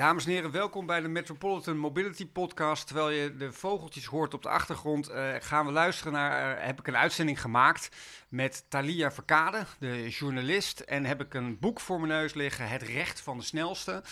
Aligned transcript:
Dames 0.00 0.24
en 0.24 0.30
heren, 0.30 0.50
welkom 0.50 0.86
bij 0.86 1.00
de 1.00 1.08
Metropolitan 1.08 1.76
Mobility 1.76 2.28
Podcast. 2.28 2.86
Terwijl 2.86 3.10
je 3.10 3.36
de 3.36 3.52
vogeltjes 3.52 4.04
hoort 4.04 4.34
op 4.34 4.42
de 4.42 4.48
achtergrond, 4.48 5.08
eh, 5.08 5.34
gaan 5.38 5.66
we 5.66 5.72
luisteren 5.72 6.12
naar. 6.12 6.56
eh, 6.56 6.66
heb 6.66 6.78
ik 6.78 6.86
een 6.86 6.96
uitzending 6.96 7.40
gemaakt 7.40 7.96
met 8.28 8.64
Thalia 8.68 9.12
Verkade, 9.12 9.64
de 9.78 10.08
journalist. 10.08 10.80
En 10.80 11.04
heb 11.04 11.20
ik 11.20 11.34
een 11.34 11.58
boek 11.58 11.80
voor 11.80 12.00
mijn 12.00 12.12
neus 12.12 12.34
liggen, 12.34 12.68
Het 12.68 12.82
Recht 12.82 13.20
van 13.20 13.38
de 13.38 13.44
Snelste. 13.44 14.02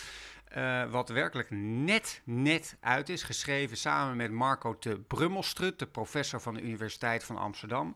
eh, 0.49 0.91
wat 0.91 1.09
werkelijk 1.09 1.51
net, 1.51 2.21
net 2.25 2.77
uit 2.81 3.09
is. 3.09 3.23
Geschreven 3.23 3.77
samen 3.77 4.17
met 4.17 4.31
Marco 4.31 4.77
de 4.81 5.01
Brummelstrut, 5.01 5.79
de 5.79 5.87
professor 5.87 6.41
van 6.41 6.55
de 6.55 6.63
Universiteit 6.63 7.25
van 7.25 7.37
Amsterdam. 7.37 7.95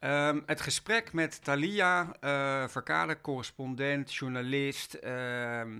Ehm, 0.00 0.40
het 0.46 0.60
gesprek 0.60 1.12
met 1.12 1.44
Thalia 1.44 2.12
Verkade, 2.68 3.20
correspondent, 3.20 4.14
journalist. 4.14 4.94
ehm, 4.94 5.78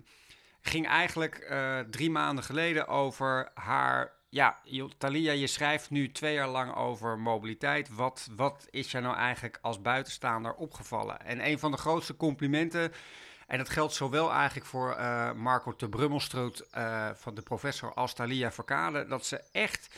ging 0.69 0.87
eigenlijk 0.87 1.35
eh, 1.35 1.79
drie 1.79 2.11
maanden 2.11 2.45
geleden 2.45 2.89
over 2.89 3.51
haar. 3.55 4.17
Ja, 4.31 4.59
Thalia, 4.99 5.33
je 5.33 5.47
schrijft 5.47 5.91
nu 5.91 6.13
twee 6.13 6.35
jaar 6.35 6.49
lang 6.49 6.75
over 6.75 7.19
mobiliteit. 7.19 7.95
Wat, 7.95 8.29
wat 8.37 8.67
is 8.71 8.91
jou 8.91 9.05
nou 9.05 9.17
eigenlijk 9.17 9.59
als 9.63 9.83
buitenstaander 9.83 10.55
opgevallen? 10.55 11.21
En 11.21 11.47
een 11.47 11.59
van 11.59 11.71
de 11.71 11.77
grootste 11.77 12.17
complimenten. 12.17 12.93
En 13.47 13.59
dat 13.59 13.69
geldt 13.69 13.95
zowel 13.95 14.33
eigenlijk 14.33 14.67
voor 14.67 14.93
eh, 14.93 15.33
Marco 15.33 15.75
de 15.77 15.89
Brummelstroot, 15.89 16.67
eh, 16.71 17.09
van 17.15 17.35
de 17.35 17.43
professor, 17.43 17.95
als 17.95 18.15
Thalia 18.15 18.53
Verkade. 18.53 19.07
Dat 19.07 19.27
ze 19.27 19.43
echt 19.53 19.89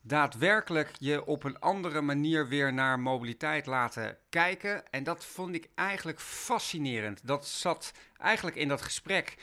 daadwerkelijk 0.00 0.90
je 0.98 1.24
op 1.24 1.44
een 1.44 1.58
andere 1.58 2.00
manier 2.00 2.48
weer 2.48 2.72
naar 2.72 3.00
mobiliteit 3.00 3.66
laten 3.66 4.18
kijken. 4.28 4.90
En 4.90 5.04
dat 5.04 5.24
vond 5.24 5.54
ik 5.54 5.68
eigenlijk 5.74 6.20
fascinerend. 6.20 7.26
Dat 7.26 7.46
zat 7.46 7.92
eigenlijk 8.16 8.56
in 8.56 8.68
dat 8.68 8.82
gesprek 8.82 9.36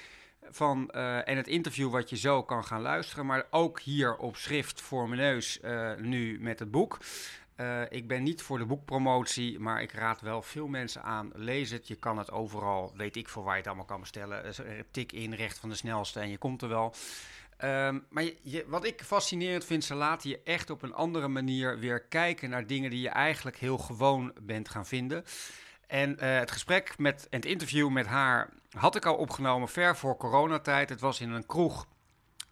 van, 0.52 0.90
eh, 0.90 1.28
en 1.28 1.38
het 1.38 1.48
interview 1.48 1.92
wat 1.92 2.10
je 2.10 2.18
zo 2.18 2.44
kan 2.44 2.66
gaan 2.66 2.82
luisteren, 2.82 3.26
maar 3.26 3.46
ook 3.50 3.80
hier 3.80 4.18
op 4.18 4.36
schrift 4.36 4.82
voor 4.82 5.10
mijn 5.10 5.22
neus 5.22 5.60
eh, 5.60 5.96
nu 5.96 6.40
met 6.40 6.60
het 6.60 6.72
boek. 6.72 6.98
Eh, 7.56 7.82
ik 7.90 8.08
ben 8.08 8.24
niet 8.24 8.42
voor 8.42 8.58
de 8.58 8.66
boekpromotie, 8.66 9.60
maar 9.60 9.82
ik 9.82 9.92
raad 9.92 10.22
wel 10.22 10.42
veel 10.42 10.68
mensen 10.68 11.04
aan. 11.04 11.32
Lees 11.34 11.72
het, 11.72 11.88
je 11.88 11.96
kan 11.96 12.18
het 12.18 12.32
overal, 12.32 12.94
weet 12.96 13.16
ik 13.16 13.30
voor 13.30 13.44
waar 13.44 13.54
je 13.54 13.60
het 13.60 13.68
allemaal 13.68 13.86
kan 13.86 14.00
bestellen. 14.00 14.54
Tik 14.92 15.12
in, 15.12 15.34
recht 15.34 15.60
van 15.60 15.70
de 15.70 15.76
snelste 15.76 16.20
en 16.20 16.30
je 16.30 16.38
komt 16.38 16.62
er 16.62 16.70
wel. 16.70 16.94
Ehm, 17.58 18.00
maar 18.10 18.24
je, 18.42 18.66
wat 18.68 18.86
ik 18.86 19.02
fascinerend 19.04 19.66
vind, 19.66 19.84
ze 19.84 19.96
laten 19.96 20.30
je 20.30 20.42
echt 20.44 20.70
op 20.70 20.82
een 20.82 20.94
andere 20.94 21.28
manier 21.28 21.80
weer 21.80 22.02
kijken 22.02 22.50
naar 22.50 22.68
dingen 22.68 22.90
die 22.90 23.02
je 23.02 23.10
eigenlijk 23.10 23.58
heel 23.58 23.78
gewoon 23.78 24.34
bent 24.42 24.70
gaan 24.70 24.86
vinden. 24.86 25.24
En 25.88 26.24
het 26.24 26.52
gesprek 26.52 26.98
met 26.98 27.28
en 27.30 27.40
het 27.40 27.50
interview 27.50 27.90
met 27.90 28.06
haar 28.06 28.50
had 28.78 28.96
ik 28.96 29.06
al 29.06 29.16
opgenomen 29.16 29.70
ver 29.70 29.98
voor 29.98 30.18
coronatijd. 30.18 30.90
Het 30.90 31.02
was 31.02 31.22
in 31.22 31.32
een 31.32 31.46
kroeg 31.46 31.88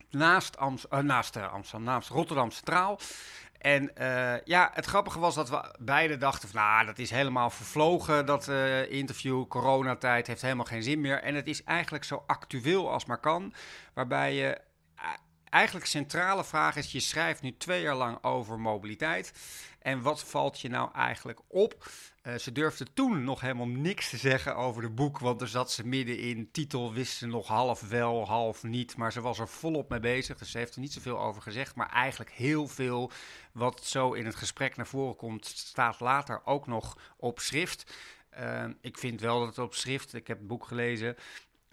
naast, 0.09 0.55
eh, 0.89 0.99
naast 0.99 1.35
eh, 1.35 1.53
Amsterdam, 1.53 1.83
naast 1.83 2.09
Rotterdam 2.09 2.51
Centraal. 2.51 2.99
En 3.57 3.95
eh, 3.95 4.41
ja, 4.43 4.71
het 4.73 4.85
grappige 4.85 5.19
was 5.19 5.35
dat 5.35 5.49
we 5.49 5.75
beide 5.79 6.17
dachten 6.17 6.49
van, 6.49 6.61
nou, 6.61 6.85
dat 6.85 6.99
is 6.99 7.09
helemaal 7.09 7.49
vervlogen, 7.49 8.25
dat 8.25 8.47
eh, 8.47 8.91
interview, 8.91 9.47
coronatijd, 9.47 10.27
heeft 10.27 10.41
helemaal 10.41 10.65
geen 10.65 10.83
zin 10.83 11.01
meer. 11.01 11.21
En 11.21 11.35
het 11.35 11.47
is 11.47 11.63
eigenlijk 11.63 12.03
zo 12.03 12.23
actueel 12.27 12.91
als 12.91 13.05
maar 13.05 13.19
kan, 13.19 13.53
waarbij 13.93 14.33
je 14.33 14.57
eigenlijk 15.49 15.85
centrale 15.85 16.43
vraag 16.43 16.75
is, 16.75 16.91
je 16.91 16.99
schrijft 16.99 17.41
nu 17.41 17.57
twee 17.57 17.81
jaar 17.81 17.95
lang 17.95 18.23
over 18.23 18.59
mobiliteit. 18.59 19.33
En 19.79 20.01
wat 20.01 20.23
valt 20.23 20.59
je 20.59 20.69
nou 20.69 20.93
eigenlijk 20.93 21.39
op? 21.47 21.89
Eh, 22.21 22.35
ze 22.35 22.51
durfde 22.51 22.93
toen 22.93 23.23
nog 23.23 23.41
helemaal 23.41 23.67
niks 23.67 24.09
te 24.09 24.17
zeggen 24.17 24.55
over 24.55 24.81
de 24.81 24.89
boek, 24.89 25.19
want 25.19 25.41
er 25.41 25.47
zat 25.47 25.71
ze 25.71 25.87
midden 25.87 26.19
in. 26.19 26.51
Titel 26.51 26.93
wist 26.93 27.17
ze 27.17 27.27
nog 27.27 27.47
half 27.47 27.81
wel, 27.81 28.25
half 28.25 28.63
niet, 28.63 28.97
maar 28.97 29.11
ze 29.11 29.21
was 29.21 29.39
er 29.39 29.47
volop 29.47 29.89
mee 29.89 29.99
bezig. 29.99 30.37
Dus 30.37 30.51
ze 30.51 30.57
heeft 30.57 30.75
er 30.75 30.81
niet 30.81 30.93
zoveel 30.93 31.19
over 31.19 31.41
gezegd, 31.41 31.75
maar 31.75 31.89
eigenlijk 31.89 32.31
heel 32.31 32.67
veel 32.67 33.11
wat 33.51 33.85
zo 33.85 34.13
in 34.13 34.25
het 34.25 34.35
gesprek 34.35 34.75
naar 34.75 34.87
voren 34.87 35.15
komt, 35.15 35.45
staat 35.45 35.99
later 35.99 36.41
ook 36.45 36.67
nog 36.67 36.97
op 37.17 37.39
schrift. 37.39 37.93
Eh, 38.29 38.65
ik 38.81 38.97
vind 38.97 39.21
wel 39.21 39.39
dat 39.39 39.47
het 39.47 39.59
op 39.59 39.73
schrift, 39.73 40.13
ik 40.13 40.27
heb 40.27 40.37
het 40.37 40.47
boek 40.47 40.65
gelezen, 40.65 41.15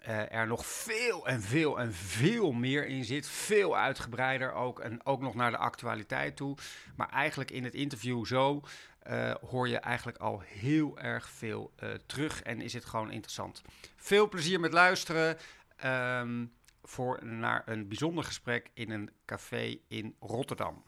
eh, 0.05 0.31
er 0.31 0.47
nog 0.47 0.65
veel 0.65 1.27
en 1.27 1.41
veel 1.41 1.79
en 1.79 1.93
veel 1.93 2.51
meer 2.51 2.85
in 2.85 3.05
zit. 3.05 3.27
Veel 3.27 3.77
uitgebreider 3.77 4.53
ook. 4.53 4.79
En 4.79 5.05
ook 5.05 5.21
nog 5.21 5.35
naar 5.35 5.51
de 5.51 5.57
actualiteit 5.57 6.35
toe. 6.35 6.57
Maar 6.95 7.09
eigenlijk 7.09 7.51
in 7.51 7.63
het 7.63 7.73
interview 7.73 8.25
zo 8.25 8.61
eh, 8.99 9.33
hoor 9.49 9.67
je 9.67 9.77
eigenlijk 9.77 10.17
al 10.17 10.39
heel 10.45 10.99
erg 10.99 11.29
veel 11.29 11.73
eh, 11.75 11.89
terug. 12.05 12.41
En 12.41 12.61
is 12.61 12.73
het 12.73 12.85
gewoon 12.85 13.11
interessant. 13.11 13.61
Veel 13.95 14.29
plezier 14.29 14.59
met 14.59 14.73
luisteren. 14.73 15.37
ehm, 15.75 16.45
voor 16.83 17.25
naar 17.25 17.61
een 17.65 17.87
bijzonder 17.87 18.23
gesprek 18.23 18.69
in 18.73 18.91
een 18.91 19.09
café 19.25 19.77
in 19.87 20.15
Rotterdam. 20.19 20.83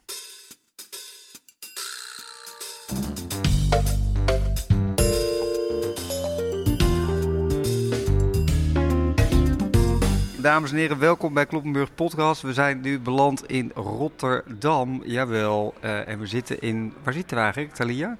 Dames 10.47 10.71
en 10.71 10.77
heren, 10.77 10.99
welkom 10.99 11.33
bij 11.33 11.45
Kloppenburg 11.45 11.93
Podcast. 11.93 12.41
We 12.41 12.53
zijn 12.53 12.81
nu 12.81 12.99
beland 12.99 13.45
in 13.49 13.71
Rotterdam, 13.75 15.01
jawel. 15.05 15.73
eh, 15.79 16.07
en 16.07 16.19
we 16.19 16.25
zitten 16.25 16.59
in, 16.59 16.93
waar 17.03 17.13
zitten 17.13 17.37
we 17.37 17.43
eigenlijk, 17.43 17.73
Thalia? 17.73 18.17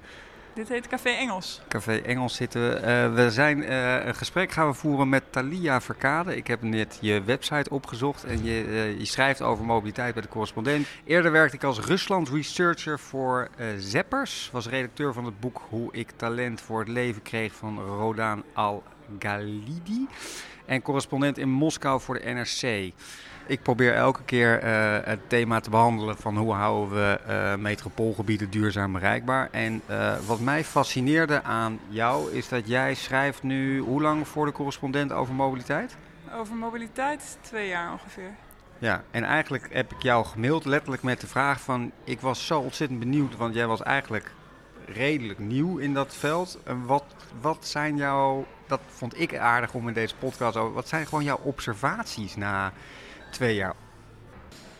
Dit 0.54 0.68
heet 0.68 0.86
Café 0.86 1.08
Engels. 1.08 1.60
Café 1.68 1.96
Engels 1.96 2.34
zitten 2.34 2.68
we. 2.68 2.74
Eh, 2.74 3.14
we 3.14 3.30
zijn 3.30 3.64
eh, 3.64 4.06
een 4.06 4.14
gesprek 4.14 4.52
gaan 4.52 4.66
we 4.66 4.74
voeren 4.74 5.08
met 5.08 5.22
Thalia 5.30 5.80
Verkade. 5.80 6.36
Ik 6.36 6.46
heb 6.46 6.62
net 6.62 6.98
je 7.00 7.22
website 7.22 7.70
opgezocht 7.70 8.24
en 8.24 8.44
je, 8.44 8.94
je 8.98 9.04
schrijft 9.04 9.42
over 9.42 9.64
mobiliteit 9.64 10.12
bij 10.14 10.22
de 10.22 10.28
correspondent. 10.28 10.86
Eerder 11.04 11.32
werkte 11.32 11.56
ik 11.56 11.64
als 11.64 11.80
Rusland 11.80 12.28
researcher 12.28 12.98
voor 12.98 13.48
Zeppers. 13.78 14.48
Was 14.52 14.68
redacteur 14.68 15.12
van 15.12 15.24
het 15.24 15.40
boek 15.40 15.62
Hoe 15.68 15.88
ik 15.92 16.10
talent 16.16 16.60
voor 16.60 16.78
het 16.80 16.88
leven 16.88 17.22
kreeg 17.22 17.54
van 17.54 17.78
Rodan 17.80 18.44
Al-Ghalidi. 18.52 20.06
En 20.68 20.82
correspondent 20.82 21.38
in 21.38 21.48
Moskou 21.50 22.00
voor 22.00 22.18
de 22.18 22.30
NRC. 22.30 22.92
Ik 23.46 23.62
probeer 23.62 23.94
elke 23.94 24.22
keer 24.24 24.58
eh, 24.58 24.96
het 25.04 25.18
thema 25.26 25.60
te 25.60 25.70
behandelen 25.70 26.16
van 26.16 26.36
hoe 26.36 26.52
houden 26.52 26.94
we 26.94 27.20
eh, 27.26 27.54
metropoolgebieden 27.54 28.50
duurzaam 28.50 28.92
bereikbaar. 28.92 29.48
En 29.50 29.82
eh, 29.86 30.16
wat 30.26 30.40
mij 30.40 30.64
fascineerde 30.64 31.42
aan 31.42 31.78
jou 31.88 32.32
is 32.32 32.48
dat 32.48 32.68
jij 32.68 32.94
schrijft 32.94 33.42
nu 33.42 33.78
hoe 33.78 34.02
lang 34.02 34.28
voor 34.28 34.46
de 34.46 34.52
correspondent 34.52 35.12
over 35.12 35.34
mobiliteit? 35.34 35.96
Over 36.34 36.54
mobiliteit, 36.54 37.38
twee 37.40 37.68
jaar 37.68 37.92
ongeveer. 37.92 38.30
Ja, 38.78 39.02
en 39.10 39.24
eigenlijk 39.24 39.68
heb 39.72 39.92
ik 39.92 40.02
jou 40.02 40.24
gemaild 40.24 40.64
letterlijk 40.64 41.02
met 41.02 41.20
de 41.20 41.26
vraag 41.26 41.60
van... 41.60 41.92
Ik 42.04 42.20
was 42.20 42.46
zo 42.46 42.60
ontzettend 42.60 42.98
benieuwd, 43.00 43.36
want 43.36 43.54
jij 43.54 43.66
was 43.66 43.82
eigenlijk 43.82 44.32
redelijk 44.86 45.38
nieuw 45.38 45.78
in 45.78 45.94
dat 45.94 46.14
veld. 46.14 46.58
En 46.64 46.86
wat, 46.86 47.04
wat 47.40 47.66
zijn 47.66 47.96
jouw... 47.96 48.46
Dat 48.68 48.80
vond 48.86 49.20
ik 49.20 49.36
aardig 49.36 49.74
om 49.74 49.88
in 49.88 49.94
deze 49.94 50.14
podcast 50.16 50.56
over... 50.56 50.74
Wat 50.74 50.88
zijn 50.88 51.06
gewoon 51.06 51.24
jouw 51.24 51.40
observaties 51.42 52.36
na 52.36 52.72
twee 53.30 53.54
jaar? 53.54 53.74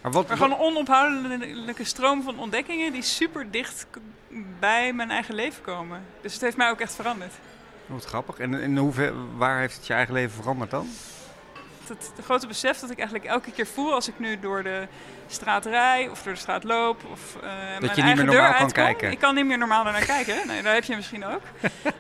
Maar 0.00 0.12
wat, 0.12 0.28
Maar 0.28 0.36
gewoon 0.36 0.52
een 0.52 0.58
onophoudelijke 0.58 1.84
stroom 1.84 2.22
van 2.22 2.38
ontdekkingen 2.38 2.92
die 2.92 3.02
super 3.02 3.50
dicht 3.50 3.86
bij 4.58 4.92
mijn 4.92 5.10
eigen 5.10 5.34
leven 5.34 5.62
komen. 5.62 6.04
Dus 6.20 6.32
het 6.32 6.42
heeft 6.42 6.56
mij 6.56 6.70
ook 6.70 6.80
echt 6.80 6.94
veranderd. 6.94 7.32
Wat 7.86 8.04
grappig. 8.04 8.38
En 8.38 8.54
in 8.54 8.76
hoever, 8.76 9.36
waar 9.36 9.58
heeft 9.58 9.76
het 9.76 9.86
je 9.86 9.92
eigen 9.92 10.14
leven 10.14 10.42
veranderd 10.42 10.70
dan? 10.70 10.88
Het, 11.88 12.12
het 12.16 12.24
grote 12.24 12.46
besef 12.46 12.78
dat 12.78 12.90
ik 12.90 12.98
eigenlijk 12.98 13.28
elke 13.28 13.52
keer 13.52 13.66
voel 13.66 13.92
als 13.92 14.08
ik 14.08 14.18
nu 14.18 14.38
door 14.38 14.62
de 14.62 14.86
straat 15.26 15.66
rij 15.66 16.08
of 16.08 16.22
door 16.22 16.32
de 16.32 16.38
straat 16.38 16.64
loop 16.64 17.04
of 17.12 17.36
eh 17.36 17.42
mijn 17.42 17.82
niet 17.82 17.90
eigen 17.90 18.16
meer 18.16 18.34
deur 18.34 18.42
normaal 18.42 18.58
kan 18.58 18.72
kijken. 18.72 19.10
Ik 19.10 19.18
kan 19.18 19.34
niet 19.34 19.46
meer 19.46 19.58
normaal 19.58 19.84
naar 19.84 20.04
kijken. 20.04 20.36
Nee, 20.46 20.62
daar 20.62 20.74
heb 20.74 20.84
je 20.84 20.96
misschien 20.96 21.24
ook. 21.24 21.42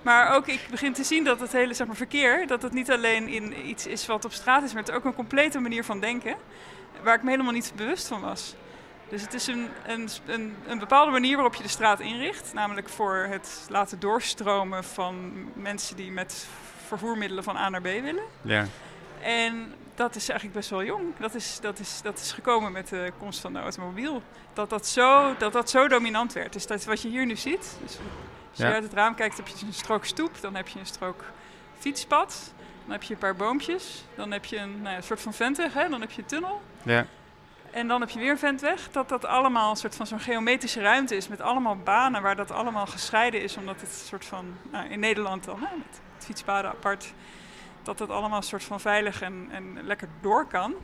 maar 0.02 0.34
ook 0.34 0.46
ik 0.46 0.60
begin 0.70 0.92
te 0.92 1.04
zien 1.04 1.24
dat 1.24 1.40
het 1.40 1.52
hele 1.52 1.74
zeg 1.74 1.86
maar, 1.86 1.96
verkeer, 1.96 2.46
dat 2.46 2.62
het 2.62 2.72
niet 2.72 2.90
alleen 2.90 3.28
in 3.28 3.68
iets 3.68 3.86
is 3.86 4.06
wat 4.06 4.24
op 4.24 4.32
straat 4.32 4.62
is, 4.62 4.72
maar 4.72 4.82
het 4.82 4.90
is 4.90 4.96
ook 4.96 5.04
een 5.04 5.14
complete 5.14 5.58
manier 5.58 5.84
van 5.84 6.00
denken 6.00 6.36
waar 7.02 7.14
ik 7.14 7.22
me 7.22 7.30
helemaal 7.30 7.52
niet 7.52 7.72
bewust 7.76 8.06
van 8.06 8.20
was. 8.20 8.54
Dus 9.08 9.22
het 9.22 9.34
is 9.34 9.46
een, 9.46 9.68
een, 9.86 10.08
een, 10.26 10.56
een 10.66 10.78
bepaalde 10.78 11.10
manier 11.10 11.34
waarop 11.34 11.54
je 11.54 11.62
de 11.62 11.68
straat 11.68 12.00
inricht. 12.00 12.54
Namelijk 12.54 12.88
voor 12.88 13.26
het 13.30 13.66
laten 13.68 14.00
doorstromen 14.00 14.84
van 14.84 15.32
mensen 15.54 15.96
die 15.96 16.10
met 16.10 16.46
vervoermiddelen 16.86 17.44
van 17.44 17.56
A 17.56 17.68
naar 17.68 17.80
B 17.80 17.84
willen. 17.84 18.24
Ja. 18.42 18.66
En 19.20 19.74
dat 19.98 20.14
is 20.16 20.28
eigenlijk 20.28 20.58
best 20.58 20.70
wel 20.70 20.84
jong. 20.84 21.04
Dat 21.18 21.34
is, 21.34 21.58
dat 21.60 21.78
is, 21.78 22.00
dat 22.02 22.18
is 22.18 22.32
gekomen 22.32 22.72
met 22.72 22.88
de 22.88 23.12
komst 23.18 23.40
van 23.40 23.52
de 23.52 23.58
automobiel. 23.58 24.22
Dat 24.52 24.70
dat 24.70 24.86
zo, 24.86 25.34
dat 25.38 25.52
dat 25.52 25.70
zo 25.70 25.88
dominant 25.88 26.32
werd. 26.32 26.52
Dus 26.52 26.66
dat 26.66 26.78
is 26.78 26.86
wat 26.86 27.02
je 27.02 27.08
hier 27.08 27.26
nu 27.26 27.36
ziet. 27.36 27.76
Dus 27.82 27.96
als 28.50 28.58
je 28.58 28.64
Ja. 28.64 28.72
uit 28.72 28.82
het 28.82 28.92
raam 28.92 29.14
kijkt, 29.14 29.36
heb 29.36 29.46
je 29.48 29.66
een 29.66 29.72
strook 29.74 30.04
stoep. 30.04 30.40
Dan 30.40 30.54
heb 30.54 30.68
je 30.68 30.78
een 30.78 30.86
strook 30.86 31.24
fietspad. 31.78 32.52
Dan 32.82 32.92
heb 32.92 33.02
je 33.02 33.12
een 33.12 33.18
paar 33.20 33.36
boompjes. 33.36 34.04
Dan 34.14 34.30
heb 34.30 34.44
je 34.44 34.56
een, 34.56 34.82
nou 34.82 34.96
een 34.96 35.02
soort 35.02 35.20
van 35.20 35.34
ventweg. 35.34 35.74
Hè? 35.74 35.88
Dan 35.88 36.00
heb 36.00 36.10
je 36.10 36.20
een 36.22 36.28
tunnel. 36.28 36.60
Ja. 36.82 37.06
En 37.70 37.88
dan 37.88 38.00
heb 38.00 38.10
je 38.10 38.18
weer 38.18 38.30
een 38.30 38.38
ventweg. 38.38 38.90
Dat 38.90 39.08
dat 39.08 39.24
allemaal 39.24 39.70
een 39.70 39.76
soort 39.76 39.94
van 39.94 40.06
zo'n 40.06 40.20
geometrische 40.20 40.80
ruimte 40.80 41.16
is. 41.16 41.28
Met 41.28 41.40
allemaal 41.40 41.76
banen 41.76 42.22
waar 42.22 42.36
dat 42.36 42.50
allemaal 42.50 42.86
gescheiden 42.86 43.42
is. 43.42 43.56
Omdat 43.56 43.80
het 43.80 43.90
een 43.90 44.06
soort 44.06 44.24
van, 44.24 44.56
nou, 44.70 44.88
in 44.88 45.00
Nederland 45.00 45.44
dan, 45.44 45.58
hè, 45.60 45.76
met 45.76 46.00
fietspaden 46.18 46.70
apart. 46.70 47.12
Dat 47.82 47.98
dat 47.98 48.10
allemaal 48.10 48.36
een 48.36 48.42
soort 48.42 48.64
van 48.64 48.80
veilig 48.80 49.22
en, 49.22 49.48
en 49.50 49.78
lekker 49.82 50.08
door 50.20 50.46
kan. 50.46 50.74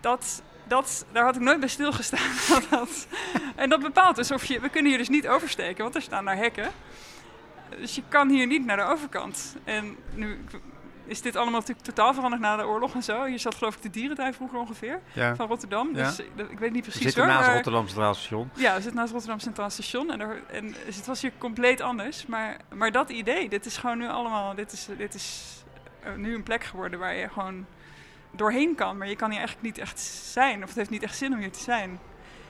dat, 0.00 0.42
dat, 0.66 1.06
daar 1.12 1.24
had 1.24 1.36
ik 1.36 1.40
nooit 1.42 1.60
bij 1.60 1.68
stilgestaan. 1.68 2.30
dat 2.70 3.06
en 3.56 3.68
dat 3.68 3.80
bepaalt 3.80 4.16
dus 4.16 4.30
of 4.30 4.44
je... 4.44 4.60
We 4.60 4.68
kunnen 4.68 4.90
hier 4.90 4.98
dus 5.00 5.08
niet 5.08 5.28
oversteken, 5.28 5.82
want 5.82 5.94
er 5.94 6.02
staan 6.02 6.24
daar 6.24 6.36
hekken. 6.36 6.70
Dus 7.80 7.94
je 7.94 8.02
kan 8.08 8.28
hier 8.28 8.46
niet 8.46 8.64
naar 8.64 8.76
de 8.76 8.82
overkant. 8.82 9.56
En 9.64 9.96
nu 10.14 10.44
is 11.06 11.20
dit 11.22 11.36
allemaal 11.36 11.60
natuurlijk 11.60 11.86
totaal 11.86 12.14
veranderd 12.14 12.42
na 12.42 12.56
de 12.56 12.66
oorlog 12.66 12.94
en 12.94 13.02
zo. 13.02 13.24
Hier 13.24 13.38
zat 13.38 13.54
geloof 13.54 13.74
ik 13.76 13.82
de 13.82 13.90
dierentuin 13.90 14.34
vroeger 14.34 14.58
ongeveer 14.58 15.00
Ja. 15.12 15.34
van 15.36 15.46
Rotterdam. 15.48 15.92
Dus 15.92 16.18
ik, 16.18 16.30
ik 16.50 16.58
weet 16.58 16.72
niet 16.72 16.84
We 16.84 16.90
precies 16.90 17.02
zitten 17.02 17.22
hoor. 17.22 17.32
naast 17.32 17.46
maar- 17.46 17.54
Rotterdam 17.54 17.86
Centraal 17.86 18.14
Station. 18.14 18.50
ja, 18.54 18.74
we 18.74 18.80
zitten 18.80 19.00
naast 19.00 19.12
Rotterdam 19.12 19.38
Centraal 19.40 19.70
Station 19.70 20.10
en, 20.10 20.20
er, 20.20 20.42
en 20.50 20.74
dus 20.86 20.96
het 20.96 21.06
was 21.06 21.22
hier 21.22 21.32
compleet 21.38 21.80
anders. 21.80 22.26
Maar, 22.26 22.56
maar 22.74 22.92
dat 22.92 23.10
idee, 23.10 23.48
dit 23.48 23.66
is 23.66 23.76
gewoon 23.76 23.98
nu 23.98 24.08
allemaal, 24.08 24.54
dit 24.54 24.72
is, 24.72 24.88
dit 24.98 25.14
is 25.14 25.56
eh, 25.57 25.57
nu 26.16 26.34
een 26.34 26.42
plek 26.42 26.64
geworden 26.64 26.98
waar 26.98 27.14
je 27.14 27.28
gewoon 27.28 27.66
doorheen 28.30 28.74
kan. 28.74 28.96
Maar 28.98 29.08
je 29.08 29.16
kan 29.16 29.28
hier 29.30 29.38
eigenlijk 29.38 29.66
niet 29.68 29.78
echt 29.78 30.00
zijn, 30.32 30.62
of 30.62 30.68
het 30.68 30.76
heeft 30.78 30.90
niet 30.90 31.02
echt 31.02 31.16
zin 31.16 31.32
om 31.32 31.38
hier 31.38 31.50
te 31.52 31.60
zijn. 31.62 31.98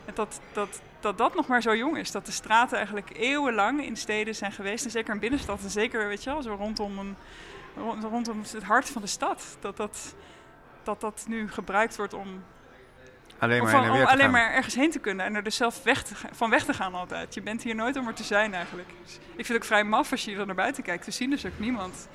En 0.04 0.14
dat 0.14 0.40
dat, 0.52 0.80
dat, 1.00 1.18
dat 1.18 1.34
nog 1.34 1.46
maar 1.46 1.62
zo 1.62 1.76
jong 1.76 1.98
is, 1.98 2.10
dat 2.10 2.26
de 2.26 2.32
straten 2.32 2.76
eigenlijk 2.76 3.10
eeuwenlang 3.16 3.84
in 3.84 3.96
steden 3.96 4.34
zijn 4.34 4.52
geweest. 4.52 4.84
En 4.84 4.90
zeker 4.90 5.14
in 5.14 5.20
binnenstad, 5.20 5.62
en 5.62 5.70
zeker 5.70 6.08
weet 6.08 6.24
je 6.24 6.30
wel, 6.30 6.42
zo 6.42 6.54
rondom, 6.54 6.98
een, 6.98 7.16
rond- 7.76 8.04
rondom 8.04 8.42
het 8.52 8.62
hart 8.62 8.90
van 8.90 9.02
de 9.02 9.08
stad. 9.08 9.56
Dat 9.60 9.76
dat, 9.76 10.14
dat, 10.82 11.00
dat 11.00 11.24
nu 11.28 11.48
gebruikt 11.50 11.96
wordt 11.96 12.14
om 12.14 12.44
Alleen 13.38 13.62
maar 13.62 13.70
van- 13.70 13.90
om 13.90 13.96
alleen 14.06 14.30
maar 14.30 14.52
ergens 14.52 14.74
heen 14.74 14.90
te 14.90 14.98
kunnen 14.98 15.26
en 15.26 15.34
er 15.34 15.42
dus 15.42 15.56
zelf 15.56 15.82
weg 15.82 16.02
te 16.02 16.14
van 16.32 16.50
weg 16.50 16.64
te 16.64 16.72
gaan 16.72 16.94
altijd. 16.94 17.34
Je 17.34 17.42
bent 17.42 17.62
hier 17.62 17.74
nooit 17.74 17.96
om 17.96 18.06
er 18.06 18.14
te 18.14 18.22
zijn 18.24 18.54
eigenlijk. 18.54 18.88
Dus 19.04 19.14
ik 19.14 19.20
vind 19.34 19.48
het 19.48 19.56
ook 19.56 19.64
vrij 19.64 19.84
maf 19.84 20.10
als 20.10 20.24
je 20.24 20.30
hier 20.34 20.46
naar 20.46 20.54
buiten 20.54 20.82
kijkt. 20.82 21.04
We 21.04 21.10
zien 21.10 21.30
dus 21.30 21.46
ook 21.46 21.58
niemand. 21.58 22.08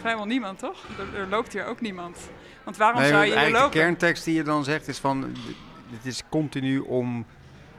Vrijwel 0.00 0.26
niemand, 0.26 0.58
toch? 0.58 0.84
Er, 0.98 1.20
er 1.20 1.26
loopt 1.28 1.52
hier 1.52 1.64
ook 1.64 1.80
niemand. 1.80 2.18
Want 2.64 2.76
waarom 2.76 3.00
Nee, 3.00 3.10
zou 3.10 3.24
je 3.24 3.38
hier 3.38 3.50
lopen? 3.50 3.70
de 3.70 3.78
kerntekst 3.78 4.24
die 4.24 4.34
je 4.34 4.42
dan 4.42 4.64
zegt 4.64 4.88
is 4.88 4.98
van... 4.98 5.36
Het 5.90 6.06
is 6.06 6.22
continu 6.28 6.78
om 6.78 7.26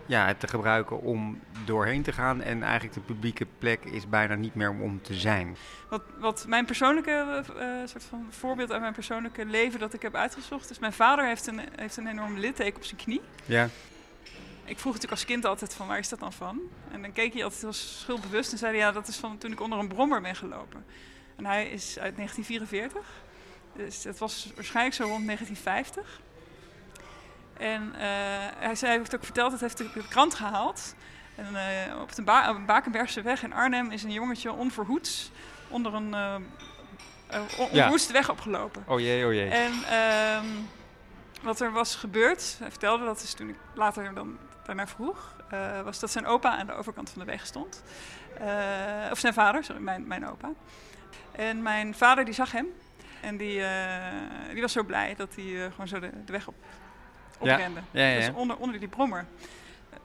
ja, 0.05 0.27
het 0.27 0.39
te 0.39 0.47
gebruiken 0.47 1.01
om 1.01 1.39
doorheen 1.65 2.01
te 2.03 2.11
gaan. 2.11 2.41
En 2.41 2.63
eigenlijk 2.63 2.93
de 2.93 2.99
publieke 2.99 3.47
plek 3.59 3.85
is 3.85 4.09
bijna 4.09 4.35
niet 4.35 4.55
meer 4.55 4.69
om, 4.69 5.01
te 5.01 5.13
zijn. 5.13 5.57
Wat, 5.89 6.01
wat 6.19 6.45
mijn 6.47 6.65
persoonlijke 6.65 7.43
eh, 7.59 7.65
soort 7.85 8.03
van 8.03 8.27
voorbeeld 8.29 8.71
uit 8.71 8.81
mijn 8.81 8.93
persoonlijke 8.93 9.45
leven 9.45 9.79
dat 9.79 9.93
ik 9.93 10.01
heb 10.01 10.15
uitgezocht 10.15 10.69
is... 10.69 10.79
Mijn 10.79 10.93
vader 10.93 11.25
heeft 11.25 11.47
een, 11.47 11.61
heeft 11.75 11.97
een 11.97 12.07
enorm 12.07 12.37
litteken 12.37 12.75
op 12.75 12.83
zijn 12.83 13.01
knie. 13.01 13.21
Ja, 13.45 13.69
Ik 14.65 14.79
vroeg 14.79 14.93
natuurlijk 14.93 15.11
als 15.21 15.25
kind 15.25 15.45
altijd 15.45 15.73
van 15.73 15.87
waar 15.87 15.99
is 15.99 16.09
dat 16.09 16.19
dan 16.19 16.33
van? 16.33 16.59
En 16.91 17.01
dan 17.01 17.13
keek 17.13 17.33
hij 17.33 17.43
altijd 17.43 17.61
heel 17.61 17.73
schuldbewust 17.73 18.51
en 18.51 18.57
zei 18.57 18.71
hij 18.71 18.81
ja 18.81 18.91
dat 18.91 19.07
is 19.07 19.17
van 19.17 19.37
toen 19.37 19.51
ik 19.51 19.61
onder 19.61 19.79
een 19.79 19.87
brommer 19.87 20.21
ben 20.21 20.35
gelopen. 20.35 20.85
En 21.41 21.47
hij 21.47 21.65
is 21.69 21.99
uit 21.99 22.15
1944, 22.15 23.01
dus 23.75 24.01
dat 24.01 24.17
was 24.17 24.51
waarschijnlijk 24.55 24.95
zo 24.95 25.03
rond 25.03 25.25
1950. 25.25 26.21
En 27.57 27.93
eh, 27.95 27.99
hij, 28.57 28.75
zei, 28.75 28.91
hij 28.91 28.99
heeft 28.99 29.15
ook 29.15 29.23
verteld, 29.23 29.51
dat 29.51 29.59
heeft 29.59 29.77
de, 29.77 29.89
de 29.93 30.07
krant 30.07 30.33
gehaald. 30.33 30.95
En 31.35 31.55
eh, 31.55 32.01
op 32.01 32.15
de 32.15 32.21
ba 32.21 32.59
Bakenbergse 32.65 33.21
weg 33.21 33.43
in 33.43 33.53
Arnhem 33.53 33.91
is 33.91 34.03
een 34.03 34.11
jongetje 34.11 34.51
onverhoeds 34.51 35.31
onder 35.67 35.93
een 35.93 36.13
eh 36.13 36.35
eh, 37.27 37.41
on- 37.57 37.69
Ja. 37.71 37.91
weg 38.11 38.29
opgelopen. 38.29 38.83
oh 38.87 38.99
jee, 38.99 39.25
oh 39.25 39.33
jee. 39.33 39.49
En 39.49 39.71
ehm, 39.83 40.45
wat 41.41 41.59
er 41.59 41.71
was 41.71 41.95
gebeurd, 41.95 42.55
hij 42.59 42.69
vertelde 42.69 43.05
dat 43.05 43.21
dus 43.21 43.33
toen 43.33 43.49
ik 43.49 43.57
later 43.73 44.13
dan 44.13 44.37
daarnaar 44.65 44.89
vroeg, 44.89 45.35
was 45.83 45.99
dat 45.99 46.11
zijn 46.11 46.25
opa 46.25 46.57
aan 46.57 46.65
de 46.65 46.73
overkant 46.73 47.09
van 47.09 47.19
de 47.19 47.25
weg 47.25 47.45
stond. 47.45 47.83
Of 49.11 49.19
zijn 49.19 49.33
vader, 49.33 49.63
sorry, 49.63 49.81
mijn, 49.81 50.07
mijn 50.07 50.27
opa. 50.29 50.49
En 51.31 51.61
mijn 51.61 51.95
vader 51.95 52.25
die 52.25 52.33
zag 52.33 52.51
hem 52.51 52.67
en 53.21 53.37
die, 53.37 53.63
eh, 53.63 54.51
die 54.51 54.61
was 54.61 54.71
zo 54.71 54.83
blij 54.83 55.15
dat 55.15 55.35
hij 55.35 55.65
eh, 55.65 55.71
gewoon 55.71 55.87
zo 55.87 55.99
de, 55.99 56.09
de 56.25 56.31
weg 56.31 56.47
op, 56.47 56.55
oprende. 57.39 57.81
Ja, 57.91 58.07
ja, 58.07 58.15
Dus 58.15 58.35
onder, 58.35 58.57
onder 58.57 58.79
die 58.79 58.87
brommer. 58.87 59.25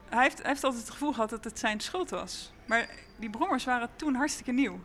Hij 0.09 0.23
heeft, 0.23 0.39
hij 0.39 0.49
heeft 0.49 0.65
altijd 0.65 0.83
het 0.83 0.93
gevoel 0.93 1.13
gehad 1.13 1.31
dat 1.31 1.45
het 1.45 1.59
zijn 1.59 1.81
schuld 1.81 2.11
was. 2.11 2.53
Maar 2.65 2.89
die 3.17 3.31
brommers 3.31 3.65
waren 3.65 3.89
toen 3.97 4.15
hartstikke 4.15 4.53
nieuw. 4.53 4.81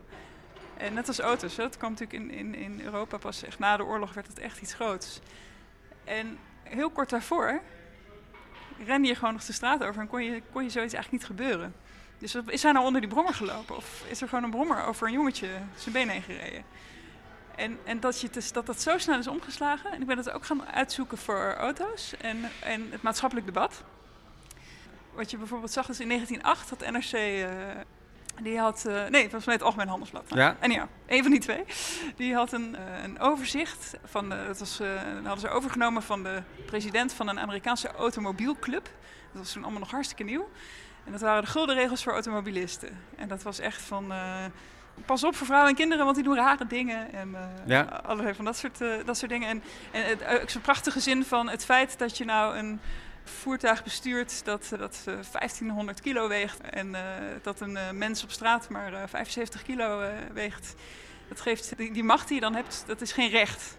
En 0.77 0.93
net 0.93 1.07
als 1.07 1.19
auto's, 1.19 1.57
hè, 1.57 1.63
dat 1.63 1.77
kwam 1.77 1.91
natuurlijk 1.91 2.23
in, 2.23 2.31
in, 2.31 2.55
in 2.55 2.81
Europa 2.81 3.17
pas 3.17 3.43
echt 3.43 3.59
na 3.59 3.77
de 3.77 3.83
oorlog 3.83 4.13
werd 4.13 4.27
het 4.27 4.39
echt 4.39 4.61
iets 4.61 4.73
groots. 4.73 5.19
En 6.03 6.37
heel 6.63 6.89
kort 6.89 7.09
daarvoor 7.09 7.61
rende 8.85 9.07
je 9.07 9.15
gewoon 9.15 9.33
nog 9.33 9.43
de 9.43 9.53
straat 9.53 9.83
over 9.83 10.01
en 10.01 10.07
kon 10.07 10.23
je, 10.23 10.41
kon 10.51 10.63
je 10.63 10.69
zoiets 10.69 10.93
eigenlijk 10.93 11.11
niet 11.11 11.25
gebeuren. 11.39 11.75
Dus 12.21 12.35
is 12.35 12.63
hij 12.63 12.71
nou 12.71 12.85
onder 12.85 13.01
die 13.01 13.09
brommer 13.09 13.33
gelopen? 13.33 13.75
Of 13.75 14.03
is 14.07 14.21
er 14.21 14.27
gewoon 14.27 14.43
een 14.43 14.49
brommer 14.49 14.85
over 14.85 15.07
een 15.07 15.13
jongetje 15.13 15.47
zijn 15.75 15.93
been 15.93 16.09
heen 16.09 16.21
gereden? 16.21 16.63
En, 17.55 17.79
en 17.83 17.99
dat, 17.99 18.19
je 18.19 18.25
het 18.25 18.33
dus, 18.33 18.51
dat 18.51 18.65
dat 18.65 18.81
zo 18.81 18.97
snel 18.97 19.19
is 19.19 19.27
omgeslagen. 19.27 19.91
En 19.91 20.01
ik 20.01 20.07
ben 20.07 20.17
het 20.17 20.31
ook 20.31 20.45
gaan 20.45 20.65
uitzoeken 20.65 21.17
voor 21.17 21.53
auto's 21.53 22.13
en, 22.17 22.49
en 22.59 22.87
het 22.91 23.01
maatschappelijk 23.01 23.47
debat. 23.47 23.83
Wat 25.13 25.31
je 25.31 25.37
bijvoorbeeld 25.37 25.71
zag 25.71 25.89
is 25.89 25.99
in 25.99 26.07
1908 26.07 26.69
had 26.69 26.91
NRC... 26.91 27.11
eh, 27.11 27.49
die 28.41 28.59
had... 28.59 28.85
eh, 28.85 29.05
nee, 29.07 29.23
het 29.23 29.31
was 29.31 29.45
net 29.45 29.55
het 29.55 29.63
Algemeen 29.63 29.87
Handelsblad. 29.87 30.25
Ja. 30.27 30.55
En 30.59 30.71
ja, 30.71 30.87
een 31.07 31.21
van 31.21 31.31
die 31.31 31.39
twee. 31.39 31.63
Die 32.15 32.35
had 32.35 32.51
een, 32.51 32.75
eh, 32.75 33.03
een 33.03 33.19
overzicht 33.19 33.93
van... 34.03 34.29
De, 34.29 34.43
dat, 34.47 34.59
was, 34.59 34.77
dat 34.77 34.87
hadden 35.23 35.39
ze 35.39 35.49
overgenomen 35.49 36.03
van 36.03 36.23
de 36.23 36.43
president 36.65 37.13
van 37.13 37.27
een 37.27 37.39
Amerikaanse 37.39 37.91
automobielclub. 37.91 38.83
Dat 39.31 39.41
was 39.41 39.51
toen 39.51 39.63
allemaal 39.63 39.79
nog 39.81 39.91
hartstikke 39.91 40.23
nieuw. 40.23 40.49
En 41.05 41.11
dat 41.11 41.21
waren 41.21 41.41
de 41.43 41.49
gulden 41.49 41.75
regels 41.75 42.03
voor 42.03 42.13
automobilisten. 42.13 42.89
En 43.15 43.27
dat 43.27 43.43
was 43.43 43.59
echt 43.59 43.81
van... 43.81 44.11
eh, 44.11 44.45
pas 45.05 45.23
op 45.23 45.35
voor 45.35 45.45
vrouwen 45.45 45.69
en 45.69 45.75
kinderen, 45.75 46.03
want 46.03 46.15
die 46.15 46.25
doen 46.25 46.35
rare 46.35 46.67
dingen. 46.67 47.13
En 47.13 47.35
eh, 47.35 47.41
Ja. 47.65 47.81
allerlei 47.81 48.35
van 48.35 48.45
dat 48.45 48.57
soort, 48.57 48.81
eh, 48.81 48.89
dat 49.05 49.17
soort 49.17 49.31
dingen. 49.31 49.49
En, 49.49 49.63
en 49.91 50.03
het, 50.05 50.41
ook 50.41 50.49
zo'n 50.49 50.61
prachtige 50.61 50.99
zin 50.99 51.25
van 51.25 51.49
het 51.49 51.65
feit 51.65 51.99
dat 51.99 52.17
je 52.17 52.25
nou 52.25 52.57
een 52.57 52.79
voertuig 53.23 53.83
bestuurt 53.83 54.45
dat, 54.45 54.71
dat 54.77 55.03
eh, 55.05 55.13
1500 55.31 56.01
kilo 56.01 56.27
weegt. 56.27 56.61
En 56.61 56.95
dat 57.41 57.59
een 57.59 57.77
mens 57.93 58.23
op 58.23 58.31
straat 58.31 58.69
maar 58.69 58.93
eh, 58.93 59.01
75 59.07 59.61
kilo 59.61 60.03
weegt. 60.33 60.75
Dat 61.27 61.41
geeft, 61.41 61.77
die, 61.77 61.91
die 61.93 62.03
macht 62.03 62.27
die 62.27 62.35
je 62.35 62.41
dan 62.41 62.55
hebt, 62.55 62.83
dat 62.87 63.01
is 63.01 63.11
geen 63.11 63.29
recht. 63.29 63.77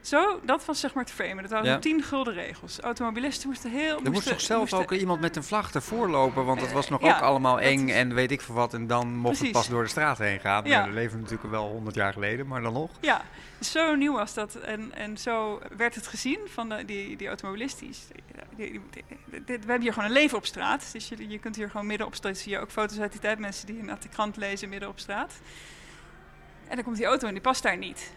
Zo, 0.00 0.40
dat 0.44 0.64
was 0.64 0.80
zeg 0.80 0.94
maar 0.94 1.04
het 1.04 1.12
framen. 1.12 1.42
Dat 1.42 1.50
waren 1.52 1.66
Ja. 1.70 1.78
tien 1.78 2.02
gulden 2.02 2.34
regels. 2.34 2.80
Automobilisten 2.80 3.48
moesten 3.48 3.70
heel... 3.70 4.00
Er 4.04 4.10
moest 4.10 4.28
toch 4.28 4.40
zelf 4.40 4.60
moesten- 4.60 4.78
ook 4.78 4.92
iemand 4.92 5.20
met 5.20 5.36
een 5.36 5.44
vlag 5.44 5.72
ervoor 5.74 6.08
lopen, 6.08 6.44
want 6.44 6.60
het 6.60 6.72
was 6.72 6.88
nog 6.88 7.00
Ja, 7.02 7.16
ook 7.16 7.22
allemaal 7.22 7.54
dat 7.54 7.64
eng 7.64 7.88
is- 7.88 7.94
en 7.94 8.14
weet 8.14 8.30
ik 8.30 8.40
veel 8.40 8.54
wat. 8.54 8.74
En 8.74 8.86
dan 8.86 9.16
mocht 9.16 9.38
het 9.40 9.52
pas 9.52 9.68
door 9.68 9.82
de 9.82 9.88
straat 9.88 10.18
heen 10.18 10.40
gaan. 10.40 10.64
Ja. 10.64 10.70
Ja. 10.80 10.86
We 10.86 10.92
leven 10.94 11.20
natuurlijk 11.20 11.50
wel 11.50 11.68
honderd 11.68 11.94
jaar 11.94 12.12
geleden, 12.12 12.46
maar 12.46 12.62
dan 12.62 12.72
nog. 12.72 12.90
Ja, 13.00 13.22
zo 13.60 13.94
nieuw 13.94 14.12
was 14.12 14.34
dat. 14.34 14.54
En, 14.54 14.92
en 14.94 15.18
zo 15.18 15.60
werd 15.76 15.94
het 15.94 16.06
gezien 16.06 16.38
van 16.46 16.68
de, 16.68 16.84
die, 16.84 17.16
die 17.16 17.28
automobilisten. 17.28 17.88
We 18.56 19.42
hebben 19.46 19.80
hier 19.80 19.92
gewoon 19.92 20.08
een 20.08 20.14
leven 20.14 20.36
op 20.38 20.46
straat. 20.46 20.88
Dus 20.92 21.08
je, 21.08 21.28
je 21.28 21.38
kunt 21.38 21.56
hier 21.56 21.70
gewoon 21.70 21.86
midden 21.86 22.06
op 22.06 22.14
straat. 22.14 22.38
Zie 22.38 22.52
je 22.52 22.58
ook 22.58 22.70
foto's 22.70 22.98
uit 22.98 23.12
die 23.12 23.20
tijd. 23.20 23.38
Mensen 23.38 23.66
die 23.66 23.78
inderdaad 23.78 24.02
de 24.02 24.08
krant 24.08 24.36
lezen 24.36 24.68
midden 24.68 24.88
op 24.88 24.98
straat. 24.98 25.32
En 26.68 26.74
dan 26.76 26.84
komt 26.84 26.96
die 26.96 27.06
auto 27.06 27.26
en 27.26 27.32
die 27.32 27.42
past 27.42 27.62
daar 27.62 27.76
niet. 27.78 28.12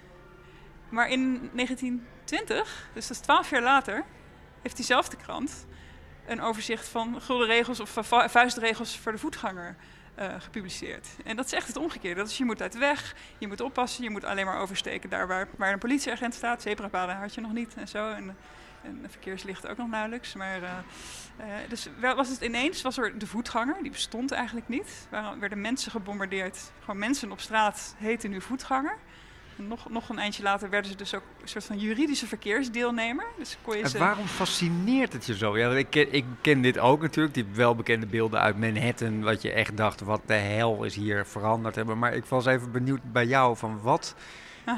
Maar 0.93 1.09
in 1.09 1.50
1920, 1.53 2.89
dus 2.93 3.07
dat 3.07 3.17
is 3.17 3.23
twaalf 3.23 3.50
jaar 3.50 3.62
later, 3.62 4.03
heeft 4.62 4.75
diezelfde 4.75 5.17
krant 5.17 5.65
een 6.27 6.41
overzicht 6.41 6.88
van 6.88 7.21
gulden 7.21 7.47
regels 7.47 7.79
of 7.79 7.89
vu- 7.89 8.29
vuistregels 8.29 8.97
voor 8.97 9.12
de 9.12 9.17
voetganger 9.17 9.75
eh, 10.15 10.33
gepubliceerd. 10.39 11.07
En 11.23 11.35
dat 11.35 11.45
is 11.45 11.51
echt 11.51 11.67
het 11.67 11.77
omgekeerde. 11.77 12.19
Dat 12.21 12.29
is 12.29 12.38
je 12.38 12.45
moet 12.45 12.62
uit 12.62 12.71
de 12.71 12.79
weg, 12.79 13.15
je 13.38 13.47
moet 13.47 13.62
oppassen, 13.62 14.03
je 14.03 14.09
moet 14.09 14.23
alleen 14.23 14.45
maar 14.45 14.59
oversteken 14.59 15.09
daar 15.09 15.27
waar, 15.27 15.47
waar 15.57 15.73
een 15.73 15.79
politieagent 15.79 16.33
staat. 16.33 16.62
Zebrapaden 16.62 17.15
had 17.15 17.33
je 17.33 17.41
nog 17.41 17.53
niet 17.53 17.73
en 17.75 17.88
zo. 17.88 18.12
En, 18.12 18.38
en 18.81 19.05
verkeerslichten 19.09 19.69
ook 19.69 19.77
nog 19.77 19.89
nauwelijks. 19.89 20.33
Maar, 20.33 20.63
eh, 20.63 20.71
eh, 21.38 21.69
dus 21.69 21.89
was 22.15 22.29
het 22.29 22.41
ineens, 22.41 22.81
was 22.81 22.97
er 22.97 23.17
de 23.17 23.27
voetganger, 23.27 23.75
die 23.81 23.91
bestond 23.91 24.31
eigenlijk 24.31 24.67
niet. 24.67 25.07
Er 25.12 25.39
werden 25.39 25.62
mensen 25.62 25.91
gebombardeerd. 25.91 26.71
Gewoon 26.79 27.00
mensen 27.00 27.31
op 27.31 27.39
straat 27.39 27.95
heten 27.97 28.29
nu 28.29 28.41
voetganger. 28.41 28.97
Nog, 29.55 29.89
nog 29.89 30.10
een 30.10 30.19
eindje 30.19 30.43
later 30.43 30.69
werden 30.69 30.91
ze 30.91 30.98
dus 30.98 31.15
ook 31.15 31.24
een 31.41 31.48
soort 31.48 31.63
van 31.63 31.77
juridische 31.77 32.27
verkeersdeelnemer. 32.27 33.25
Dus 33.38 33.57
kon 33.62 33.77
je 33.77 33.83
En 33.83 33.98
waarom 34.00 34.25
fascineert 34.25 35.13
het 35.13 35.25
je 35.25 35.38
zo? 35.38 35.57
Ja, 35.57 35.72
ik, 35.72 35.89
ken, 35.89 36.13
ik 36.13 36.25
ken 36.41 36.62
dit 36.62 36.79
ook 36.79 37.01
natuurlijk, 37.01 37.33
die 37.33 37.45
welbekende 37.53 38.05
beelden 38.05 38.39
uit 38.39 38.60
Manhattan, 38.60 39.24
wat 39.24 39.41
je 39.41 39.51
echt 39.51 39.77
dacht, 39.77 40.01
wat 40.01 40.22
de 40.25 40.33
hel 40.33 40.83
is 40.83 40.95
hier 40.95 41.25
veranderd 41.25 41.75
hebben. 41.75 41.98
Maar 42.00 42.13
ik 42.13 42.25
was 42.25 42.45
even 42.45 42.72
benieuwd 42.72 43.12
bij 43.12 43.25
jou, 43.25 43.57
van 43.57 43.81
wat 43.81 44.15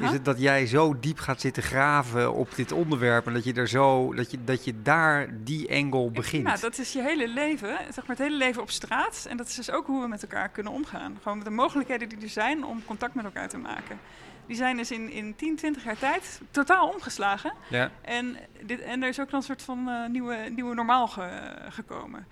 is 0.00 0.10
het 0.10 0.24
dat 0.24 0.40
jij 0.40 0.66
zo 0.66 0.98
diep 1.00 1.18
gaat 1.18 1.40
zitten 1.40 1.62
graven 1.62 2.34
op 2.34 2.54
dit 2.54 2.72
onderwerp 2.72 3.26
en 3.26 3.32
dat 3.32 3.44
je 3.44 3.52
er 3.52 3.68
zo, 3.68 4.14
dat 4.14 4.30
je, 4.30 4.44
dat 4.44 4.64
je 4.64 4.82
daar 4.82 5.28
die 5.44 5.68
engel 5.68 6.10
begint? 6.10 6.44
Nou, 6.44 6.60
dat 6.60 6.78
is 6.78 6.92
je 6.92 7.02
hele 7.02 7.28
leven, 7.28 7.68
zeg 7.68 8.06
maar 8.06 8.16
het 8.16 8.18
hele 8.18 8.36
leven 8.36 8.62
op 8.62 8.70
straat. 8.70 9.26
En 9.28 9.36
dat 9.36 9.46
is 9.46 9.54
dus 9.54 9.70
ook 9.70 9.86
hoe 9.86 10.00
we 10.00 10.08
met 10.08 10.22
elkaar 10.22 10.48
kunnen 10.48 10.72
omgaan. 10.72 11.18
Gewoon 11.22 11.36
met 11.38 11.46
de 11.46 11.52
mogelijkheden 11.52 12.08
die 12.08 12.20
er 12.20 12.28
zijn 12.28 12.64
om 12.64 12.84
contact 12.84 13.14
met 13.14 13.24
elkaar 13.24 13.48
te 13.48 13.58
maken. 13.58 13.98
Die 14.46 14.56
zijn 14.56 14.76
dus 14.76 14.90
in, 14.90 15.10
in 15.10 15.34
10, 15.36 15.56
20 15.56 15.84
jaar 15.84 15.98
tijd 15.98 16.40
totaal 16.50 16.88
omgeslagen. 16.88 17.52
Ja. 17.70 17.90
En, 18.02 18.36
dit, 18.62 18.80
en 18.80 19.02
er 19.02 19.08
is 19.08 19.20
ook 19.20 19.30
dan 19.30 19.38
een 19.38 19.44
soort 19.46 19.62
van 19.62 19.88
eh, 19.88 20.06
nieuwe, 20.08 20.36
nieuwe 20.54 20.74
normaal 20.74 21.06
ge- 21.08 21.56
gekomen. 21.68 22.26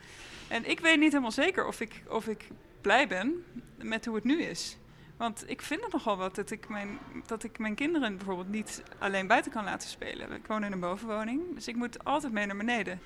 En 0.48 0.70
ik 0.70 0.80
weet 0.80 0.98
niet 0.98 1.08
helemaal 1.10 1.30
zeker 1.32 1.66
of 1.66 1.80
ik, 1.80 2.02
of 2.08 2.26
ik 2.26 2.48
blij 2.80 3.08
ben 3.08 3.44
met 3.82 4.04
hoe 4.06 4.14
het 4.14 4.24
nu 4.24 4.42
is. 4.42 4.78
Want 5.16 5.44
ik 5.50 5.62
vind 5.62 5.82
het 5.82 5.92
nogal 5.92 6.16
wat 6.16 6.34
dat 6.34 6.50
ik, 6.50 6.68
mijn, 6.68 6.98
dat 7.26 7.42
ik 7.44 7.58
mijn 7.58 7.74
kinderen 7.74 8.16
bijvoorbeeld 8.16 8.48
niet 8.48 8.82
alleen 8.98 9.26
buiten 9.26 9.52
kan 9.52 9.64
laten 9.64 9.88
spelen. 9.88 10.32
Ik 10.32 10.46
woon 10.46 10.64
in 10.64 10.72
een 10.72 10.80
bovenwoning, 10.80 11.54
dus 11.54 11.68
ik 11.68 11.76
moet 11.76 12.04
altijd 12.04 12.32
mee 12.32 12.46
naar 12.46 12.56
beneden. 12.56 13.00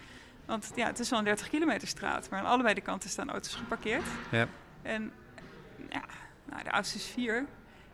Want 0.47 0.73
ja, 0.75 0.87
het 0.87 0.99
is 0.99 1.11
wel 1.11 1.19
een 1.19 1.25
30 1.25 1.49
kilometer 1.49 1.88
straat, 1.88 2.31
maar 2.31 2.41
aan 2.41 2.47
allebei 2.47 2.75
de 2.75 2.81
kanten 2.81 3.11
staan 3.11 3.31
auto's 3.31 3.55
geparkeerd. 3.55 4.05
Ja. 4.31 4.49
En 4.83 5.12
ja, 5.91 6.03
nou, 6.45 6.62
de 6.62 6.71
oudste 6.73 6.97
is 6.99 7.07
vier. 7.07 7.47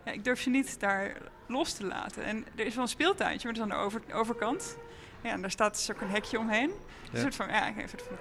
Ja, 0.05 0.13
ik 0.13 0.25
durf 0.25 0.41
ze 0.41 0.51
niet 0.51 0.81
daar 0.81 1.17
los 1.47 1.73
te 1.73 1.87
laten. 1.87 2.25
En 2.25 2.47
er 2.57 2.67
is 2.67 2.75
wel 2.75 2.83
een 2.83 2.89
speeltuintje, 2.89 3.49
maar 3.49 3.57
dat 3.57 3.67
is 3.67 3.73
aan 3.73 3.79
de 3.79 3.85
over, 3.85 4.03
overkant. 4.13 4.77
Ja, 5.21 5.31
en 5.31 5.41
daar 5.41 5.51
staat 5.51 5.75
dus 5.75 5.91
ook 5.91 6.01
een 6.01 6.11
hekje 6.11 6.39
omheen. 6.39 6.71
Een 7.13 7.21
soort 7.21 7.35
van, 7.35 7.49
ja, 7.49 7.69
een 7.69 7.89
soort 7.89 8.03
van 8.03 8.17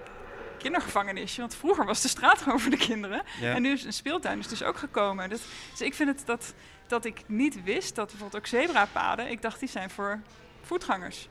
kindergevangenisje. 0.58 1.40
Want 1.40 1.56
vroeger 1.56 1.86
was 1.86 2.02
de 2.02 2.08
straat 2.08 2.42
gewoon 2.44 2.60
voor 2.60 2.72
de 2.72 2.78
kinderen. 2.78 3.24
Ja. 3.40 3.54
En 3.54 3.62
nu 3.62 3.72
is 3.72 3.84
een 3.84 3.94
speeltuin 3.94 4.40
is 4.40 4.48
dus 4.48 4.64
ook 4.64 4.78
gekomen. 4.78 5.30
Dus, 5.30 5.42
dus 5.72 5.82
ik 5.82 5.94
vind 5.94 6.10
het 6.10 6.26
dat, 6.26 6.54
dat 6.88 7.06
ik 7.06 7.24
niet 7.26 7.64
wist 7.64 7.96
dat 7.96 8.08
bijvoorbeeld 8.08 8.42
ook 8.42 8.48
zebrapaden... 8.48 9.30
Ik 9.30 9.42
dacht, 9.42 9.60
die 9.60 9.70
zijn 9.70 9.90
voor 9.90 10.20
voetgangers. 10.62 11.30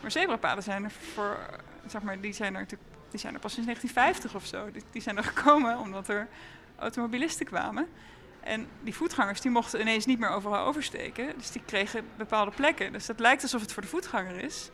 Maar 0.00 0.10
zebrapaden 0.10 0.62
zijn 0.62 0.84
er 0.84 0.90
voor... 1.14 1.38
Zeg 1.86 2.02
maar, 2.02 2.20
die 2.20 2.32
zijn 2.32 2.54
er 2.54 2.60
natuurlijk... 2.60 2.90
Die 3.10 3.20
zijn 3.20 3.34
er 3.34 3.40
pas 3.40 3.52
sinds 3.52 3.66
1950 3.66 4.34
of 4.34 4.46
zo. 4.46 4.70
Die, 4.72 4.82
die 4.90 5.02
zijn 5.02 5.16
er 5.16 5.24
gekomen 5.24 5.78
omdat 5.78 6.08
er 6.08 6.28
automobilisten 6.78 7.46
kwamen. 7.46 7.88
En 8.46 8.66
die 8.82 8.94
voetgangers 8.94 9.40
die 9.40 9.50
mochten 9.50 9.80
ineens 9.80 10.06
niet 10.06 10.18
meer 10.18 10.30
overal 10.30 10.66
oversteken. 10.66 11.26
Dus 11.36 11.50
die 11.50 11.62
kregen 11.66 12.04
bepaalde 12.16 12.50
plekken. 12.50 12.92
Dus 12.92 13.06
het 13.06 13.20
lijkt 13.20 13.42
alsof 13.42 13.60
het 13.60 13.72
voor 13.72 13.82
de 13.82 13.88
voetganger 13.88 14.38
is. 14.38 14.70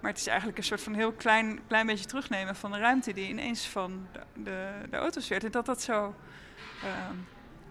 Maar 0.00 0.10
het 0.10 0.20
is 0.20 0.26
eigenlijk 0.26 0.58
een 0.58 0.64
soort 0.64 0.82
van 0.82 0.94
heel 0.94 1.12
klein, 1.12 1.60
klein 1.66 1.86
beetje 1.86 2.04
terugnemen 2.04 2.56
van 2.56 2.72
de 2.72 2.78
ruimte 2.78 3.12
die 3.12 3.28
ineens 3.28 3.66
van 3.66 4.06
de, 4.12 4.20
de, 4.34 4.68
de 4.90 4.96
auto's 4.96 5.28
werd. 5.28 5.44
En 5.44 5.50
dat 5.50 5.66
dat 5.66 5.82
zo. 5.82 6.14
ehm, 6.82 7.16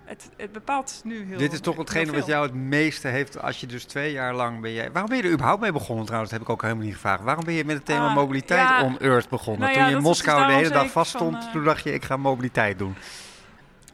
het, 0.06 0.30
het 0.38 0.52
bepaalt 0.52 1.02
nu 1.04 1.26
heel 1.26 1.38
Dit 1.38 1.54
is 1.54 1.60
toch 1.60 1.78
hetgene 1.78 2.12
wat 2.12 2.26
jou 2.26 2.46
het 2.46 2.54
meeste 2.54 3.08
heeft 3.08 3.42
als 3.42 3.60
je 3.60 3.68
dus 3.68 3.84
twee 3.84 4.12
jaar 4.12 4.34
lang 4.34 4.62
ben 4.62 4.74
jij... 4.74 4.92
Waarom 4.92 5.10
ben 5.10 5.18
je 5.18 5.24
er 5.24 5.32
überhaupt 5.32 5.62
mee 5.62 5.72
begonnen 5.72 6.06
trouwens? 6.06 6.32
Dat 6.32 6.40
heb 6.40 6.50
ik 6.50 6.54
ook 6.56 6.62
helemaal 6.62 6.84
niet 6.84 6.94
gevraagd. 6.94 7.24
Waarom 7.24 7.46
ben 7.46 7.54
je 7.54 7.66
met 7.66 7.76
het 7.76 7.86
thema 7.86 8.08
Ah, 8.08 8.16
mobiliteit 8.16 8.68
ja. 8.68 8.84
on 8.84 9.00
Earth 9.00 9.30
begonnen? 9.30 9.62
Nou 9.62 9.74
toen 9.74 9.82
je 9.82 9.88
in 9.88 9.94
dat 9.94 10.04
dus 10.04 10.10
Moskou 10.10 10.48
de 10.48 10.54
hele 10.54 10.64
dag 10.64 10.74
zei 10.74 10.86
ik 10.86 10.92
vast 10.92 11.12
van, 11.12 11.20
stond, 11.20 11.44
eh, 11.46 11.52
toen 11.52 11.64
dacht 11.64 11.84
je 11.84 11.94
ik 11.94 12.06
ga 12.06 12.18
mobiliteit 12.18 12.78
doen. 12.78 12.96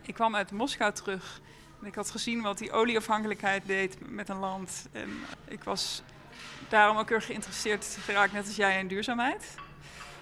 Ik 0.06 0.14
kwam 0.14 0.36
uit 0.36 0.52
Moskou 0.52 0.94
terug. 0.94 1.42
En 1.82 1.88
ik 1.88 1.96
had 1.96 2.12
gezien 2.12 2.42
wat 2.42 2.58
die 2.58 2.72
olieafhankelijkheid 2.72 3.66
deed 3.66 3.98
met 4.10 4.30
een 4.30 4.38
land. 4.38 4.88
En 4.92 5.10
ik 5.48 5.64
was 5.64 6.04
daarom 6.70 6.98
ook 6.98 7.10
heel 7.10 7.22
geïnteresseerd 7.22 7.98
geraakt, 8.04 8.34
net 8.34 8.46
als 8.46 8.56
jij, 8.56 8.80
in 8.80 8.88
duurzaamheid. 8.88 9.56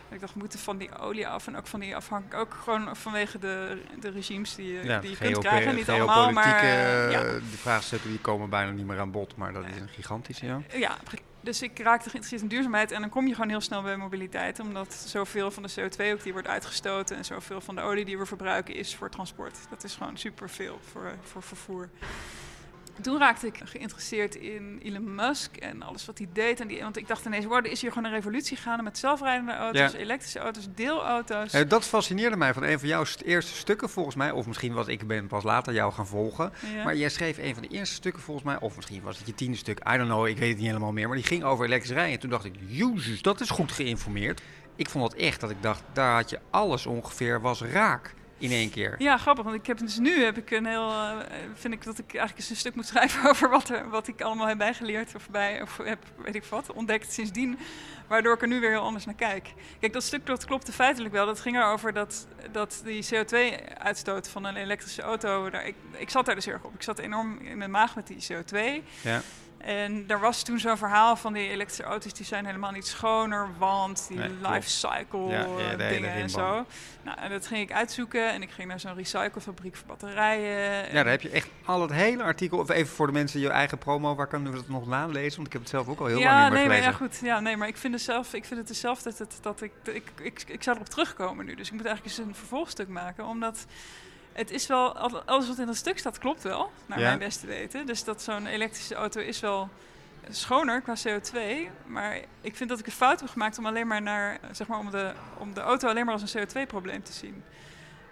Ik 0.09 0.19
dacht, 0.19 0.33
we 0.33 0.39
moeten 0.39 0.59
van 0.59 0.77
die 0.77 0.97
olie 0.97 1.27
af 1.27 1.47
en 1.47 1.57
ook 1.57 1.67
van 1.67 1.79
die 1.79 1.95
afhankelijk, 1.95 2.41
ook 2.41 2.53
gewoon 2.63 2.95
vanwege 2.95 3.39
de, 3.39 3.81
de 3.99 4.09
regimes 4.09 4.55
die 4.55 4.73
je, 4.73 4.99
die 5.01 5.09
je 5.09 5.17
kunt 5.17 5.37
krijgen. 5.37 5.75
Niet 5.75 5.89
allemaal, 5.89 6.31
maar 6.31 6.63
eh, 6.63 7.11
ja. 7.11 7.23
eh, 7.23 7.33
die 7.33 7.57
vraagstukken 7.57 8.09
die 8.09 8.19
komen 8.19 8.49
bijna 8.49 8.71
niet 8.71 8.85
meer 8.85 8.99
aan 8.99 9.11
bod, 9.11 9.35
maar 9.35 9.53
dat 9.53 9.65
is 9.65 9.81
een 9.81 9.87
gigantische, 9.87 10.45
ja. 10.45 10.61
Ja, 10.73 10.97
dus 11.41 11.61
ik 11.61 11.79
raakte 11.79 12.09
geïnteresseerd 12.09 12.41
in 12.41 12.47
duurzaamheid 12.47 12.91
en 12.91 13.01
dan 13.01 13.09
kom 13.09 13.27
je 13.27 13.33
gewoon 13.33 13.49
heel 13.49 13.61
snel 13.61 13.81
bij 13.81 13.97
mobiliteit, 13.97 14.59
omdat 14.59 14.93
zoveel 14.93 15.51
van 15.51 15.63
de 15.63 15.71
CO2 15.79 16.13
ook 16.13 16.23
die 16.23 16.33
wordt 16.33 16.47
uitgestoten 16.47 17.17
en 17.17 17.25
zoveel 17.25 17.61
van 17.61 17.75
de 17.75 17.81
olie 17.81 18.05
die 18.05 18.17
we 18.17 18.25
verbruiken 18.25 18.75
is 18.75 18.95
voor 18.95 19.09
transport. 19.09 19.57
Dat 19.69 19.83
is 19.83 19.95
gewoon 19.95 20.17
superveel 20.17 20.79
voor, 20.91 21.05
eh, 21.05 21.11
voor 21.21 21.43
vervoer. 21.43 21.89
Toen 23.01 23.17
raakte 23.17 23.47
ik 23.47 23.59
geïnteresseerd 23.63 24.35
in 24.35 24.79
Elon 24.83 25.15
Musk 25.15 25.55
en 25.55 25.81
alles 25.81 26.05
wat 26.05 26.17
hij 26.17 26.27
deed. 26.33 26.59
En 26.59 26.67
die, 26.67 26.81
want 26.81 26.97
ik 26.97 27.07
dacht 27.07 27.25
ineens, 27.25 27.45
wow, 27.45 27.57
er 27.57 27.71
is 27.71 27.81
hier 27.81 27.89
gewoon 27.91 28.05
een 28.05 28.15
revolutie 28.15 28.57
gaande 28.57 28.83
met 28.83 28.97
zelfrijdende 28.97 29.53
auto's, 29.55 29.91
Ja. 29.91 29.97
elektrische 29.97 30.39
auto's, 30.39 30.67
deelauto's. 30.75 31.53
Eh, 31.53 31.69
dat 31.69 31.85
fascineerde 31.85 32.35
mij 32.37 32.53
van 32.53 32.63
een 32.63 32.79
van 32.79 32.87
jouw 32.87 33.03
st- 33.03 33.21
eerste 33.21 33.53
stukken 33.53 33.89
volgens 33.89 34.15
mij, 34.15 34.31
of 34.31 34.47
misschien 34.47 34.73
was 34.73 34.87
ik 34.87 35.07
ben 35.07 35.27
pas 35.27 35.43
later 35.43 35.73
jou 35.73 35.93
gaan 35.93 36.07
volgen. 36.07 36.51
Ja. 36.75 36.83
Maar 36.83 36.95
jij 36.95 37.09
schreef 37.09 37.37
een 37.37 37.53
van 37.53 37.63
de 37.63 37.69
eerste 37.69 37.95
stukken 37.95 38.21
volgens 38.21 38.45
mij, 38.45 38.59
of 38.59 38.75
misschien 38.75 39.01
was 39.01 39.17
het 39.17 39.27
je 39.27 39.33
tiende 39.35 39.57
stuk, 39.57 39.79
I 39.93 39.97
don't 39.97 40.09
know, 40.09 40.27
ik 40.27 40.37
weet 40.37 40.49
het 40.49 40.57
niet 40.57 40.67
helemaal 40.67 40.91
meer. 40.91 41.07
Maar 41.07 41.17
die 41.17 41.25
ging 41.25 41.43
over 41.43 41.65
elektrisch 41.65 41.91
rijden. 41.95 42.13
En 42.13 42.19
toen 42.19 42.29
dacht 42.29 42.45
ik, 42.45 42.55
jezus, 42.67 43.21
dat 43.21 43.41
is 43.41 43.49
goed 43.49 43.71
geïnformeerd. 43.71 44.41
Ik 44.75 44.89
vond 44.89 45.11
dat 45.11 45.19
echt, 45.19 45.39
dat 45.41 45.49
ik 45.49 45.61
dacht, 45.61 45.83
daar 45.93 46.15
had 46.15 46.29
je 46.29 46.39
alles 46.49 46.85
ongeveer, 46.85 47.41
was 47.41 47.61
raak 47.61 48.13
in 48.41 48.51
één 48.51 48.69
keer. 48.69 48.95
Ja, 48.97 49.17
grappig, 49.17 49.43
want 49.43 49.55
ik 49.55 49.67
heb 49.67 49.77
dus 49.77 49.97
nu 49.97 50.23
heb 50.23 50.37
ik 50.37 50.51
een 50.51 50.65
heel, 50.65 50.89
eh, 50.89 51.17
vind 51.53 51.73
ik 51.73 51.83
dat 51.83 51.97
ik 51.97 52.05
eigenlijk 52.05 52.37
eens 52.37 52.49
een 52.49 52.55
stuk 52.55 52.75
moet 52.75 52.85
schrijven 52.85 53.25
over 53.29 53.49
wat, 53.49 53.69
er, 53.69 53.89
wat 53.89 54.07
ik 54.07 54.21
allemaal 54.21 54.47
heb 54.47 54.57
bijgeleerd 54.57 55.15
of 55.15 55.29
bij, 55.29 55.61
of 55.61 55.77
heb, 55.77 55.99
weet 56.15 56.35
ik 56.35 56.43
wat, 56.43 56.71
ontdekt 56.71 57.13
sindsdien, 57.13 57.57
waardoor 58.07 58.33
ik 58.33 58.41
er 58.41 58.47
nu 58.47 58.59
weer 58.59 58.69
heel 58.69 58.81
anders 58.81 59.05
naar 59.05 59.15
kijk. 59.15 59.53
Kijk, 59.79 59.93
dat 59.93 60.03
stuk 60.03 60.25
dat 60.25 60.45
klopte 60.45 60.71
feitelijk 60.71 61.13
wel. 61.13 61.25
Dat 61.25 61.39
ging 61.39 61.57
erover 61.57 61.93
dat, 61.93 62.27
dat 62.51 62.81
die 62.83 63.05
CO2-uitstoot 63.05 64.29
van 64.29 64.43
een 64.43 64.55
elektrische 64.55 65.01
auto, 65.01 65.49
daar, 65.49 65.65
ik, 65.65 65.75
ik 65.97 66.09
zat 66.09 66.25
daar 66.25 66.35
dus 66.35 66.47
erg 66.47 66.63
op. 66.63 66.73
Ik 66.73 66.83
zat 66.83 66.99
enorm 66.99 67.39
in 67.39 67.57
mijn 67.57 67.71
maag 67.71 67.95
met 67.95 68.07
die 68.07 68.25
CO2. 68.31 68.83
Ja. 69.01 69.21
En 69.63 70.03
er 70.07 70.19
was 70.19 70.43
toen 70.43 70.59
zo'n 70.59 70.77
verhaal 70.77 71.15
van 71.15 71.33
die 71.33 71.49
elektrische 71.49 71.83
auto's, 71.83 72.13
die 72.13 72.25
zijn 72.25 72.45
helemaal 72.45 72.71
niet 72.71 72.87
schoner, 72.87 73.49
want 73.57 74.05
die 74.07 74.17
Nee, 74.17 74.29
life 74.29 74.69
cycle 74.69 75.27
Ja, 75.27 75.39
ja, 75.39 75.45
de 75.75 75.83
hele 75.83 75.93
dingen 75.93 76.11
en 76.11 76.29
zo. 76.29 76.65
Nou, 77.03 77.17
en 77.19 77.29
dat 77.29 77.47
ging 77.47 77.61
ik 77.61 77.71
uitzoeken 77.75 78.31
en 78.31 78.41
ik 78.41 78.51
ging 78.51 78.67
naar 78.67 78.79
zo'n 78.79 78.95
recyclefabriek 78.95 79.75
voor 79.75 79.87
batterijen. 79.87 80.85
Ja, 80.85 81.03
daar 81.03 81.05
heb 81.05 81.21
je 81.21 81.29
echt 81.29 81.49
al 81.65 81.81
het 81.81 81.91
hele 81.91 82.23
artikel, 82.23 82.57
of 82.57 82.69
even 82.69 82.95
voor 82.95 83.07
de 83.07 83.13
mensen 83.13 83.39
je 83.39 83.49
eigen 83.49 83.77
promo, 83.77 84.15
waar 84.15 84.27
kunnen 84.27 84.51
we 84.51 84.57
dat 84.57 84.67
nog 84.67 84.87
nalezen? 84.87 85.35
Want 85.35 85.47
ik 85.47 85.53
heb 85.53 85.61
het 85.61 85.71
zelf 85.71 85.87
ook 85.87 85.99
al 85.99 86.05
heel 86.05 86.19
ja, 86.19 86.25
lang 86.25 86.41
niet 86.41 86.49
meer 86.49 86.59
nee, 86.59 86.67
maar 86.67 86.77
ja, 86.77 86.91
gelezen. 86.91 87.17
goed. 87.17 87.27
Ja, 87.27 87.39
nee, 87.39 87.57
maar 87.57 87.67
ik 87.67 87.77
vind 87.77 87.93
het 87.93 88.03
zelf, 88.03 88.33
ik 88.33 88.45
vind 88.45 88.67
het 88.67 88.77
zelf 88.77 89.01
dat, 89.01 89.17
het, 89.17 89.37
dat 89.41 89.61
ik, 89.61 89.71
ik, 89.83 90.11
ik, 90.21 90.43
ik 90.47 90.63
zou 90.63 90.75
erop 90.75 90.89
terugkomen 90.89 91.45
nu. 91.45 91.55
Dus 91.55 91.67
ik 91.67 91.73
moet 91.73 91.85
eigenlijk 91.85 92.17
eens 92.17 92.27
een 92.27 92.35
vervolgstuk 92.35 92.87
maken, 92.87 93.25
omdat 93.25 93.65
het 94.33 94.51
is 94.51 94.67
wel, 94.67 94.97
al- 94.97 95.21
alles 95.23 95.47
wat 95.47 95.59
in 95.59 95.65
dat 95.65 95.75
stuk 95.75 95.97
staat 95.99 96.17
klopt 96.17 96.43
wel, 96.43 96.71
naar 96.85 96.99
Ja. 96.99 97.05
mijn 97.05 97.19
beste 97.19 97.47
weten. 97.47 97.85
Dus 97.85 98.03
dat 98.03 98.21
zo'n 98.21 98.45
elektrische 98.47 98.95
auto 98.95 99.19
is 99.21 99.39
wel 99.39 99.69
schoner 100.29 100.81
qua 100.81 100.93
CO2, 101.07 101.69
maar 101.85 102.17
ik 102.41 102.55
vind 102.55 102.69
dat 102.69 102.79
ik 102.79 102.85
een 102.85 102.91
fout 102.91 103.19
heb 103.19 103.29
gemaakt 103.29 103.57
om 103.57 103.65
alleen 103.65 103.87
maar 103.87 104.01
naar, 104.01 104.31
eh, 104.41 104.49
zeg 104.51 104.67
maar, 104.67 104.79
om 104.79 104.91
de, 104.91 105.13
om 105.37 105.53
de 105.53 105.61
auto 105.61 105.87
alleen 105.89 106.05
maar 106.05 106.13
als 106.19 106.33
een 106.33 106.47
CO2-probleem 106.47 107.03
te 107.03 107.13
zien. 107.13 107.43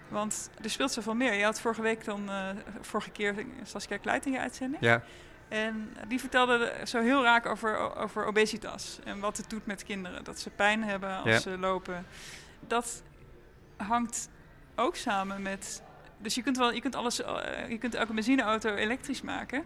Want 0.07 0.49
er 0.61 0.69
speelt 0.69 0.91
zoveel 0.91 1.13
meer. 1.15 1.33
Je 1.33 1.43
had 1.43 1.61
vorige 1.61 1.81
week 1.81 2.05
dan, 2.05 2.29
eh, 2.29 2.49
vorige 2.81 3.09
keer 3.09 3.35
Saskia 3.63 3.97
Kleit 3.97 4.25
in 4.25 4.31
je 4.31 4.39
uitzending. 4.39 4.83
Ja, 4.83 5.01
En 5.47 5.93
die 6.07 6.19
vertelde 6.19 6.73
zo 6.85 7.01
heel 7.01 7.23
raak 7.23 7.45
over, 7.45 7.95
over 7.97 8.25
obesitas 8.25 8.99
en 9.03 9.19
wat 9.19 9.37
het 9.37 9.49
doet 9.49 9.65
met 9.65 9.83
kinderen. 9.83 10.23
Dat 10.23 10.39
ze 10.39 10.49
pijn 10.49 10.83
hebben 10.83 11.17
als 11.17 11.29
Ja. 11.29 11.39
ze 11.39 11.57
lopen. 11.57 12.05
Dat 12.59 13.01
hangt 13.77 14.29
ook 14.75 14.95
samen 14.95 15.41
met. 15.41 15.81
Dus 16.21 16.35
je 16.35 16.43
kunt 16.43 16.57
wel, 16.57 16.73
je 16.73 16.81
kunt 16.81 16.95
alles, 16.95 17.21
eh, 17.21 17.69
je 17.69 17.77
kunt 17.77 17.95
elke 17.95 18.13
benzineauto 18.13 18.75
elektrisch 18.75 19.21
maken. 19.21 19.63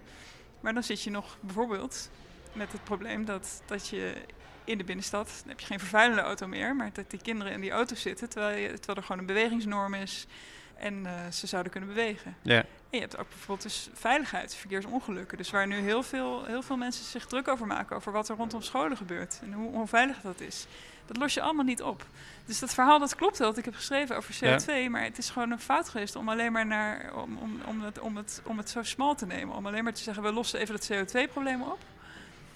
Maar 0.60 0.74
dan 0.74 0.84
zit 0.84 1.02
je 1.04 1.10
nog 1.10 1.38
bijvoorbeeld 1.42 2.10
met 2.54 2.72
het 2.72 2.84
probleem 2.84 3.26
dat, 3.26 3.62
dat 3.66 3.88
je 3.88 4.14
in 4.64 4.78
de 4.78 4.84
binnenstad 4.84 5.28
dan 5.40 5.50
heb 5.50 5.60
je 5.60 5.66
geen 5.66 5.80
vervuilende 5.80 6.22
auto 6.22 6.48
meer, 6.48 6.76
maar 6.76 6.90
dat 6.94 7.10
die 7.10 7.22
kinderen 7.22 7.54
in 7.54 7.62
die 7.62 7.72
auto 7.72 7.96
zitten 7.96 8.30
terwijl, 8.30 8.58
je, 8.58 8.68
terwijl 8.68 8.98
er 8.98 9.04
gewoon 9.04 9.20
een 9.20 9.26
bewegingsnorm 9.26 9.94
is 9.94 10.28
en 10.76 11.06
eh, 11.06 11.32
ze 11.32 11.48
zouden 11.48 11.72
kunnen 11.72 11.90
bewegen. 11.90 12.36
ja. 12.42 12.66
En 12.94 13.00
je 13.00 13.06
hebt 13.06 13.18
ook 13.18 13.30
bijvoorbeeld 13.30 13.62
dus 13.62 13.90
veiligheid, 13.94 14.56
verkeersongelukken. 14.56 15.38
Dus 15.38 15.50
waar 15.50 15.68
nu 15.68 15.76
heel 15.76 16.04
veel, 16.04 16.46
heel 16.46 16.62
veel 16.62 16.78
mensen 16.78 17.06
zich 17.06 17.26
druk 17.26 17.48
over 17.48 17.68
maken, 17.68 17.96
over 17.96 18.12
wat 18.12 18.30
er 18.30 18.36
rondom 18.36 18.62
scholen 18.62 18.98
gebeurt 18.98 19.40
en 19.44 19.54
hoe 19.54 19.72
onveilig 19.72 20.22
dat 20.22 20.42
is. 20.42 20.68
Dat 21.06 21.18
los 21.18 21.34
je 21.34 21.42
allemaal 21.42 21.66
niet 21.66 21.82
op. 21.82 22.06
Dus 22.46 22.60
dat 22.60 22.74
verhaal 22.74 23.00
dat 23.00 23.16
klopt 23.16 23.38
wel, 23.38 23.48
dat 23.48 23.58
ik 23.58 23.66
heb 23.66 23.76
geschreven 23.76 24.18
over 24.18 24.34
CO2, 24.34 24.90
maar 24.90 25.04
het 25.04 25.18
is 25.18 25.30
gewoon 25.30 25.52
een 25.52 25.60
fout 25.60 25.90
geweest 25.90 26.16
om 26.16 26.30
alleen 26.30 26.52
maar 26.52 26.66
naar, 26.66 27.12
om, 27.16 27.38
om, 27.38 27.62
om, 27.66 27.82
het, 27.82 28.00
om, 28.00 28.18
het, 28.18 28.42
om 28.44 28.58
het 28.58 28.70
zo 28.70 28.84
smal 28.84 29.16
te 29.16 29.26
nemen. 29.26 29.56
Om 29.56 29.68
alleen 29.68 29.84
maar 29.84 29.94
te 29.94 30.04
zeggen, 30.04 30.24
we 30.24 30.32
lossen 30.32 30.60
even 30.60 30.76
het 30.76 30.94
CO2-probleem 30.94 31.62
op. 31.62 31.80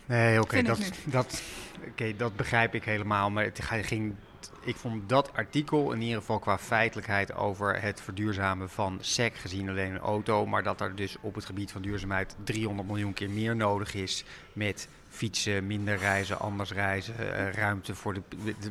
Nee, 0.06 0.42
oké, 0.42 0.62
dat, 0.62 0.92
dat, 1.04 1.42
oké, 1.88 2.16
dat 2.16 2.36
begrijp 2.36 2.76
ik 2.76 2.84
helemaal. 2.84 3.30
Maar 3.30 3.44
het 3.44 3.60
ging, 3.64 4.16
ik 4.62 4.76
vond 4.76 5.10
dat 5.10 5.34
artikel 5.34 5.92
in 5.92 6.02
ieder 6.02 6.20
geval 6.20 6.40
qua 6.40 6.58
feitelijkheid 6.58 7.34
over 7.34 7.82
het 7.82 8.02
verduurzamen 8.02 8.70
van 8.70 8.98
SEC 9.02 9.36
gezien 9.36 9.70
alleen 9.70 9.92
een 9.92 10.00
auto. 10.00 10.46
Maar 10.46 10.64
dat 10.64 10.82
er 10.82 10.96
dus 10.96 11.18
op 11.22 11.36
het 11.36 11.46
gebied 11.46 11.72
van 11.72 11.82
duurzaamheid 11.82 12.36
300 12.44 12.88
miljoen 12.88 13.14
keer 13.14 13.30
meer 13.30 13.56
nodig 13.56 13.94
is 13.94 14.24
met 14.54 14.88
fietsen, 15.10 15.68
minder 15.68 15.98
reizen, 15.98 16.40
anders 16.40 16.72
reizen, 16.72 17.18
eh, 17.18 17.54
ruimte 17.54 17.96
voor 17.96 18.14
de, 18.14 18.22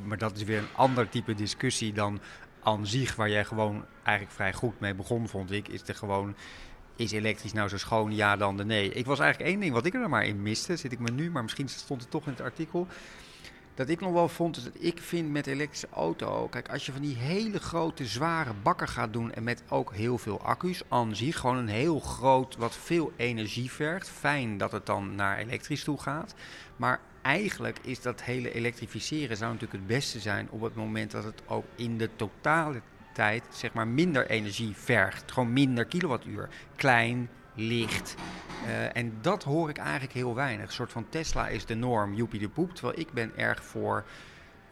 Maar 0.05 0.19
dat 0.19 0.37
is 0.37 0.43
weer 0.43 0.59
een 0.59 0.75
ander 0.75 1.09
type 1.09 1.35
discussie 1.35 1.93
dan 1.93 2.21
aan 2.63 2.87
zich, 2.87 3.15
waar 3.15 3.31
jij 3.31 3.45
gewoon 3.45 3.85
eigenlijk 4.03 4.37
vrij 4.37 4.53
goed 4.53 4.81
mee 4.81 4.95
begon, 4.95 5.29
vond 5.29 5.51
ik. 5.51 5.69
Is 5.69 5.89
er 5.89 5.95
gewoon 5.95 6.35
is 6.97 7.13
elektrisch 7.13 7.53
nou 7.53 7.69
zo 7.69 7.79
schoon, 7.79 8.15
ja 8.15 8.37
dan 8.37 8.57
de 8.57 8.65
nee? 8.65 8.93
Ik 8.93 9.07
was 9.07 9.19
eigenlijk 9.19 9.51
één 9.51 9.61
ding 9.61 9.73
wat 9.73 9.87
ik 9.87 9.95
er 9.95 10.09
maar 10.09 10.27
in 10.27 10.43
miste, 10.43 10.77
zit 10.77 10.93
ik 10.93 10.99
me 10.99 11.11
nu, 11.11 11.31
maar 11.31 11.43
misschien 11.43 11.69
stond 11.69 12.01
het 12.01 12.11
toch 12.11 12.25
in 12.25 12.33
het 12.33 12.41
artikel. 12.41 12.87
Dat 13.77 13.89
ik 13.89 14.01
nog 14.01 14.13
wel 14.13 14.29
vond, 14.29 14.57
is 14.57 14.65
dat 14.65 14.77
ik 14.79 14.99
vind 14.99 15.31
met 15.31 15.47
elektrische 15.47 15.89
auto, 15.91 16.49
kijk, 16.49 16.69
als 16.69 16.87
je 16.87 16.93
van 16.93 17.03
die 17.03 17.17
hele 17.17 17.61
grote, 17.61 18.07
zware 18.07 18.53
bakken 18.63 18.89
gaat 18.89 19.13
doen 19.13 19.33
en 19.33 19.45
met 19.45 19.63
ook 19.69 19.95
heel 19.95 20.19
veel 20.19 20.41
accu's, 20.41 20.83
aan 20.89 21.17
zich 21.17 21.39
gewoon 21.39 21.57
een 21.57 21.69
heel 21.69 22.01
groot, 22.01 22.57
wat 22.57 22.77
veel 22.77 23.13
energie 23.17 23.71
vergt. 23.71 24.09
Fijn 24.09 24.59
dat 24.59 24.73
het 24.73 24.87
dan 24.87 25.15
naar 25.15 25.39
elektrisch 25.39 25.85
toe 25.85 26.01
gaat. 26.01 26.35
Maar 26.77 27.01
eigenlijk 27.23 27.79
is 27.83 28.01
dat 28.01 28.23
hele 28.23 28.53
elektrificeren 28.53 29.37
zou 29.37 29.53
natuurlijk 29.53 29.81
het 29.81 29.97
beste 29.97 30.21
zijn 30.21 30.51
op 30.51 30.61
het 30.61 30.75
moment 30.75 31.11
dat 31.11 31.25
het 31.25 31.43
ook 31.47 31.65
in 31.75 31.99
de 31.99 32.11
totale 32.17 32.81
tijd 33.13 33.45
zeg 33.51 33.73
maar 33.73 33.89
minder 33.89 34.27
energie 34.27 34.77
vergt. 34.77 35.33
Gewoon 35.33 35.53
minder 35.53 35.85
kilowattuur. 35.85 36.49
Klein, 36.77 37.31
licht. 37.57 38.15
Eh, 38.67 38.97
en 38.97 39.19
dat 39.21 39.43
hoor 39.45 39.69
ik 39.69 39.77
eigenlijk 39.79 40.13
heel 40.13 40.35
weinig. 40.35 40.67
Een 40.67 40.73
soort 40.73 40.93
van 40.93 41.07
Tesla 41.09 41.49
is 41.49 41.65
de 41.67 41.75
norm, 41.75 42.15
joepie 42.15 42.41
de 42.41 42.49
poep. 42.49 42.75
Terwijl 42.75 42.99
ik 42.99 43.13
ben 43.13 43.33
erg 43.37 43.65
voor 43.65 44.05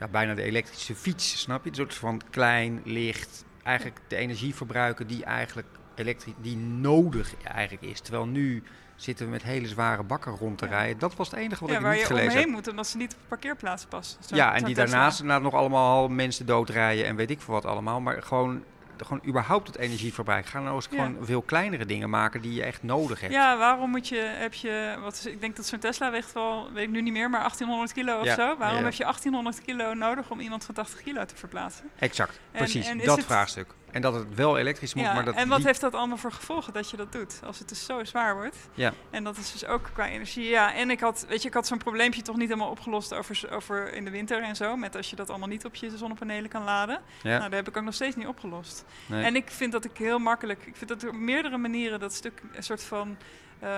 ja, 0.01 0.09
bijna 0.09 0.35
de 0.35 0.43
elektrische 0.43 0.95
fiets, 0.95 1.41
snap 1.41 1.65
je? 1.65 1.71
Een 1.71 1.77
soort 1.77 1.95
van 1.95 2.21
klein, 2.31 2.81
licht, 2.85 3.45
eigenlijk 3.63 4.01
de 4.09 4.17
energie 4.17 4.55
verbruiken 4.55 5.07
die 5.07 5.25
eigenlijk 5.25 5.69
elektrisch, 5.95 6.35
die 6.41 6.57
nodig 6.57 7.35
eigenlijk 7.43 7.83
is. 7.83 8.01
Terwijl 8.01 8.27
nu 8.27 8.63
zitten 8.97 9.25
we 9.27 9.31
met 9.33 9.43
hele 9.43 9.69
zware 9.69 10.03
bakken 10.03 10.33
rond 10.37 10.59
te 10.59 10.65
Ja. 10.65 10.71
rijden. 10.71 10.99
Dat 10.99 11.17
was 11.17 11.31
het 11.31 11.39
enige 11.39 11.61
wat 11.61 11.71
Ja, 11.71 11.77
ik 11.77 11.83
waar 11.83 11.91
niet 11.93 12.01
je 12.01 12.07
gelezen 12.07 12.29
omheen 12.31 12.45
heb. 12.45 12.55
moet, 12.55 12.69
omdat 12.69 12.87
ze 12.87 12.97
niet 12.97 13.13
op 13.15 13.21
de 13.21 13.27
parkeerplaats 13.29 13.85
passen. 13.85 14.25
Zo- 14.25 14.37
Ja, 14.37 14.55
en 14.55 14.65
die 14.65 14.75
Tesla. 14.75 14.91
daarnaast 14.91 15.21
inderdaad 15.21 15.43
nog 15.45 15.55
allemaal 15.55 16.09
mensen 16.09 16.47
doodrijden 16.47 17.07
en 17.07 17.17
weet 17.17 17.31
ik 17.31 17.41
veel 17.41 17.55
wat 17.55 17.65
allemaal. 17.65 18.01
Maar 18.01 18.23
gewoon, 18.23 18.65
gewoon 19.03 19.23
überhaupt 19.27 19.67
het 19.67 19.77
energieverbruik. 19.77 20.47
Ga 20.47 20.61
nou 20.61 20.75
eens 20.75 20.87
Ja. 20.91 21.05
gewoon 21.05 21.17
veel 21.27 21.43
kleinere 21.43 21.87
dingen 21.87 22.11
maken 22.11 22.41
die 22.41 22.55
je 22.55 22.63
echt 22.63 22.83
nodig 22.83 23.21
hebt. 23.21 23.33
Ja, 23.33 23.57
waarom 23.57 23.91
moet 23.91 24.09
je, 24.09 24.17
heb 24.17 24.55
je, 24.55 24.97
wat 25.01 25.13
is, 25.15 25.27
ik 25.27 25.41
denk 25.41 25.57
dat 25.57 25.67
zo'n 25.67 25.79
Tesla 25.79 26.11
weegt 26.11 26.33
wel, 26.33 26.73
weet 26.73 26.85
ik 26.85 26.91
nu 26.91 27.03
niet 27.03 27.13
meer, 27.13 27.31
maar 27.31 27.41
1800 27.41 27.93
kilo 27.93 28.19
of 28.19 28.25
Ja, 28.25 28.35
zo. 28.35 28.57
Waarom 28.57 28.79
ja. 28.79 28.85
heb 28.85 28.93
je 28.93 29.03
1800 29.03 29.61
kilo 29.63 29.95
nodig 29.95 30.31
om 30.31 30.41
iemand 30.41 30.65
van 30.65 30.75
80 30.75 31.03
kilo 31.03 31.25
te 31.25 31.37
verplaatsen? 31.37 31.85
Exact, 31.99 32.41
precies. 32.53 32.87
en 32.87 32.99
dat 32.99 33.17
het- 33.17 33.27
vraagstuk. 33.27 33.75
En 33.95 34.01
dat 34.03 34.15
het 34.15 34.35
wel 34.35 34.59
elektrisch 34.59 34.95
moet, 34.95 35.05
ja, 35.05 35.13
maar 35.15 35.25
dat 35.25 35.35
en 35.35 35.49
wat 35.49 35.63
heeft 35.63 35.81
dat 35.81 35.95
allemaal 35.95 36.17
voor 36.17 36.33
gevolgen 36.33 36.73
dat 36.73 36.91
je 36.91 36.97
dat 36.97 37.13
doet? 37.13 37.41
Als 37.47 37.59
het 37.59 37.69
dus 37.69 37.85
zo 37.85 38.05
zwaar 38.05 38.35
wordt. 38.35 38.57
Ja. 38.75 38.93
En 39.11 39.25
dat 39.25 39.37
is 39.37 39.53
dus 39.53 39.67
ook 39.67 39.91
qua 39.93 40.09
energie. 40.09 40.45
Ja, 40.49 40.75
en 40.75 40.91
ik 40.91 41.01
had, 41.01 41.25
weet 41.29 41.43
je, 41.43 41.49
ik 41.49 41.55
had 41.55 41.67
zo'n 41.67 41.79
probleempje 41.79 42.23
toch 42.23 42.37
niet 42.37 42.49
helemaal 42.49 42.71
opgelost 42.71 43.15
over, 43.15 43.47
over 43.51 43.93
in 43.93 44.05
de 44.05 44.11
winter 44.11 44.43
en 44.43 44.57
zo. 44.57 44.77
Met 44.77 44.97
als 44.97 45.11
je 45.11 45.17
dat 45.17 45.31
allemaal 45.31 45.49
niet 45.49 45.65
op 45.65 45.75
je 45.75 45.97
zonnepanelen 45.97 46.51
kan 46.51 46.65
laden. 46.65 47.01
Ja, 47.23 47.29
Nou, 47.39 47.43
dat 47.43 47.53
heb 47.53 47.69
ik 47.69 47.77
ook 47.77 47.85
nog 47.85 47.95
steeds 47.95 48.17
niet 48.17 48.27
opgelost. 48.27 48.85
nee. 49.07 49.25
En 49.25 49.37
ik 49.37 49.51
vind 49.51 49.73
dat 49.73 49.85
ik 49.85 49.97
heel 49.97 50.19
makkelijk, 50.19 50.67
ik 50.67 50.77
vind 50.77 50.91
dat 50.91 51.03
er 51.03 51.09
op 51.09 51.15
meerdere 51.15 51.57
manieren 51.59 52.01
dat 52.01 52.13
stuk 52.13 52.43
een 52.53 52.63
soort 52.63 52.83
van 52.85 53.17
eh, 53.59 53.69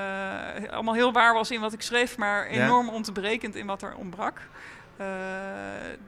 allemaal 0.71 0.95
heel 0.95 1.13
waar 1.13 1.35
was 1.35 1.51
in 1.51 1.61
wat 1.61 1.73
ik 1.73 1.83
schreef, 1.83 2.17
maar 2.17 2.55
Ja. 2.55 2.65
enorm 2.65 2.89
ontbrekend 2.89 3.55
in 3.55 3.67
wat 3.67 3.83
er 3.83 3.95
ontbrak. 3.95 4.41
Eh, 4.97 5.07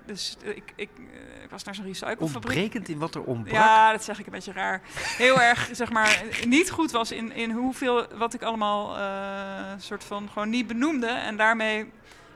dus 0.06 0.36
ik, 0.42 0.72
ik, 0.76 0.88
eh, 0.96 1.42
ik 1.42 1.50
was 1.50 1.64
naar 1.64 1.74
zo'n 1.74 1.84
recyclefabriek. 1.84 2.34
Ontbrekend 2.34 2.88
in 2.88 2.98
wat 2.98 3.14
er 3.14 3.22
ontbrak. 3.22 3.54
Ja, 3.54 3.92
dat 3.92 4.04
zeg 4.04 4.18
ik 4.18 4.26
een 4.26 4.32
beetje 4.32 4.52
raar. 4.52 4.80
Heel 4.94 5.40
erg, 5.50 5.68
zeg 5.72 5.90
maar, 5.90 6.22
niet 6.46 6.70
goed 6.70 6.90
was 6.90 7.12
in, 7.12 7.32
in 7.32 7.50
hoeveel, 7.50 8.06
wat 8.14 8.34
ik 8.34 8.42
allemaal 8.42 8.96
eh 8.96 9.72
soort 9.78 10.04
van 10.04 10.28
gewoon 10.32 10.50
niet 10.50 10.66
benoemde 10.66 11.06
en 11.06 11.36
daarmee 11.36 11.90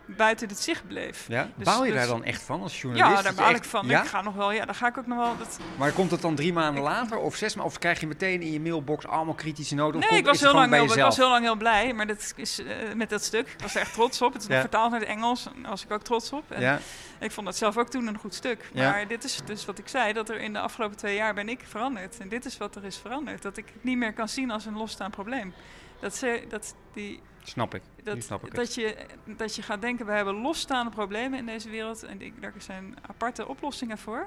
buiten 0.06 0.48
het 0.48 0.60
zicht 0.60 0.86
bleef. 0.86 1.24
Ja? 1.28 1.48
Dus- 1.56 1.64
Baal 1.64 1.84
je 1.84 1.90
dus- 1.92 2.00
daar 2.00 2.08
dan 2.08 2.24
echt 2.24 2.42
van 2.42 2.62
als 2.62 2.80
journalist? 2.80 3.10
Ja, 3.10 3.14
Dat 3.16 3.24
daar 3.24 3.34
baal 3.44 3.54
echt- 3.54 3.64
ik 3.64 3.70
van. 3.70 3.86
Ja? 3.86 4.02
Ik 4.02 4.08
ga 4.08 4.22
nog 4.22 4.34
wel, 4.34 4.52
ja, 4.52 4.64
daar 4.64 4.74
ga 4.74 4.86
ik 4.88 4.98
ook 4.98 5.06
nog 5.06 5.18
wel. 5.18 5.36
Dat, 5.38 5.58
Maar 5.76 5.92
komt 5.92 6.10
het 6.10 6.20
dan 6.20 6.34
drie 6.34 6.52
maanden 6.52 6.82
Ik- 6.82 6.88
later 6.88 7.16
of 7.18 7.34
zes 7.36 7.54
maanden? 7.54 7.72
Of 7.74 7.78
krijg 7.80 8.00
je 8.00 8.06
meteen 8.06 8.40
in 8.42 8.52
je 8.52 8.60
mailbox 8.60 9.06
allemaal 9.06 9.34
kritische 9.34 9.74
noten? 9.74 9.94
Of 9.94 10.00
Nee, 10.00 10.08
komt- 10.08 10.20
ik 10.20 10.26
was, 10.26 10.40
heel 10.40 10.54
lang 10.60 10.72
heel, 10.72 10.82
ik 10.96 11.02
was 11.02 11.16
heel 11.16 11.28
lang 11.28 11.44
heel 11.44 11.56
blij 11.56 11.92
maar 11.92 12.06
dat 12.06 12.32
is, 12.36 12.58
eh, 12.64 12.92
met 12.94 13.10
dat 13.10 13.22
stuk. 13.22 13.48
Ik 13.48 13.60
was 13.62 13.74
er 13.74 13.80
echt 13.80 13.92
trots 13.92 14.22
op. 14.22 14.32
Het 14.32 14.42
is 14.42 14.48
Ja. 14.48 14.60
vertaald 14.60 14.90
naar 14.90 15.00
het 15.00 15.08
Engels. 15.08 15.46
En 15.46 15.62
daar 15.62 15.70
was 15.70 15.84
ik 15.84 15.90
ook 15.90 16.02
trots 16.02 16.32
op. 16.32 16.50
En 16.50 16.60
Ja, 16.60 16.78
Ik 17.18 17.30
vond 17.30 17.46
dat 17.46 17.56
zelf 17.56 17.76
ook 17.76 17.88
toen 17.88 18.06
een 18.06 18.18
goed 18.18 18.34
stuk. 18.34 18.70
Ja. 18.72 18.90
Maar 18.90 19.08
dit 19.08 19.24
is 19.24 19.40
dus 19.44 19.64
wat 19.64 19.78
ik 19.78 19.88
zei, 19.88 20.12
dat 20.12 20.28
er 20.28 20.40
in 20.40 20.52
de 20.52 20.58
afgelopen 20.58 20.96
twee 20.96 21.14
jaar 21.14 21.34
ben 21.34 21.48
ik 21.48 21.60
veranderd. 21.68 22.18
En 22.18 22.28
dit 22.28 22.44
is 22.44 22.56
wat 22.58 22.76
er 22.76 22.84
is 22.84 22.96
veranderd. 22.96 23.42
Dat 23.42 23.56
ik 23.56 23.64
het 23.72 23.84
niet 23.84 23.96
meer 23.96 24.12
kan 24.12 24.28
zien 24.28 24.50
als 24.50 24.66
een 24.66 24.76
losstaand 24.76 25.10
probleem. 25.10 25.54
Dat, 26.02 26.14
ze, 26.16 26.44
dat, 26.48 26.74
die, 26.92 27.20
snap 27.42 27.74
ik. 27.74 27.82
Dat, 28.02 28.22
snap 28.22 28.40
ik 28.40 28.46
het. 28.46 28.56
dat, 28.56 28.74
je, 28.74 28.96
dat 29.24 29.54
je 29.54 29.62
gaat 29.62 29.80
denken, 29.80 30.06
we 30.06 30.12
hebben 30.12 30.34
losstaande 30.34 30.90
problemen 30.90 31.38
in 31.38 31.46
deze 31.46 31.70
wereld. 31.70 32.02
En 32.02 32.18
die, 32.18 32.34
daar 32.40 32.52
zijn 32.58 32.96
aparte 33.08 33.48
oplossingen 33.48 33.98
voor. 33.98 34.26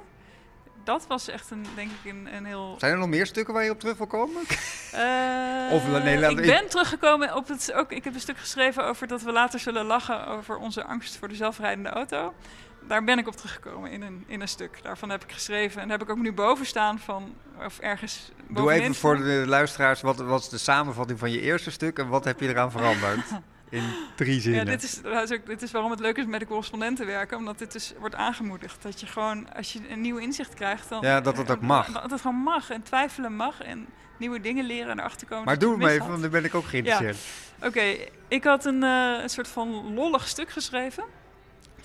Dat 0.84 1.08
was 1.08 1.28
echt 1.28 1.52
een, 1.52 1.66
denk 1.76 1.92
ik, 2.04 2.12
een, 2.12 2.36
een 2.36 2.46
heel 2.46 2.76
Zijn 2.80 2.92
er 2.92 2.98
nog 2.98 3.08
meer 3.08 3.26
stukken 3.26 3.54
waar 3.54 3.64
je 3.64 3.72
op 3.72 3.80
terug 3.80 3.98
wil 3.98 4.08
komen? 4.08 4.42
eh, 4.92 5.74
Of 5.74 5.88
nee, 5.88 6.20
laat- 6.20 6.32
ik 6.32 6.38
ben 6.46 6.70
teruggekomen 6.70 7.36
op 7.36 7.48
het. 7.48 7.74
Ook, 7.74 7.92
ik 7.92 8.04
heb 8.04 8.14
een 8.14 8.20
stuk 8.20 8.38
geschreven 8.38 8.86
over 8.86 9.08
dat 9.08 9.22
we 9.22 9.32
later 9.32 9.60
zullen 9.60 9.86
lachen 9.86 10.28
over 10.28 10.58
onze 10.58 10.84
angst 10.84 11.18
voor 11.18 11.28
de 11.28 11.36
zelfrijdende 11.36 11.90
auto. 11.90 12.34
Daar 12.88 13.04
ben 13.04 13.18
ik 13.18 13.28
op 13.28 13.36
teruggekomen 13.36 13.92
in 13.92 14.02
een, 14.02 14.24
in 14.28 14.42
een 14.42 14.48
stuk. 14.48 14.80
Daarvan 14.84 15.10
heb 15.10 15.24
ik 15.24 15.32
geschreven 15.32 15.82
en 15.82 15.90
heb 15.90 16.02
ik 16.02 16.10
ook 16.10 16.18
nu 16.18 16.34
boven 16.34 16.66
staan 16.66 17.00
van. 17.00 17.36
Of 17.66 17.80
ergens. 17.80 18.32
Doe 18.48 18.56
bovenin 18.56 18.82
even 18.82 18.96
voor 18.96 19.18
de 19.18 19.44
luisteraars, 19.48 20.02
wat 20.02 20.18
was 20.18 20.50
de 20.50 20.58
samenvatting 20.58 21.20
van 21.20 21.32
je 21.32 21.42
eerste 21.42 21.72
stuk 21.72 22.00
en 22.00 22.08
wat 22.08 22.26
heb 22.26 22.40
je 22.40 22.48
eraan 22.48 22.72
veranderd? 22.72 23.26
In 23.70 23.84
drie 24.16 24.36
Ja, 24.36 24.42
zinnen. 24.42 24.66
dit 24.66 24.84
is, 24.84 25.02
dat 25.02 25.40
dit 25.46 25.62
is 25.62 25.72
waarom 25.72 25.92
het 25.92 26.00
leuk 26.00 26.18
is 26.18 26.26
met 26.26 26.40
de 26.40 26.46
correspondenten 26.46 27.06
werken. 27.06 27.38
Omdat 27.38 27.58
dit 27.58 27.72
dus 27.72 27.94
wordt 28.00 28.16
aangemoedigd. 28.16 28.82
Dat 28.82 29.00
je 29.00 29.06
gewoon, 29.06 29.54
als 29.54 29.74
je 29.74 29.80
een 29.90 30.02
nieuw 30.02 30.18
inzicht 30.18 30.54
krijgt, 30.54 30.90
dan... 30.90 31.02
Ja, 31.02 31.22
dat 31.22 31.38
het 31.38 31.52
ook 31.52 31.62
mag. 31.62 31.92
Dat 31.92 32.12
het 32.12 32.22
gewoon 32.22 32.36
mag. 32.36 32.70
En 32.70 32.84
twijfelen 32.84 33.36
mag. 33.36 33.62
En 33.62 33.88
nieuwe 34.18 34.40
dingen 34.40 34.66
leren 34.66 34.92
en 34.92 35.00
erachter 35.00 35.28
komen. 35.28 35.46
maar 35.46 35.54
dat 35.54 35.64
doe 35.64 35.72
hem 35.72 35.80
mis 35.80 35.88
even, 35.88 36.02
had. 36.02 36.10
want 36.10 36.22
dan 36.22 36.32
ben 36.32 36.44
ik 36.44 36.56
ook 36.56 36.66
geïnteresseerd. 36.66 37.18
Oké, 37.62 37.96
ik 38.28 38.44
had 38.44 38.66
een, 38.66 38.84
eh, 38.84 39.20
een 39.22 39.30
soort 39.30 39.48
van 39.48 39.94
lollig 39.94 40.28
stuk 40.28 40.50
geschreven. 40.50 41.04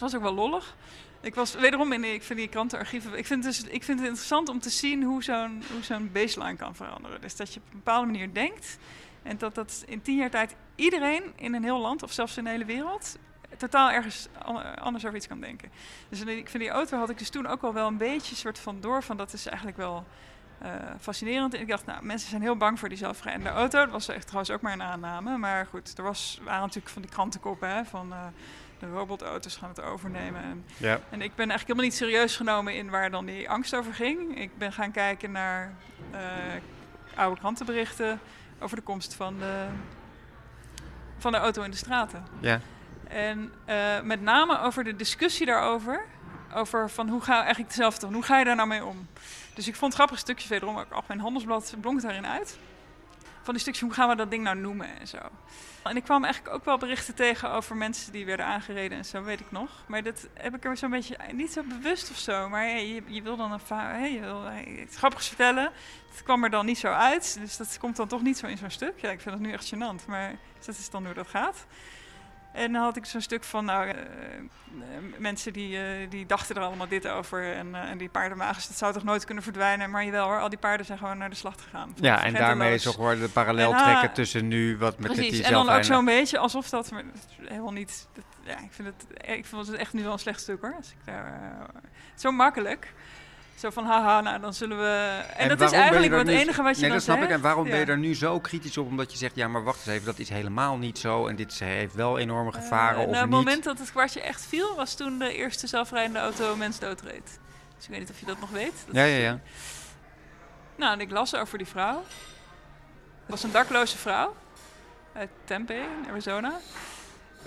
Het 0.01 0.11
was 0.13 0.21
ook 0.21 0.27
wel 0.27 0.35
lollig. 0.35 0.77
Ik 1.21 1.35
was 1.35 1.55
wederom 1.55 1.93
in, 1.93 2.05
ik 2.05 2.23
vind 2.23 2.39
die 2.39 2.49
krantenarchieven, 2.49 3.19
ik 3.19 3.27
vind, 3.27 3.43
dus, 3.43 3.63
ik 3.63 3.85
vind 3.85 3.99
het 3.99 4.09
interessant 4.09 4.49
om 4.49 4.61
te 4.61 4.71
zien 4.71 5.03
hoe 5.03 5.23
zo'n, 5.23 5.63
zo'n 5.81 6.11
baseline 6.13 6.57
kan 6.57 6.75
veranderen. 6.75 7.21
Dus 7.21 7.37
dat 7.37 7.55
je 7.55 7.61
op 7.61 7.67
een 7.67 7.77
bepaalde 7.77 8.07
manier 8.07 8.35
denkt 8.35 8.79
en 9.23 9.39
dat 9.39 9.55
dat 9.55 9.85
in 9.87 10.03
tien 10.03 10.17
jaar 10.17 10.31
tijd 10.31 10.55
iedereen 10.75 11.23
in 11.37 11.55
een 11.55 11.63
heel 11.63 11.81
land 11.81 12.03
of 12.03 12.13
zelfs 12.13 12.37
in 12.37 12.45
de 12.45 12.51
hele 12.51 12.65
wereld 12.65 13.17
totaal 13.57 13.91
ergens 13.91 14.29
an- 14.43 14.77
anders 14.77 15.05
over 15.05 15.17
iets 15.17 15.27
kan 15.29 15.41
denken. 15.41 15.71
Dus 16.09 16.21
ik 16.21 16.49
vind 16.49 16.63
die 16.63 16.73
auto 16.73 16.99
had 16.99 17.11
ik 17.11 17.19
dus 17.19 17.31
toen 17.31 17.47
ook 17.47 17.63
al 17.63 17.73
wel 17.73 17.87
een 17.87 17.97
beetje 17.97 18.35
soort 18.35 18.59
van 18.59 18.81
door 18.81 19.03
van 19.03 19.17
dat 19.17 19.33
is 19.33 19.47
eigenlijk 19.47 19.77
wel 19.77 20.05
eh, 20.59 20.71
fascinerend. 21.01 21.55
En 21.55 21.61
ik 21.61 21.69
dacht, 21.69 21.87
nou, 21.87 22.05
mensen 22.05 22.31
zijn 22.31 22.43
heel 22.43 22.57
bang 22.57 22.79
voor 22.79 22.89
die 22.89 22.99
zelfrijdende 22.99 23.51
auto. 23.51 23.79
Dat 23.79 23.91
was 23.91 24.09
echt 24.09 24.27
trouwens 24.27 24.51
ook 24.51 24.61
maar 24.61 24.73
een 24.73 24.83
aanname. 24.83 25.39
Maar 25.39 25.67
goed, 25.67 25.99
er 25.99 26.05
was, 26.05 26.41
waren 26.45 26.61
natuurlijk 26.61 26.93
van 26.93 27.03
die 27.03 27.11
krantenkoppen 27.11 27.69
hè, 27.69 27.85
van 27.85 28.13
eh, 28.13 28.27
de 28.81 28.87
robotauto's 28.91 29.57
gaan 29.57 29.69
het 29.69 29.81
overnemen. 29.81 30.43
En, 30.43 30.65
Ja. 30.77 30.93
en 31.11 31.23
ik 31.23 31.35
ben 31.35 31.51
eigenlijk 31.51 31.61
helemaal 31.67 31.85
niet 31.85 31.95
serieus 31.95 32.37
genomen 32.37 32.75
in 32.75 32.91
waar 32.91 33.11
dan 33.11 33.27
die 33.27 33.51
angst 33.51 33.75
over 33.75 33.95
ging. 33.95 34.39
Ik 34.39 34.59
ben 34.59 34.73
gaan 34.73 34.91
kijken 34.93 35.31
naar 35.31 35.75
eh, 36.11 36.21
oude 37.15 37.41
krantenberichten 37.41 38.21
over 38.61 38.77
de 38.77 38.83
komst 38.83 39.15
van 39.15 39.39
de, 39.39 39.67
van 41.19 41.33
de 41.33 41.39
auto 41.39 41.63
in 41.63 41.71
de 41.71 41.77
straten. 41.77 42.25
Ja. 42.41 42.61
En 43.09 43.53
eh, 43.65 44.01
met 44.03 44.21
name 44.23 44.61
over 44.61 44.85
de 44.85 44.97
discussie 44.97 45.47
daarover. 45.47 46.05
Over 46.55 46.91
van 46.91 47.09
hoe 47.09 47.21
ga 47.21 47.33
je 47.33 47.39
eigenlijk 47.43 47.69
hetzelfde? 47.73 48.07
Hoe 48.07 48.23
ga 48.23 48.39
je 48.39 48.45
daar 48.45 48.57
nou 48.57 48.69
mee 48.69 48.85
om? 48.85 49.07
Dus 49.55 49.69
ik 49.69 49.75
vond 49.77 49.95
grappige 49.95 50.19
stukjes 50.21 50.49
wederom. 50.49 50.79
Ook 50.79 50.91
Algemeen 50.91 51.21
Handelsblad 51.21 51.75
blonk 51.81 52.03
daarin 52.03 52.27
uit. 52.27 52.59
Van 53.43 53.55
die 53.55 53.63
stukjes, 53.63 53.85
hoe 53.85 53.93
gaan 53.93 54.09
we 54.09 54.17
dat 54.17 54.31
ding 54.31 54.43
nou 54.43 54.57
noemen 54.57 54.99
en 54.99 55.09
zo. 55.09 55.19
En 55.83 55.97
ik 55.97 56.03
kwam 56.03 56.25
eigenlijk 56.25 56.55
ook 56.55 56.65
wel 56.65 56.79
berichten 56.79 57.15
tegen 57.15 57.51
over 57.51 57.77
mensen 57.77 58.13
die 58.13 58.27
werden 58.27 58.47
aangereden 58.47 58.99
en 58.99 59.05
zo, 59.05 59.23
weet 59.23 59.41
ik 59.41 59.51
nog. 59.51 59.71
Maar 59.87 60.03
dat 60.03 60.29
heb 60.35 60.55
ik 60.55 60.65
er 60.65 60.77
zo'n 60.77 60.91
beetje 60.91 61.17
niet 61.33 61.53
zo 61.53 61.63
bewust 61.63 62.11
of 62.11 62.17
zo. 62.17 62.49
Maar 62.49 62.69
je, 62.69 63.03
je 63.07 63.23
wil 63.23 63.37
dan 63.37 63.53
een 63.53 63.61
hey, 63.77 64.13
je 64.13 64.21
wil 64.21 64.43
hey, 64.43 64.87
vertellen. 64.89 65.71
Het 66.11 66.23
kwam 66.23 66.45
er 66.45 66.51
dan 66.51 66.67
niet 66.67 66.79
zo 66.79 66.89
uit. 66.89 67.39
Dus 67.41 67.57
dat 67.57 67.79
komt 67.79 67.97
dan 67.97 68.09
toch 68.09 68.23
niet 68.23 68.39
zo 68.39 68.47
in 68.47 68.59
zo'n 68.59 68.71
stuk. 68.71 69.01
Ja, 69.01 69.11
ik 69.11 69.21
vind 69.21 69.35
het 69.35 69.45
nu 69.45 69.53
echt 69.53 69.75
gênant. 69.75 70.07
Maar 70.07 70.35
dat 70.67 70.77
is 70.77 70.91
dan 70.91 71.05
hoe 71.05 71.15
dat 71.15 71.29
gaat. 71.29 71.67
En 72.53 72.73
dan 72.73 72.83
had 72.83 72.97
ik 72.97 73.05
zo'n 73.05 73.21
stuk 73.21 73.45
van, 73.45 73.65
nou, 73.65 73.89
eh, 73.89 73.97
eh, 74.71 75.19
mensen 75.19 75.53
die, 75.53 75.77
eh, 75.77 76.11
die 76.11 76.27
dachten 76.27 76.57
er 76.57 76.63
allemaal 76.63 76.89
dit 76.89 77.09
over. 77.09 77.55
En, 77.55 77.75
eh, 77.75 77.91
en 77.91 77.99
die 77.99 78.09
paardenwagens, 78.09 78.69
dat 78.69 78.77
zou 78.77 78.93
toch 78.93 79.05
nooit 79.05 79.25
kunnen 79.25 79.45
verdwijnen. 79.45 79.91
Maar 79.91 80.05
jawel 80.05 80.27
hoor, 80.27 80.41
al 80.41 80.49
die 80.49 80.59
paarden 80.59 80.87
zijn 80.87 80.99
gewoon 80.99 81.19
naar 81.19 81.31
de 81.31 81.37
slacht 81.37 81.61
gegaan. 81.61 81.95
Ja, 81.95 82.25
en 82.25 82.35
daarmee 82.35 82.75
is 82.75 82.99
ook 82.99 83.19
de 83.19 83.29
parallel 83.33 83.75
ah, 83.75 83.83
trekken 83.83 84.13
tussen 84.13 84.49
nu 84.49 84.79
wat 84.79 84.99
met 84.99 85.13
Precies, 85.13 85.33
die 85.33 85.45
en 85.45 85.53
dan 85.53 85.69
ook 85.69 85.85
zo'n 85.85 86.05
beetje 86.05 86.39
alsof 86.39 86.69
dat, 86.69 86.91
maar 86.91 87.05
dat 87.05 87.15
is 87.15 87.49
helemaal 87.49 87.73
niet. 87.73 88.09
Dat, 88.13 88.25
ja, 88.45 88.59
ik 88.59 88.73
vind 88.73 88.89
het, 88.89 89.29
ik 89.37 89.47
vind 89.47 89.67
het 89.67 89.77
echt 89.77 89.93
nu 89.93 90.03
wel 90.03 90.13
een 90.13 90.19
slecht 90.19 90.41
stuk 90.41 90.61
hoor. 90.61 90.75
Als 90.75 90.91
ik 90.91 91.05
daar, 91.05 91.67
zo 92.15 92.31
makkelijk. 92.31 92.93
Zo 93.61 93.71
van 93.71 93.85
haha, 93.85 94.21
nou 94.21 94.41
dan 94.41 94.55
zullen 94.55 94.79
we. 94.79 95.23
En, 95.37 95.49
dat 95.49 95.61
is 95.61 95.73
eigenlijk 95.73 96.13
het 96.13 96.29
enige 96.29 96.63
wat 96.63 96.77
je 96.77 96.83
Nee, 96.83 96.91
dat 96.91 97.03
snap 97.03 97.23
ik. 97.23 97.29
En 97.29 97.41
waarom 97.41 97.65
ben 97.65 97.79
je 97.79 97.85
daar 97.85 97.99
nu 97.99 98.15
zo 98.15 98.41
kritisch 98.41 98.79
op? 98.79 98.87
Omdat 98.87 99.13
je 99.13 99.19
zegt, 99.19 99.35
ja, 99.35 99.49
maar 99.49 99.65
wacht 99.65 99.79
eens 99.79 99.87
even, 99.87 100.05
dat 100.07 100.19
is 100.19 100.29
helemaal 100.29 100.77
niet 100.77 100.99
zo. 100.99 101.27
En 101.27 101.37
dit 101.37 101.59
heeft 101.59 101.95
wel 101.95 102.19
enorme 102.19 102.53
gevaren 102.53 102.97
Eh, 102.97 103.07
of 103.07 103.11
nou, 103.11 103.11
niet. 103.11 103.21
Het 103.21 103.31
moment 103.31 103.65
dat 103.65 103.79
het 103.79 103.91
kwartje 103.91 104.21
echt 104.21 104.47
viel, 104.47 104.75
was 104.75 104.95
toen 104.95 105.19
de 105.19 105.35
eerste 105.35 105.67
zelfrijdende 105.67 106.19
auto 106.19 106.57
mens 106.57 106.79
doodreed. 106.79 107.39
Dus 107.77 107.85
ik 107.85 107.91
weet 107.91 107.99
niet 107.99 108.11
of 108.11 108.21
je 108.21 108.27
dat 108.27 108.41
nog 108.41 108.51
weet. 108.51 108.73
Dat 108.87 108.95
Ja, 108.95 109.05
ja, 109.05 109.17
eh, 109.17 109.23
ja. 109.23 109.41
Nou, 110.77 110.93
en 110.93 111.01
ik 111.01 111.11
las 111.11 111.35
over 111.35 111.59
die 111.59 111.67
vrouw. 111.67 112.05
Het 113.21 113.31
was 113.31 113.43
een 113.43 113.53
dakloze 113.53 113.99
vrouw 113.99 114.37
uit 115.13 115.31
Tempe, 115.45 115.75
in 115.75 116.11
Arizona. 116.11 116.53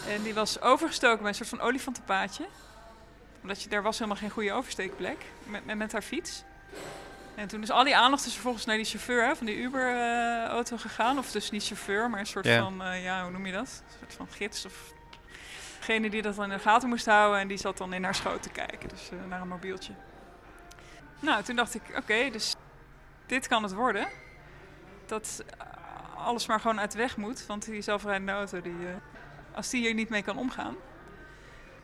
En 0.08 0.24
die 0.24 0.34
was 0.34 0.62
overgestoken 0.62 1.20
bij 1.20 1.28
een 1.28 1.36
soort 1.36 1.50
van 1.50 1.62
olifantenpaadje. 1.62 2.46
Omdat 3.44 3.62
je, 3.64 3.70
daar 3.70 3.82
was 3.82 3.98
helemaal 3.98 4.20
geen 4.20 4.30
goede 4.30 4.54
oversteekplek 4.54 5.26
met, 5.44 5.66
met, 5.66 5.78
met 5.78 5.92
haar 5.92 6.02
fiets. 6.02 6.44
En 7.36 7.48
toen 7.48 7.62
is 7.62 7.72
al 7.72 7.84
die 7.84 7.96
aandacht 7.96 8.24
dus 8.24 8.34
vervolgens 8.34 8.66
naar 8.66 8.76
die 8.76 8.86
chauffeur 8.86 9.26
hè, 9.26 9.36
van 9.36 9.46
die 9.46 9.58
Uber-auto 9.58 10.78
gegaan. 10.78 11.18
Of 11.18 11.32
dus 11.32 11.52
niet 11.52 11.66
chauffeur, 11.66 12.10
maar 12.10 12.20
een 12.20 12.26
soort 12.26 12.48
van, 12.48 12.84
eh, 12.84 13.04
ja, 13.04 13.22
hoe 13.22 13.32
noem 13.32 13.46
je 13.46 13.52
dat? 13.52 13.84
Een 13.86 13.98
soort 14.00 14.14
van 14.14 14.28
gids 14.32 14.66
of... 14.66 14.94
Degene 15.78 16.10
die 16.10 16.22
dat 16.22 16.36
dan 16.36 16.44
in 16.44 16.58
de 16.58 16.60
gaten 16.60 16.90
moest 16.90 17.06
houden 17.06 17.40
en 17.40 17.48
die 17.48 17.58
zat 17.58 17.78
dan 17.78 17.94
in 17.94 18.04
haar 18.04 18.16
schoot 18.16 18.44
te 18.44 18.50
kijken. 18.50 18.90
Dus 18.90 19.10
eh, 19.10 19.18
naar 19.30 19.42
een 19.42 19.48
mobieltje. 19.48 19.94
Nou, 21.20 21.44
toen 21.44 21.56
dacht 21.56 21.76
ik, 21.76 21.82
oké, 21.98 22.30
dus 22.30 22.56
dit 23.26 23.48
kan 23.48 23.64
het 23.64 23.74
worden. 23.74 24.08
Dat 25.06 25.44
alles 26.18 26.48
maar 26.48 26.60
gewoon 26.60 26.80
uit 26.80 26.92
de 26.92 26.98
weg 26.98 27.18
moet. 27.18 27.46
Want 27.46 27.66
die 27.66 27.82
zelfrijdende 27.82 28.32
auto, 28.32 28.62
die, 28.62 28.88
eh, 28.88 29.56
als 29.56 29.70
die 29.70 29.82
hier 29.82 29.94
niet 29.94 30.10
mee 30.10 30.24
kan 30.24 30.38
omgaan, 30.38 30.76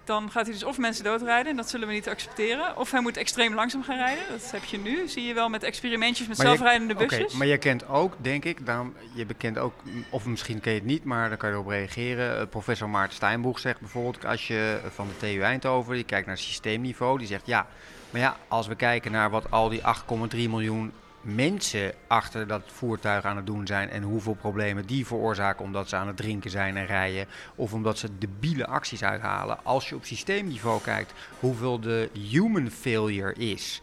dan 0.04 0.32
gaat 0.32 0.44
hij 0.44 0.54
dus 0.54 0.64
of 0.64 0.78
mensen 0.78 1.04
doodrijden, 1.04 1.52
en 1.52 1.58
dat 1.58 1.70
zullen 1.70 1.88
we 1.88 1.94
niet 1.94 2.10
accepteren. 2.10 2.78
Of 2.78 2.92
hij 2.92 3.02
moet 3.02 3.18
extreem 3.18 3.54
langzaam 3.54 3.84
gaan 3.84 3.98
rijden. 3.98 4.24
Dat 4.30 4.52
heb 4.52 4.64
je 4.64 4.78
nu, 4.78 5.08
zie 5.08 5.24
je 5.24 5.34
wel 5.34 5.50
met 5.50 5.64
experimentjes 5.64 6.28
met 6.28 6.38
Maar 6.38 6.46
zelfrijdende 6.46 6.96
busjes. 6.96 7.34
maar 7.34 7.48
je 7.48 7.58
kent 7.58 7.88
ook, 7.88 8.14
denk 8.18 8.46
ik, 8.46 8.66
daarom, 8.66 8.94
je 9.14 9.26
bekent 9.26 9.58
ook, 9.58 9.74
of 10.10 10.26
misschien 10.26 10.60
ken 10.60 10.74
je 10.74 10.78
het 10.78 10.88
niet, 10.88 11.04
maar 11.04 11.30
daar 11.30 11.38
kan 11.38 11.50
je 11.50 11.58
op 11.58 11.68
reageren. 11.68 12.40
Eh, 12.40 12.48
professor 12.50 12.90
Maarten 12.90 13.16
Steinboeg 13.16 13.60
zegt 13.60 13.80
bijvoorbeeld, 13.80 14.26
als 14.26 14.48
je 14.48 14.80
van 14.94 15.08
de 15.08 15.18
TU 15.18 15.42
Eindhoven, 15.42 15.94
die 15.94 16.04
kijkt 16.04 16.28
naar 16.28 16.38
systeemniveau, 16.38 17.18
die 17.18 17.28
zegt 17.28 17.46
ja, 17.46 17.68
maar 18.10 18.22
ja, 18.22 18.38
als 18.48 18.68
we 18.68 18.76
kijken 18.76 19.12
naar 19.12 19.30
wat 19.30 19.52
al 19.52 19.70
die 19.70 19.82
8,3 19.82 20.38
miljoen 20.50 20.92
mensen 21.22 21.94
achter 22.08 22.48
dat 22.48 22.62
voertuig 22.66 23.24
aan 23.26 23.36
het 23.36 23.46
doen 23.46 23.68
zijn 23.68 23.90
en 23.90 24.04
hoeveel 24.04 24.34
problemen 24.34 24.86
die 24.86 25.06
veroorzaken 25.06 25.66
omdat 25.66 25.90
ze 25.90 25.96
aan 25.96 26.08
het 26.08 26.18
drinken 26.18 26.50
zijn 26.52 26.78
en 26.78 26.86
rijden 26.86 27.26
of 27.56 27.74
omdat 27.74 27.98
ze 27.98 28.18
debiele 28.18 28.68
acties 28.68 29.04
uithalen. 29.04 29.60
Als 29.64 29.90
je 29.90 29.96
op 29.96 30.06
systeemniveau 30.06 30.82
kijkt 30.82 31.14
hoeveel 31.40 31.80
de 31.80 32.10
human 32.30 32.70
failure 32.72 33.34
is, 33.34 33.82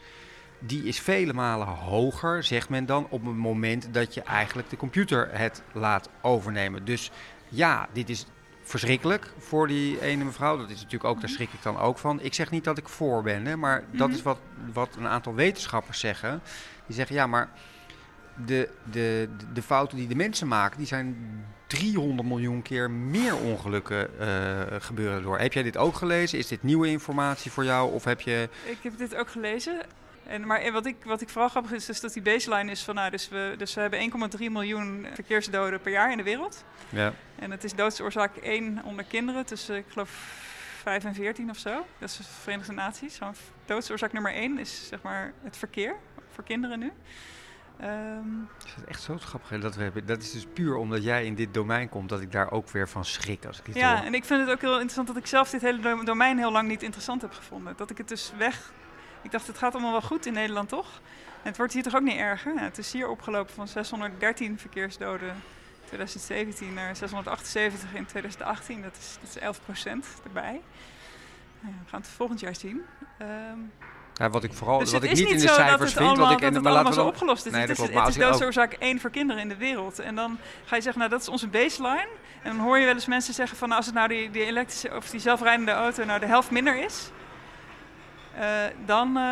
die 0.59 0.83
is 0.85 1.01
vele 1.01 1.33
malen 1.33 1.67
hoger, 1.67 2.43
zegt 2.45 2.69
men 2.69 2.87
dan, 2.87 3.07
op 3.11 3.25
het 3.25 3.37
moment 3.37 3.89
dat 3.95 4.15
je 4.15 4.23
eigenlijk 4.23 4.71
de 4.71 4.77
computer 4.77 5.29
het 5.33 5.63
laat 5.73 6.09
overnemen. 6.23 6.85
Dus 6.85 7.11
ja, 7.49 7.89
dit 7.93 8.09
is 8.09 8.27
verschrikkelijk 8.63 9.33
voor 9.39 9.69
die 9.69 10.01
ene 10.01 10.25
mevrouw. 10.25 10.57
Dat 10.57 10.71
is 10.71 10.77
natuurlijk 10.77 11.05
ook, 11.05 11.21
daar 11.21 11.29
schrik 11.31 11.53
ik 11.53 11.63
dan 11.63 11.79
ook 11.79 11.99
van. 11.99 12.21
Ik 12.21 12.35
zeg 12.35 12.51
niet 12.51 12.65
dat 12.65 12.79
ik 12.79 12.89
voor 12.89 13.23
ben, 13.23 13.47
hè, 13.47 13.57
maar 13.57 13.85
dat 13.93 14.07
Mhm. 14.09 14.17
is 14.17 14.23
wat, 14.23 14.39
wat 14.73 14.97
een 14.99 15.07
aantal 15.07 15.35
wetenschappers 15.35 16.01
zeggen. 16.01 16.41
Die 16.87 16.97
zeggen, 16.97 17.17
ja, 17.17 17.27
maar 17.27 17.49
de, 18.45 18.69
de, 18.91 19.29
de, 19.53 19.63
fouten 19.63 19.97
die 19.97 20.09
de 20.09 20.15
mensen 20.15 20.49
maken, 20.49 20.79
die 20.79 20.87
zijn 20.87 21.17
300 21.67 22.29
miljoen 22.29 22.63
keer 22.63 22.91
meer 22.91 23.37
ongelukken 23.37 24.21
eh, 24.21 24.81
gebeuren 24.81 25.23
door. 25.23 25.39
Heb 25.39 25.53
jij 25.53 25.63
dit 25.63 25.77
ook 25.77 25.95
gelezen? 25.95 26.39
Is 26.39 26.47
dit 26.47 26.63
nieuwe 26.63 26.89
informatie 26.89 27.51
voor 27.51 27.65
jou? 27.65 27.93
Of 27.93 28.05
heb 28.05 28.21
je... 28.21 28.49
Ik 28.65 28.79
heb 28.83 28.99
dit 28.99 29.17
ook 29.17 29.29
gelezen. 29.29 29.81
En, 30.27 30.47
maar 30.47 30.73
wat 30.73 30.87
ik, 30.87 30.97
wat 31.05 31.21
ik 31.21 31.29
vooral 31.29 31.49
grappig 31.49 31.73
is, 31.73 31.89
is 31.89 32.01
dat 32.01 32.13
die 32.13 32.23
baseline 32.23 32.71
is 32.71 32.83
van, 32.83 32.95
nou, 32.95 33.11
dus 33.11 33.29
we, 33.29 33.55
dus 33.59 33.75
we 33.75 33.81
hebben 33.81 34.31
1,3 34.39 34.39
miljoen 34.39 35.07
verkeersdoden 35.15 35.81
per 35.81 35.93
jaar 35.93 36.11
in 36.11 36.17
de 36.17 36.23
wereld. 36.23 36.65
Ja. 36.89 37.13
En 37.39 37.51
het 37.51 37.65
is 37.65 37.75
doodsoorzaak 37.75 38.37
1 38.37 38.81
onder 38.85 39.05
kinderen 39.05 39.47
tussen, 39.47 39.77
ik 39.77 39.85
geloof, 39.89 40.11
5 40.87 41.05
en 41.05 41.15
14 41.15 41.51
of 41.51 41.57
zo. 41.59 41.87
Dat 41.99 42.09
is 42.09 42.17
de 42.17 42.23
Verenigde 42.23 42.73
Naties. 42.73 43.15
Zo'n 43.15 43.35
doodsoorzaak 43.65 44.13
nummer 44.13 44.33
1 44.33 44.59
is 44.59 44.89
zeg 44.89 45.03
maar 45.03 45.33
het 45.43 45.57
verkeer 45.57 45.97
voor 46.31 46.45
kinderen 46.45 46.79
nu. 46.79 46.93
Ehm, 47.81 48.41
Is 48.67 48.75
dat 48.77 48.85
echt 48.85 49.03
zo 49.03 49.17
grappig 49.19 49.61
dat 49.61 49.75
we 49.77 49.83
hebben? 49.83 50.07
Dat 50.07 50.23
is 50.23 50.33
dus 50.33 50.47
puur 50.53 50.77
omdat 50.77 51.03
jij 51.05 51.25
in 51.25 51.35
dit 51.35 51.55
domein 51.55 51.89
komt 51.89 52.09
dat 52.09 52.21
ik 52.21 52.33
daar 52.33 52.51
ook 52.51 52.69
weer 52.71 52.89
van 52.89 53.05
schrik 53.05 53.45
als 53.47 53.61
ik 53.65 53.75
ja, 53.75 54.05
en 54.05 54.15
ik 54.15 54.25
vind 54.25 54.41
het 54.41 54.51
ook 54.51 54.61
heel 54.61 54.73
interessant 54.73 55.07
dat 55.07 55.17
ik 55.17 55.27
zelf 55.27 55.51
dit 55.51 55.61
hele 55.61 55.81
dom- 55.81 56.05
domein 56.05 56.39
heel 56.39 56.53
lang 56.53 56.69
niet 56.69 56.83
interessant 56.83 57.23
heb 57.23 57.33
gevonden. 57.33 57.75
Dat 57.77 57.91
ik 57.91 57.99
het 57.99 58.09
dus 58.09 58.33
weg... 58.39 58.73
Ik 59.23 59.31
dacht, 59.31 59.47
het 59.47 59.59
gaat 59.59 59.73
allemaal 59.73 59.93
wel 59.93 60.03
goed 60.03 60.27
in 60.27 60.33
Nederland, 60.33 60.69
toch? 60.69 61.01
Het 61.43 61.57
wordt 61.57 61.73
hier 61.73 61.83
toch 61.83 61.95
ook 61.95 62.03
niet 62.03 62.17
erger? 62.19 62.55
Ja, 62.55 62.61
het 62.63 62.79
is 62.79 62.93
hier 62.93 63.09
opgelopen 63.09 63.55
van 63.55 63.69
613 63.69 64.59
verkeersdoden 64.59 65.35
2017 65.87 66.75
naar 66.75 66.97
678 66.97 67.95
in 67.95 68.07
2018. 68.07 68.83
Dat 68.83 68.97
is, 68.99 69.17
dat 69.21 69.29
is 69.29 69.39
11 69.39 69.61
procent 69.65 70.07
erbij. 70.25 70.61
Ja, 71.61 71.69
we 71.69 71.89
gaan 71.91 72.01
het 72.01 72.09
volgend 72.09 72.41
jaar 72.41 72.57
zien. 72.57 72.83
Ehm, 73.19 73.59
Ja, 74.15 74.31
wat 74.31 74.45
ik 74.45 74.53
vooral 74.53 74.79
dus 74.79 74.93
wat 74.93 75.03
ik 75.03 75.11
niet 75.11 75.29
in 75.29 75.39
de 75.39 75.49
cijfers 75.49 75.81
het 75.81 75.93
vind, 75.93 75.99
allemaal, 76.09 76.29
wat 76.29 76.37
ik 76.37 76.45
en 76.45 76.55
het 76.55 76.63
maar 76.63 76.73
laten 76.73 76.91
we 76.91 76.97
dan, 76.97 77.07
opgelost 77.07 77.47
is. 77.47 77.53
Nee, 77.53 77.61
het 77.61 77.71
is, 77.71 77.77
klopt, 77.77 77.93
maar 77.93 78.05
het 78.05 78.17
is 78.17 78.23
doodsoorzaak 78.23 78.73
één 78.73 79.01
voor 79.01 79.11
kinderen 79.11 79.43
in 79.43 79.49
de 79.49 79.57
wereld. 79.57 79.99
En 79.99 80.15
dan 80.15 80.39
ga 80.65 80.77
je 80.77 80.83
zeggen, 80.83 81.01
nou 81.01 81.13
dat 81.13 81.21
is 81.21 81.29
onze 81.29 81.49
baseline. 81.49 82.09
En 82.43 82.57
dan 82.57 82.61
hoor 82.61 82.79
je 82.79 82.85
wel 82.85 82.95
eens 82.95 83.07
mensen 83.07 83.35
zeggen 83.35 83.57
van 83.57 83.69
nou, 83.69 83.81
als 83.81 83.87
het 83.87 83.99
nou 83.99 84.09
die, 84.09 84.31
die 84.31 84.45
elektrische 84.45 84.97
of 84.97 85.11
die 85.11 85.21
zelfrijdende 85.21 85.73
auto 85.73 86.05
nou 86.05 86.21
de 86.21 86.27
helft 86.27 86.51
minder 86.51 86.85
is. 86.85 87.11
Eh, 88.41 88.75
dan, 88.85 89.09
eh, 89.09 89.23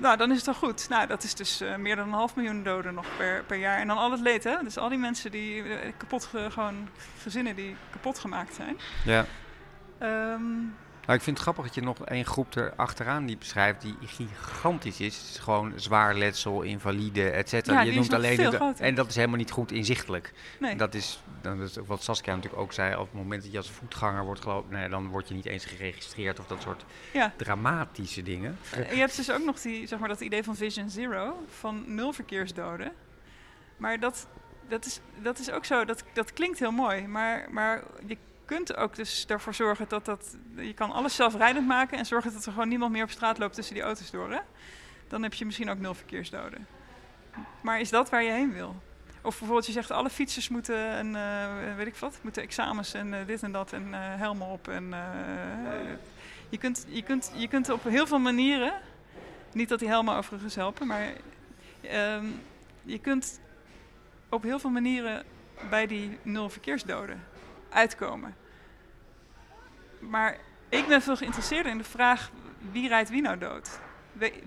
nou, 0.00 0.16
dan 0.16 0.30
is 0.30 0.36
het 0.36 0.44
wel 0.46 0.54
goed. 0.54 0.88
Nou, 0.88 1.06
dat 1.06 1.22
is 1.22 1.34
dus 1.34 1.60
eh, 1.60 1.76
meer 1.76 1.96
dan 1.96 2.06
een 2.06 2.12
half 2.12 2.36
miljoen 2.36 2.62
doden 2.62 2.94
nog 2.94 3.06
per, 3.16 3.44
per 3.44 3.56
jaar. 3.56 3.78
En 3.78 3.86
dan 3.86 3.96
al 3.98 4.10
het 4.10 4.20
leed, 4.20 4.44
hè? 4.44 4.56
Dus 4.62 4.78
al 4.78 4.88
die 4.88 4.98
mensen 4.98 5.30
die 5.30 5.64
kapot, 5.96 6.24
ge- 6.24 6.50
gewoon 6.50 6.88
gezinnen 7.22 7.56
die 7.56 7.76
kapot 7.90 8.18
gemaakt 8.18 8.54
zijn. 8.54 8.76
ja. 9.04 9.24
Ehm, 9.98 10.42
Nou, 11.06 11.14
ik 11.18 11.22
vind 11.24 11.36
het 11.36 11.38
grappig 11.46 11.64
dat 11.64 11.74
je 11.74 11.80
nog 11.82 12.04
één 12.04 12.24
groep 12.24 12.54
er 12.54 12.72
achteraan 12.76 13.26
die 13.26 13.36
beschrijft 13.38 13.80
die 13.80 13.96
gigantisch 14.06 15.00
is. 15.00 15.16
Het 15.16 15.28
is 15.28 15.38
gewoon 15.38 15.72
zwaar 15.76 16.14
letsel, 16.14 16.62
invalide, 16.62 17.30
et 17.30 17.48
cetera. 17.48 17.74
Ja, 17.80 17.80
je 17.90 17.94
noemt 17.94 18.12
alleen 18.12 18.36
de- 18.36 18.72
en 18.78 18.94
dat 18.94 19.08
is 19.08 19.14
helemaal 19.14 19.36
niet 19.36 19.50
goed 19.50 19.72
inzichtelijk. 19.72 20.32
nee. 20.60 20.76
Dat 20.76 20.94
is, 20.94 21.22
dat 21.40 21.58
is 21.58 21.78
ook 21.78 21.86
wat 21.86 22.02
Saskia 22.02 22.34
natuurlijk 22.34 22.62
ook 22.62 22.72
zei. 22.72 22.94
Op 22.96 23.04
het 23.04 23.14
moment 23.14 23.42
dat 23.42 23.52
je 23.52 23.58
als 23.58 23.70
voetganger 23.70 24.24
wordt 24.24 24.40
gelopen, 24.40 24.72
nee, 24.72 24.88
dan 24.88 25.08
word 25.08 25.28
je 25.28 25.34
niet 25.34 25.46
eens 25.46 25.64
geregistreerd 25.64 26.38
of 26.38 26.46
dat 26.46 26.62
soort 26.62 26.84
Ja. 27.12 27.32
dramatische 27.36 28.22
dingen. 28.22 28.58
En 28.70 28.94
je 28.94 29.00
hebt 29.00 29.16
dus 29.16 29.30
ook 29.30 29.44
nog 29.44 29.60
die, 29.60 29.86
zeg 29.86 29.98
maar, 29.98 30.08
dat 30.08 30.20
idee 30.20 30.42
van 30.42 30.56
Vision 30.56 30.90
Zero, 30.90 31.44
van 31.48 31.84
nul 31.94 32.12
verkeersdoden. 32.12 32.92
Maar 33.76 34.00
dat, 34.00 34.26
dat, 34.68 34.84
is, 34.86 35.00
dat 35.22 35.38
is 35.38 35.50
ook 35.50 35.64
zo, 35.64 35.84
dat, 35.84 36.04
dat 36.12 36.32
klinkt 36.32 36.58
heel 36.58 36.70
mooi. 36.72 37.06
Maar, 37.06 37.46
maar 37.50 37.82
je 38.06 38.16
kunt 38.44 38.76
ook 38.76 38.94
dus 38.94 39.26
ervoor 39.26 39.54
zorgen 39.54 39.88
dat 39.88 40.04
dat... 40.04 40.36
Je 40.56 40.74
kan 40.74 40.90
alles 40.90 41.14
zelfrijdend 41.14 41.66
maken 41.66 41.98
en 41.98 42.06
zorgen 42.06 42.32
dat 42.32 42.44
er 42.44 42.52
gewoon 42.52 42.68
niemand 42.68 42.92
meer 42.92 43.02
op 43.02 43.10
straat 43.10 43.38
loopt 43.38 43.54
tussen 43.54 43.74
die 43.74 43.82
auto's 43.82 44.10
door. 44.10 44.30
Hè? 44.30 44.38
Dan 45.08 45.22
heb 45.22 45.34
je 45.34 45.44
misschien 45.44 45.70
ook 45.70 45.78
nul 45.78 45.94
verkeersdoden. 45.94 46.66
Maar 47.60 47.80
is 47.80 47.90
dat 47.90 48.10
waar 48.10 48.22
je 48.22 48.30
heen 48.30 48.52
wil? 48.52 48.82
Of 49.22 49.38
bijvoorbeeld 49.38 49.66
je 49.66 49.72
zegt 49.72 49.90
alle 49.90 50.10
fietsers 50.10 50.48
moeten, 50.48 50.98
een, 50.98 51.16
eh, 51.16 51.76
weet 51.76 51.86
ik 51.86 51.96
wat, 51.96 52.18
moeten 52.22 52.42
examens 52.42 52.94
en 52.94 53.14
eh, 53.14 53.26
dit 53.26 53.42
en 53.42 53.52
dat 53.52 53.72
en 53.72 53.94
eh, 53.94 54.00
helmen 54.00 54.46
op. 54.46 54.68
En, 54.68 54.94
je, 56.48 56.58
kunt, 56.58 56.86
je, 56.88 57.02
kunt, 57.02 57.32
je 57.34 57.48
kunt 57.48 57.70
op 57.70 57.84
heel 57.84 58.06
veel 58.06 58.18
manieren, 58.18 58.72
niet 59.52 59.68
dat 59.68 59.78
die 59.78 59.88
helmen 59.88 60.16
overigens 60.16 60.54
helpen, 60.54 60.86
maar 60.86 61.12
ehm, 61.80 62.26
je 62.82 62.98
kunt 62.98 63.40
op 64.28 64.42
heel 64.42 64.58
veel 64.58 64.70
manieren 64.70 65.24
bij 65.70 65.86
die 65.86 66.18
nul 66.22 66.48
verkeersdoden 66.48 67.31
uitkomen. 67.72 68.34
Maar 69.98 70.36
ik 70.68 70.86
ben 70.86 71.02
veel 71.02 71.16
geïnteresseerd 71.16 71.66
in 71.66 71.78
de 71.78 71.84
vraag 71.84 72.30
wie 72.72 72.88
rijdt 72.88 73.10
wie 73.10 73.22
nou 73.22 73.38
dood? 73.38 73.68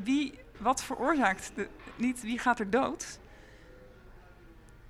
Wie, 0.04 0.40
wat 0.58 0.84
veroorzaakt 0.84 1.52
de, 1.56 1.68
niet 1.96 2.22
wie 2.22 2.40
gaat 2.40 2.60
er 2.60 2.70
dood, 2.70 3.20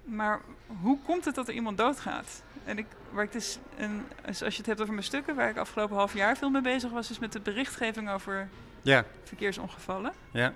maar 0.03 0.41
hoe 0.81 0.97
komt 1.05 1.25
het 1.25 1.35
dat 1.35 1.47
er 1.47 1.53
iemand 1.53 1.77
doodgaat? 1.77 2.43
En 2.65 2.77
ik, 2.77 2.85
waar 3.11 3.23
ik 3.23 3.31
dus 3.31 3.59
een, 3.77 4.05
dus 4.25 4.43
als 4.43 4.51
je 4.53 4.57
het 4.57 4.65
hebt 4.67 4.81
over 4.81 4.93
mijn 4.93 5.05
stukken, 5.05 5.35
waar 5.35 5.49
ik 5.49 5.57
afgelopen 5.57 5.95
half 5.95 6.13
jaar 6.13 6.37
veel 6.37 6.49
mee 6.49 6.61
bezig 6.61 6.91
was, 6.91 7.09
is 7.09 7.19
met 7.19 7.31
de 7.33 7.39
berichtgeving 7.39 8.09
over 8.09 8.49
Ja, 8.81 9.03
verkeersongevallen. 9.23 10.13
ja. 10.31 10.53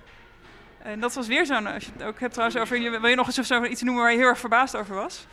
En 0.82 1.00
dat 1.00 1.14
was 1.14 1.28
weer 1.28 1.46
zo'n, 1.46 1.66
als 1.68 1.86
je 1.86 1.92
het 1.94 2.04
ook 2.04 2.20
hebt 2.20 2.34
trouwens 2.34 2.60
over, 2.62 2.78
je- 2.78 3.00
wil 3.00 3.10
je 3.10 3.16
nog 3.16 3.28
eens 3.38 3.48
zo 3.48 3.64
iets 3.64 3.82
noemen 3.82 4.04
waar 4.04 4.12
je 4.12 4.18
heel 4.18 4.28
erg 4.28 4.40
verbaasd 4.40 4.76
over 4.76 4.96
was? 4.96 5.28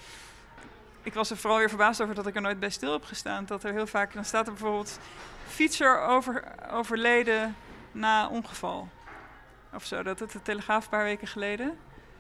Ik 1.07 1.15
was 1.15 1.31
er 1.31 1.37
vooral 1.37 1.59
weer 1.59 1.69
verbaasd 1.69 2.01
over 2.03 2.15
dat 2.15 2.27
ik 2.27 2.35
er 2.35 2.41
nooit 2.41 2.61
bij 2.61 2.71
stil 2.71 2.93
heb 2.93 3.05
gestaan. 3.05 3.47
Dat 3.47 3.65
er 3.65 3.73
heel 3.73 3.87
vaak, 3.87 4.15
dan 4.15 4.25
staat 4.25 4.47
er 4.47 4.53
bijvoorbeeld 4.53 4.99
fietser 5.47 6.01
over, 6.01 6.45
overleden 6.73 7.57
na 7.93 8.29
ongeval. 8.29 8.89
Of 9.75 9.85
zo, 9.85 10.03
dat 10.03 10.19
het 10.19 10.33
de 10.33 10.43
Telegraaf 10.43 10.85
een 10.85 10.91
paar 10.91 11.05
weken 11.05 11.27
geleden. 11.27 11.79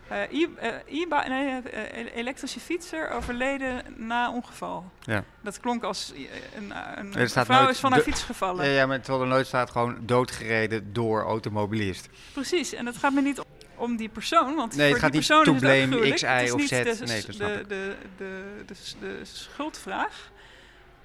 Eh, 0.09 0.22
eh, 0.22 1.29
nee, 1.29 1.62
eh, 1.62 2.16
elektrische 2.16 2.61
fietser 2.61 3.11
overleden 3.11 3.83
na 3.96 4.33
ongeval. 4.33 4.90
Ja. 5.01 5.25
Dat 5.40 5.61
klonk 5.61 5.83
als 5.83 6.12
een, 6.57 6.72
een, 6.96 7.29
vrouw 7.29 7.61
nooit 7.61 7.75
is 7.75 7.81
van 7.81 7.92
haar 7.92 8.01
fiets 8.01 8.22
gevallen. 8.22 8.66
Ja, 8.66 8.72
ja, 8.72 8.87
maar 8.87 9.01
terwijl 9.01 9.22
er 9.22 9.29
nooit 9.29 9.46
staat 9.46 9.70
gewoon 9.70 9.99
doodgereden 10.01 10.92
door 10.92 11.22
automobilist. 11.22 12.09
Precies, 12.33 12.72
en 12.72 12.87
het 12.87 12.96
gaat 12.96 13.12
me 13.12 13.20
niet 13.20 13.44
om 13.77 13.97
die 13.97 14.09
persoon, 14.09 14.55
want 14.55 14.77
Nee, 14.77 14.83
het 14.83 14.91
voor 14.91 15.01
gaat 15.01 15.12
die 15.12 15.21
niet 15.21 15.29
persoon 15.29 15.45
to 15.45 15.55
is 15.55 15.61
het 15.61 15.93
ook 15.93 15.99
blame. 15.99 16.12
X, 16.15 16.23
Y 16.23 16.51
of 16.51 16.62
Z. 16.62 16.69
De, 16.69 17.05
Nee, 17.05 17.23
dat 17.27 17.35
snap 17.35 17.49
de, 17.49 17.61
ik. 17.61 17.69
de, 17.69 17.97
de, 18.17 18.62
de, 18.67 18.75
de, 19.01 19.21
schuldvraag. 19.23 20.31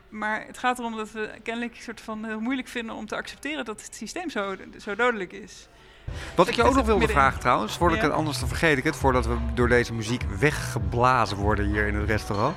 Maar 0.10 0.44
het 0.48 0.58
gaat 0.58 0.80
erom 0.80 0.96
dat 0.96 1.12
we 1.12 1.30
kennelijk 1.44 1.76
een 1.76 1.82
soort 1.82 2.02
van 2.02 2.26
heel 2.26 2.40
moeilijk 2.40 2.68
vinden 2.68 2.96
om 2.96 3.06
te 3.06 3.16
accepteren 3.16 3.66
dat 3.66 3.82
het 3.82 3.96
systeem 3.96 4.30
zo, 4.30 4.56
zo 4.78 4.96
dodelijk 4.96 5.32
is. 5.32 5.68
Wat 6.36 6.48
ik 6.48 6.56
je 6.56 6.64
ook 6.64 6.76
nog 6.76 6.86
wilde 6.86 7.08
vragen 7.08 7.40
trouwens, 7.40 7.78
voordat 7.78 7.98
ik 7.98 8.04
het 8.04 8.12
anders 8.12 8.40
dan 8.40 8.48
vergeet 8.48 8.78
ik 8.78 8.84
het, 8.84 8.96
voordat 8.96 9.26
we 9.26 9.38
door 9.54 9.68
deze 9.68 9.94
muziek 9.94 10.24
weggeblazen 10.40 11.38
worden 11.38 11.66
hier 11.66 11.88
in 11.88 11.96
het 11.96 12.10
restaurant. 12.10 12.56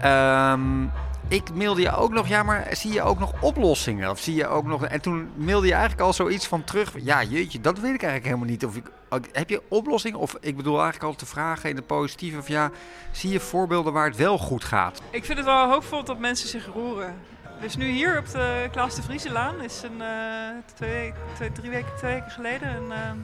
Ehm, 0.00 0.86
ik 1.34 1.54
mailde 1.54 1.80
je 1.80 1.96
ook 1.96 2.12
nog, 2.12 2.28
ja, 2.28 2.42
maar 2.42 2.66
zie 2.72 2.92
je 2.92 3.02
ook 3.02 3.18
nog 3.18 3.32
oplossingen? 3.40 4.10
Of 4.10 4.20
zie 4.20 4.34
je 4.34 4.46
ook 4.46 4.64
nog. 4.64 4.84
En 4.84 5.00
toen 5.00 5.30
mailde 5.34 5.66
je 5.66 5.72
eigenlijk 5.72 6.02
al 6.02 6.12
zoiets 6.12 6.46
van 6.46 6.64
terug. 6.64 6.92
Ja, 7.02 7.22
jeetje, 7.22 7.60
dat 7.60 7.78
weet 7.78 7.94
ik 7.94 8.02
eigenlijk 8.02 8.24
helemaal 8.24 8.48
niet. 8.48 8.64
Of 8.64 8.76
ik, 8.76 8.90
heb 9.32 9.50
je 9.50 9.62
oplossingen? 9.68 10.18
Of 10.18 10.36
ik 10.40 10.56
bedoel 10.56 10.74
eigenlijk 10.74 11.04
al 11.04 11.14
te 11.14 11.26
vragen 11.26 11.70
in 11.70 11.76
de 11.76 11.82
positieve. 11.82 12.38
Of 12.38 12.48
ja, 12.48 12.70
zie 13.10 13.30
je 13.30 13.40
voorbeelden 13.40 13.92
waar 13.92 14.06
het 14.06 14.16
wel 14.16 14.38
goed 14.38 14.64
gaat? 14.64 15.02
Ik 15.10 15.24
vind 15.24 15.38
het 15.38 15.46
wel 15.46 15.68
hoopvol 15.70 16.04
dat 16.04 16.18
mensen 16.18 16.48
zich 16.48 16.66
roeren. 16.74 17.14
Dus 17.60 17.76
nu 17.76 17.88
hier 17.88 18.18
op 18.18 18.30
de 18.30 18.68
Klaas 18.72 18.94
de 18.94 19.02
Vrieselaan 19.02 19.62
is 19.62 19.82
een, 19.82 20.02
eh, 20.02 20.74
twee, 20.74 21.12
twee, 21.34 21.52
drie 21.52 21.70
weken, 21.70 21.96
twee 21.96 22.12
weken 22.12 22.30
geleden 22.30 22.68
een, 22.68 22.92
ehm, 22.92 23.18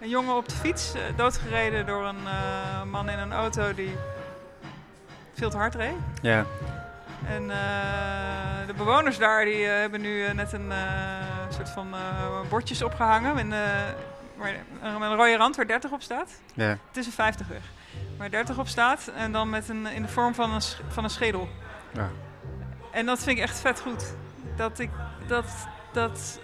een 0.00 0.08
jongen 0.08 0.36
op 0.36 0.48
de 0.48 0.54
fiets, 0.54 0.94
eh, 0.94 1.02
doodgereden 1.16 1.86
door 1.86 2.04
een 2.04 2.26
eh, 2.26 2.82
man 2.82 3.08
in 3.08 3.18
een 3.18 3.32
auto 3.32 3.74
die 3.74 3.96
veel 5.42 5.50
te 5.50 5.56
hard 5.56 5.74
reed. 5.74 5.94
Ja. 6.20 6.44
En 7.26 7.50
eh, 7.50 8.66
de 8.66 8.74
bewoners 8.76 9.18
daar 9.18 9.44
die, 9.44 9.66
eh, 9.66 9.80
hebben 9.80 10.00
nu 10.00 10.24
eh, 10.24 10.34
net 10.34 10.52
een 10.52 10.72
soort 11.48 11.68
van 11.68 11.94
bordjes 12.48 12.82
opgehangen 12.82 13.34
met, 13.34 13.44
een, 13.44 13.54
waar, 14.36 14.54
een 14.82 15.16
rode 15.16 15.36
rand 15.36 15.56
waar 15.56 15.66
30 15.66 15.92
op 15.92 16.02
staat. 16.02 16.30
Ja. 16.54 16.68
Het 16.68 16.96
is 16.96 17.06
een 17.06 17.12
50 17.12 17.48
weg. 17.48 17.62
Waar 18.18 18.30
30 18.30 18.58
op 18.58 18.68
staat 18.68 19.10
en 19.16 19.32
dan 19.32 19.50
met 19.50 19.68
een, 19.68 19.86
in 19.86 20.02
de 20.02 20.08
vorm 20.08 20.34
van 20.34 20.52
een, 20.52 20.62
van 20.88 21.04
een 21.04 21.10
schedel. 21.10 21.48
Ja. 21.92 22.10
En 22.90 23.06
dat 23.06 23.22
vind 23.22 23.36
ik 23.36 23.42
echt 23.42 23.60
vet 23.60 23.80
goed. 23.80 24.14
Dat, 24.56 24.78
ik, 24.78 24.90
dat, 25.26 25.68
dat, 25.92 26.40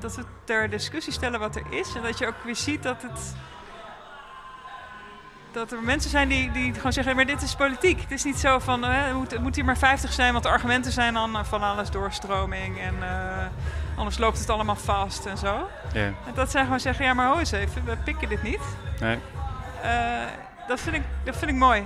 dat 0.00 0.16
we 0.16 0.24
ter 0.44 0.70
discussie 0.70 1.12
stellen 1.12 1.40
wat 1.40 1.56
er 1.56 1.64
is. 1.70 1.94
En 1.94 2.02
dat 2.02 2.18
je 2.18 2.26
ook 2.26 2.44
weer 2.44 2.56
ziet 2.56 2.82
dat 2.82 3.02
het. 3.02 3.34
Dat 5.52 5.72
er 5.72 5.82
mensen 5.82 6.10
zijn 6.10 6.28
die, 6.28 6.50
die 6.50 6.74
gewoon 6.74 6.92
zeggen, 6.92 7.16
maar 7.16 7.26
dit 7.26 7.42
is 7.42 7.54
politiek. 7.54 8.00
Het 8.00 8.10
is 8.10 8.24
niet 8.24 8.38
zo 8.38 8.58
van, 8.58 8.84
eh, 8.84 9.04
het, 9.04 9.14
moet, 9.14 9.38
moet 9.38 9.54
hier 9.54 9.64
maar 9.64 9.78
50 9.78 10.12
zijn, 10.12 10.32
want 10.32 10.44
de 10.44 10.50
argumenten 10.50 10.92
zijn 10.92 11.14
dan 11.14 11.36
eh, 11.36 11.44
van 11.44 11.62
alles 11.62 11.90
doorstroming. 11.90 12.80
En 12.80 12.94
eh, 13.02 13.46
anders 13.96 14.18
loopt 14.18 14.38
het 14.38 14.50
allemaal 14.50 14.76
vast 14.76 15.26
en 15.26 15.38
zo. 15.38 15.68
En 15.92 16.14
dat 16.34 16.50
zij 16.50 16.62
gewoon 16.62 16.80
zeggen, 16.80 17.04
ja 17.04 17.14
maar 17.14 17.26
ho 17.28 17.38
eens 17.38 17.52
even, 17.52 17.84
we 17.84 17.96
pikken 17.96 18.28
dit 18.28 18.42
niet. 18.42 18.60
Nee. 19.00 19.18
Eh, 19.82 20.26
dat, 20.68 20.80
vind 20.80 20.96
ik, 20.96 21.02
dat 21.24 21.36
vind 21.36 21.50
ik 21.50 21.56
mooi. 21.56 21.84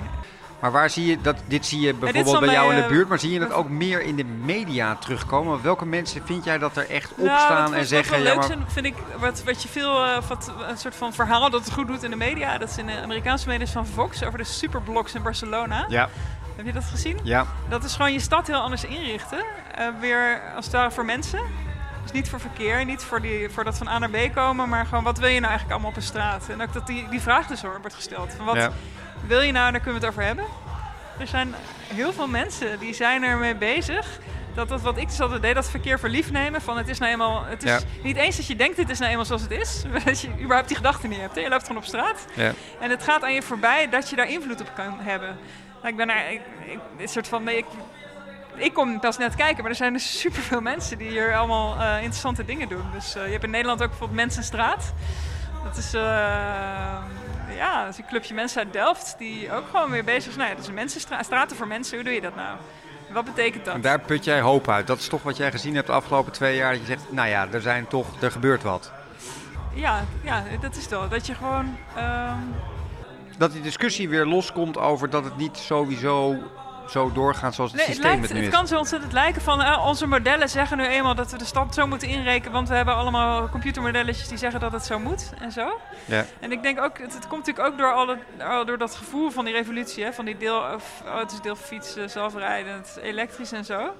Maar 0.63 0.71
waar 0.73 0.91
zie 0.91 1.07
je 1.07 1.21
dat? 1.21 1.37
Dit 1.47 1.67
zie 1.67 1.81
je 1.81 1.95
bijvoorbeeld 1.95 2.41
bij 2.41 2.53
jou 2.55 2.71
in 2.71 2.77
de 2.77 2.83
eh, 2.83 2.89
buurt, 2.89 3.09
maar 3.09 3.19
zie 3.19 3.33
je 3.33 3.39
dat 3.39 3.53
ook 3.53 3.69
meer 3.69 4.03
in 4.03 4.17
de 4.17 4.25
media 4.25 4.95
terugkomen? 4.95 5.63
Welke 5.63 5.87
mensen 5.87 6.23
vind 6.27 6.45
jij 6.45 6.59
dat 6.59 6.77
er 6.77 6.91
echt 6.91 7.13
Nou, 7.17 7.31
opstaan 7.31 7.63
wat- 7.63 7.73
en 7.73 7.79
wat 7.79 7.87
zeggen: 7.87 8.13
wel 8.13 8.21
ja, 8.23 8.29
leuk 8.29 8.37
maar 8.37 8.47
zijn, 8.47 8.65
vind 8.69 8.87
ik, 8.87 8.95
wat, 9.19 9.43
wat 9.45 9.63
je 9.63 9.69
veel, 9.69 10.05
eh, 10.05 10.23
wat, 10.29 10.53
een 10.69 10.79
soort 10.79 10.95
van 10.97 11.13
verhaal 11.13 11.51
dat 11.51 11.65
het 11.65 11.73
goed 11.73 11.87
doet 11.87 12.03
in 12.03 12.11
de 12.11 12.17
media. 12.17 12.59
Dat 12.59 12.69
is 12.69 12.77
in 12.79 12.87
de 12.87 13.01
Amerikaanse 13.03 13.49
media 13.49 13.67
van 13.67 13.87
Vox 13.87 14.25
over 14.25 14.39
de 14.39 14.45
superblocks 14.45 15.15
in 15.15 15.23
Barcelona. 15.23 15.85
ja, 15.89 16.09
Heb 16.57 16.67
je 16.67 16.73
dat 16.73 16.85
gezien? 16.85 17.19
ja, 17.23 17.47
Dat 17.69 17.85
is 17.85 17.93
gewoon 17.95 18.13
je 18.13 18.21
stad 18.21 18.47
heel 18.47 18.61
anders 18.61 18.85
inrichten. 18.85 19.45
Eh, 19.75 19.87
weer 20.01 20.41
als 20.57 20.65
het 20.65 20.75
ware 20.75 20.91
voor 20.91 21.05
mensen. 21.05 21.41
Dus 22.03 22.13
niet 22.13 22.29
voor 22.29 22.41
verkeer, 22.41 22.85
niet 22.85 23.03
voor, 23.03 23.21
die, 23.21 23.51
voor 23.51 23.65
dat 23.65 23.79
van 23.79 23.89
A 23.89 23.99
naar 23.99 24.11
B 24.11 24.35
komen, 24.35 24.69
maar 24.69 24.87
gewoon 24.87 25.05
wat 25.05 25.19
wil 25.19 25.29
je 25.29 25.35
nou 25.41 25.49
eigenlijk 25.51 25.73
allemaal 25.73 25.91
op 25.91 25.97
een 25.97 26.03
straat? 26.03 26.49
En 26.49 26.63
ook 26.63 26.73
dat 26.73 26.87
die, 26.87 27.09
die 27.09 27.21
vraag 27.21 27.47
dus 27.47 27.63
hoor, 27.63 27.79
wordt 27.81 27.95
gesteld. 27.95 28.33
Van 28.37 28.45
wat 28.47 28.57
ja. 28.57 28.71
Wil 29.27 29.41
je 29.41 29.53
nou, 29.53 29.73
daar 29.73 29.81
kunnen 29.81 30.01
we 30.01 30.07
het 30.07 30.15
over 30.17 30.27
hebben. 30.27 30.45
Er 31.19 31.27
zijn 31.27 31.55
heel 31.95 32.13
veel 32.13 32.27
mensen 32.29 32.79
die 32.79 32.95
zijn 32.95 33.23
ermee 33.23 33.55
bezig. 33.55 34.19
Dat 34.55 34.69
dat 34.69 34.81
wat 34.81 34.97
ik 34.97 35.09
dus 35.09 35.21
altijd 35.21 35.43
deed, 35.43 35.55
dat 35.55 35.71
verkeer 35.71 35.99
voor 35.99 36.09
lief 36.09 36.31
nemen. 36.31 36.61
Van 36.63 36.77
het 36.77 36.89
is 36.89 36.99
nou 36.99 37.13
eenmaal. 37.13 37.45
Het 37.45 37.63
is 37.63 37.71
Ja. 37.71 37.79
niet 38.03 38.17
eens 38.17 38.37
dat 38.37 38.47
je 38.47 38.57
denkt, 38.57 38.77
dit 38.77 38.91
is 38.91 38.99
nou 38.99 39.11
eenmaal 39.11 39.25
zoals 39.27 39.43
het 39.43 39.51
is. 39.51 39.83
Dat 40.05 40.21
je 40.21 40.29
überhaupt 40.29 40.69
die 40.69 40.77
gedachte 40.77 41.07
niet 41.09 41.21
hebt. 41.21 41.35
Hè? 41.35 41.41
Je 41.41 41.49
loopt 41.49 41.63
gewoon 41.67 41.77
op 41.83 41.85
straat. 41.89 42.27
ja. 42.35 42.53
En 42.81 42.91
het 42.91 43.03
gaat 43.03 43.23
aan 43.23 43.35
je 43.35 43.43
voorbij 43.43 43.89
dat 43.89 44.11
je 44.11 44.17
daar 44.17 44.29
invloed 44.31 44.61
op 44.61 44.73
kan 44.75 44.99
hebben. 45.01 45.37
Nou, 45.77 45.89
ik 45.89 45.97
ben 45.97 46.11
er. 46.11 46.31
Ik, 46.31 46.41
ik, 46.67 46.79
een 46.99 47.09
soort 47.09 47.29
van. 47.29 47.49
Ik, 47.49 47.65
ik 48.55 48.73
kom 48.75 49.01
pas 49.01 49.19
net 49.19 49.35
kijken, 49.35 49.63
maar 49.63 49.71
er 49.71 49.77
zijn 49.77 49.93
dus 49.93 50.21
superveel 50.21 50.61
mensen 50.61 50.99
die 50.99 51.09
hier 51.09 51.35
allemaal 51.37 51.81
eh, 51.81 51.95
interessante 51.97 52.45
dingen 52.45 52.69
doen. 52.69 52.85
Dus 52.93 53.15
eh, 53.15 53.25
je 53.25 53.31
hebt 53.31 53.45
in 53.45 53.51
Nederland 53.51 53.83
ook 53.83 53.89
bijvoorbeeld 53.89 54.19
Mensenstraat. 54.21 54.93
Dat 55.65 55.77
is, 55.77 55.95
eh, 55.95 56.03
ja, 57.57 57.85
dat 57.85 57.93
is 57.93 57.99
een 57.99 58.07
clubje 58.07 58.35
mensen 58.35 58.59
uit 58.63 58.73
Delft 58.73 59.15
die 59.19 59.53
ook 59.53 59.65
gewoon 59.71 59.91
weer 59.91 60.05
bezig 60.05 60.33
zijn. 60.33 60.37
Nou 60.37 60.49
ja, 60.49 60.55
dat 60.55 60.63
is 60.63 60.69
een 60.69 60.75
mensenstraat, 60.75 61.25
straten 61.25 61.57
voor 61.57 61.67
mensen. 61.67 61.95
Hoe 61.95 62.05
doe 62.05 62.15
je 62.15 62.21
dat 62.21 62.35
nou? 62.37 62.57
Wat 63.13 63.25
betekent 63.25 63.65
dat? 63.65 63.75
En 63.75 63.81
daar 63.81 64.01
put 64.01 64.25
jij 64.25 64.41
hoop 64.41 64.69
uit. 64.69 64.87
Dat 64.87 64.99
is 64.99 65.09
toch 65.09 65.23
wat 65.23 65.37
jij 65.37 65.51
gezien 65.51 65.75
hebt 65.75 65.87
de 65.87 65.93
afgelopen 65.93 66.33
twee 66.33 66.57
jaar. 66.57 66.71
Dat 66.73 66.81
je 66.81 66.87
zegt: 66.87 67.13
Nou 67.13 67.29
ja, 67.29 67.49
er 67.53 67.61
zijn 67.61 67.87
toch, 67.87 68.07
er 68.21 68.31
gebeurt 68.31 68.63
wat. 68.63 68.93
Ja, 69.75 70.05
ja, 70.23 70.43
dat 70.61 70.77
is 70.77 70.89
wel. 70.89 71.09
Dat 71.09 71.27
je 71.27 71.35
gewoon... 71.35 71.77
ehm, 71.97 72.37
Dat 73.39 73.53
die 73.53 73.63
discussie 73.63 74.09
weer 74.09 74.27
loskomt 74.27 74.79
over 74.79 75.11
dat 75.11 75.25
het 75.25 75.37
niet 75.37 75.57
sowieso 75.57 76.37
zo 76.89 77.13
doorgaat 77.13 77.55
zoals 77.55 77.71
het 77.71 77.81
Nee, 77.81 77.89
het, 77.89 77.97
systeem 77.97 78.19
lijkt, 78.21 78.29
het 78.29 78.39
nu 78.39 78.45
het 78.45 78.53
is. 78.53 78.59
kan 78.59 78.69
zo 78.69 78.79
ontzettend 78.79 79.13
lijken 79.13 79.43
van 79.43 79.63
eh, 79.63 79.87
onze 79.87 80.07
modellen 80.07 80.49
zeggen 80.49 80.77
nu 80.77 80.87
eenmaal 80.87 81.15
dat 81.15 81.31
we 81.31 81.39
de 81.39 81.45
stad 81.45 81.75
zo 81.75 81.87
moeten 81.87 82.09
inrekenen, 82.09 82.53
want 82.53 82.69
we 82.69 82.75
hebben 82.75 82.95
allemaal 82.95 83.49
computermodelletjes 83.49 84.29
die 84.29 84.39
zeggen 84.39 84.61
dat 84.61 84.73
het 84.73 84.85
zo 84.85 84.99
moet 84.99 85.33
en 85.41 85.53
zo. 85.53 85.81
Ja. 86.05 86.25
En 86.41 86.53
ik 86.53 86.63
denk 86.63 86.81
ook, 86.81 86.99
het, 86.99 87.15
het 87.15 87.27
komt 87.27 87.47
natuurlijk 87.47 87.73
ook 87.73 87.79
door, 87.79 87.93
alle, 87.93 88.19
door 88.65 88.79
dat 88.79 88.95
gevoel 88.95 89.31
van 89.31 89.45
die 89.45 89.55
revolutie, 89.55 90.05
hè, 90.05 90.13
van 90.13 90.25
die 90.25 90.37
deel, 90.37 90.63
of, 90.75 91.03
auto's, 91.07 91.43
deelfietsen, 91.43 92.11
zelfrijdend, 92.11 92.99
elektrisch 93.03 93.53
en 93.53 93.65
zo. 93.65 93.95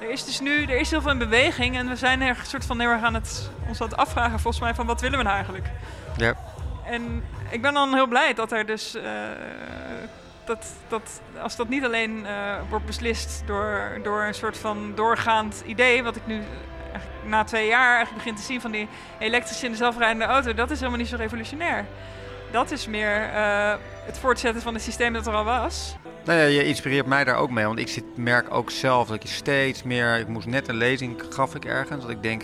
Er 0.00 0.10
is 0.10 0.24
dus 0.24 0.40
nu, 0.40 0.62
er 0.62 0.78
is 0.80 0.90
heel 0.90 1.00
veel 1.02 1.10
in 1.10 1.18
beweging 1.18 1.76
en 1.76 1.88
we 1.88 1.96
zijn 1.96 2.20
er 2.22 2.28
een 2.28 2.46
soort 2.46 2.66
van 2.66 2.80
heel 2.80 2.90
erg 2.90 3.02
aan 3.02 3.14
het, 3.14 3.50
ons 3.68 3.80
aan 3.80 3.88
het 3.88 3.96
afvragen 3.96 4.40
volgens 4.40 4.62
mij 4.62 4.74
van 4.74 4.86
wat 4.86 5.00
willen 5.00 5.18
we 5.18 5.24
nou 5.24 5.36
eigenlijk. 5.36 5.66
Ja. 6.16 6.34
En 6.84 7.24
ik 7.50 7.62
ben 7.62 7.74
dan 7.74 7.94
heel 7.94 8.06
blij 8.06 8.34
dat 8.34 8.52
er 8.52 8.66
dus. 8.66 8.94
eh, 8.94 9.04
dat, 10.46 10.66
dat, 10.88 11.20
als 11.42 11.56
dat 11.56 11.68
niet 11.68 11.84
alleen 11.84 12.26
eh, 12.26 12.54
wordt 12.68 12.86
beslist 12.86 13.42
door, 13.46 13.98
door 14.02 14.22
een 14.22 14.34
soort 14.34 14.58
van 14.58 14.92
doorgaand 14.94 15.62
idee, 15.66 16.02
wat 16.02 16.16
ik 16.16 16.26
nu 16.26 16.42
na 17.24 17.44
twee 17.44 17.66
jaar 17.66 17.96
eigenlijk 17.96 18.24
begin 18.24 18.34
te 18.34 18.42
zien 18.42 18.60
van 18.60 18.70
die 18.70 18.88
elektrische 19.18 19.66
en 19.66 19.72
de 19.72 19.78
zelfrijdende 19.78 20.24
auto, 20.24 20.54
dat 20.54 20.70
is 20.70 20.78
helemaal 20.78 20.98
niet 20.98 21.08
zo 21.08 21.16
revolutionair. 21.16 21.86
Dat 22.50 22.70
is 22.70 22.86
meer 22.86 23.22
eh, 23.22 23.74
het 24.04 24.18
voortzetten 24.18 24.62
van 24.62 24.74
het 24.74 24.82
systeem 24.82 25.12
dat 25.12 25.26
er 25.26 25.34
al 25.34 25.44
was. 25.44 25.96
Nou 26.24 26.38
ja, 26.38 26.44
je 26.44 26.64
inspireert 26.64 27.06
mij 27.06 27.24
daar 27.24 27.36
ook 27.36 27.50
mee. 27.50 27.66
Want 27.66 27.78
ik 27.78 27.88
zit, 27.88 28.04
merk 28.16 28.54
ook 28.54 28.70
zelf 28.70 29.08
dat 29.08 29.24
ik 29.24 29.30
steeds 29.30 29.82
meer... 29.82 30.18
Ik 30.18 30.28
moest 30.28 30.46
net 30.46 30.68
een 30.68 30.76
lezing, 30.76 31.22
gaf 31.30 31.54
ik 31.54 31.64
ergens. 31.64 32.02
Dat 32.02 32.10
ik 32.10 32.22
denk, 32.22 32.42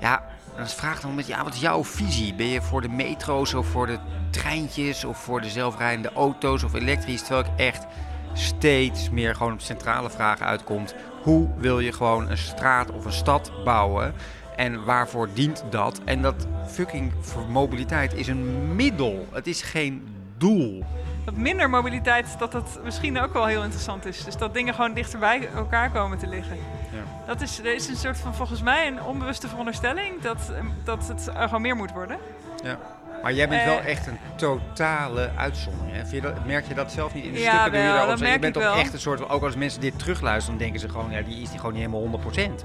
ja, 0.00 0.24
dan 0.56 0.68
vraagt 0.68 1.02
dan 1.02 1.14
met... 1.14 1.26
Ja, 1.26 1.44
wat 1.44 1.54
is 1.54 1.60
jouw 1.60 1.84
visie? 1.84 2.34
Ben 2.34 2.46
je 2.46 2.62
voor 2.62 2.80
de 2.80 2.88
metro's 2.88 3.54
of 3.54 3.66
voor 3.66 3.86
de 3.86 3.98
treintjes... 4.30 5.04
of 5.04 5.18
voor 5.18 5.40
de 5.40 5.50
zelfrijdende 5.50 6.12
auto's 6.12 6.62
of 6.62 6.74
elektrisch? 6.74 7.22
Terwijl 7.22 7.44
ik 7.44 7.50
echt 7.56 7.86
steeds 8.32 9.10
meer 9.10 9.34
gewoon 9.34 9.52
op 9.52 9.60
centrale 9.60 10.10
vragen 10.10 10.46
uitkomt. 10.46 10.94
Hoe 11.22 11.48
wil 11.56 11.80
je 11.80 11.92
gewoon 11.92 12.30
een 12.30 12.38
straat 12.38 12.90
of 12.90 13.04
een 13.04 13.12
stad 13.12 13.52
bouwen? 13.64 14.14
En 14.56 14.84
waarvoor 14.84 15.28
dient 15.34 15.64
dat? 15.70 16.00
En 16.04 16.22
dat 16.22 16.46
fucking 16.66 17.12
voor 17.20 17.42
mobiliteit 17.42 18.14
is 18.14 18.26
een 18.28 18.74
middel. 18.76 19.26
Het 19.32 19.46
is 19.46 19.62
geen 19.62 20.08
doel. 20.38 20.84
Dat 21.24 21.34
minder 21.34 21.70
mobiliteit, 21.70 22.38
dat 22.38 22.52
dat 22.52 22.80
misschien 22.84 23.20
ook 23.20 23.32
wel 23.32 23.46
heel 23.46 23.62
interessant 23.62 24.06
is. 24.06 24.24
Dus 24.24 24.36
dat 24.36 24.54
dingen 24.54 24.74
gewoon 24.74 24.94
dichter 24.94 25.18
bij 25.18 25.48
elkaar 25.54 25.90
komen 25.90 26.18
te 26.18 26.26
liggen. 26.26 26.56
Ja. 26.92 27.26
Dat 27.26 27.40
is, 27.40 27.58
er 27.58 27.74
is 27.74 27.88
een 27.88 27.96
soort 27.96 28.18
van, 28.18 28.34
volgens 28.34 28.62
mij, 28.62 28.86
een 28.86 29.02
onbewuste 29.02 29.48
veronderstelling 29.48 30.20
dat, 30.20 30.52
dat 30.84 31.08
het 31.08 31.30
gewoon 31.34 31.62
meer 31.62 31.76
moet 31.76 31.92
worden. 31.92 32.18
Ja. 32.64 32.78
Maar 33.22 33.32
jij 33.32 33.48
bent 33.48 33.64
wel 33.64 33.78
Eh, 33.78 33.86
echt 33.86 34.06
een 34.06 34.18
totale 34.36 35.30
uitzondering. 35.36 35.92
Hè? 35.96 35.98
Vind 36.00 36.10
je 36.12 36.20
dat, 36.20 36.44
merk 36.46 36.66
je 36.68 36.74
dat 36.74 36.92
zelf 36.92 37.14
niet 37.14 37.24
in 37.24 37.32
de 37.32 37.38
Ja, 37.40 37.50
stukken? 37.50 37.72
doe 37.72 37.80
je 37.80 37.86
daarop 37.94 38.18
dat 38.18 38.28
je 38.32 38.38
bent 38.38 38.54
toch 38.54 38.78
echt 38.78 38.92
een 38.92 39.00
soort 39.00 39.18
van, 39.20 39.28
ook 39.28 39.42
als 39.42 39.56
mensen 39.56 39.80
dit 39.80 39.98
terugluisteren, 39.98 40.58
dan 40.58 40.68
denken 40.68 40.80
ze 40.88 40.88
gewoon, 40.94 41.10
ja, 41.10 41.20
die 41.22 41.42
is 41.42 41.48
die 41.50 41.58
gewoon 41.58 41.72
niet 41.74 41.82
helemaal 41.82 42.00
100%. 42.00 42.64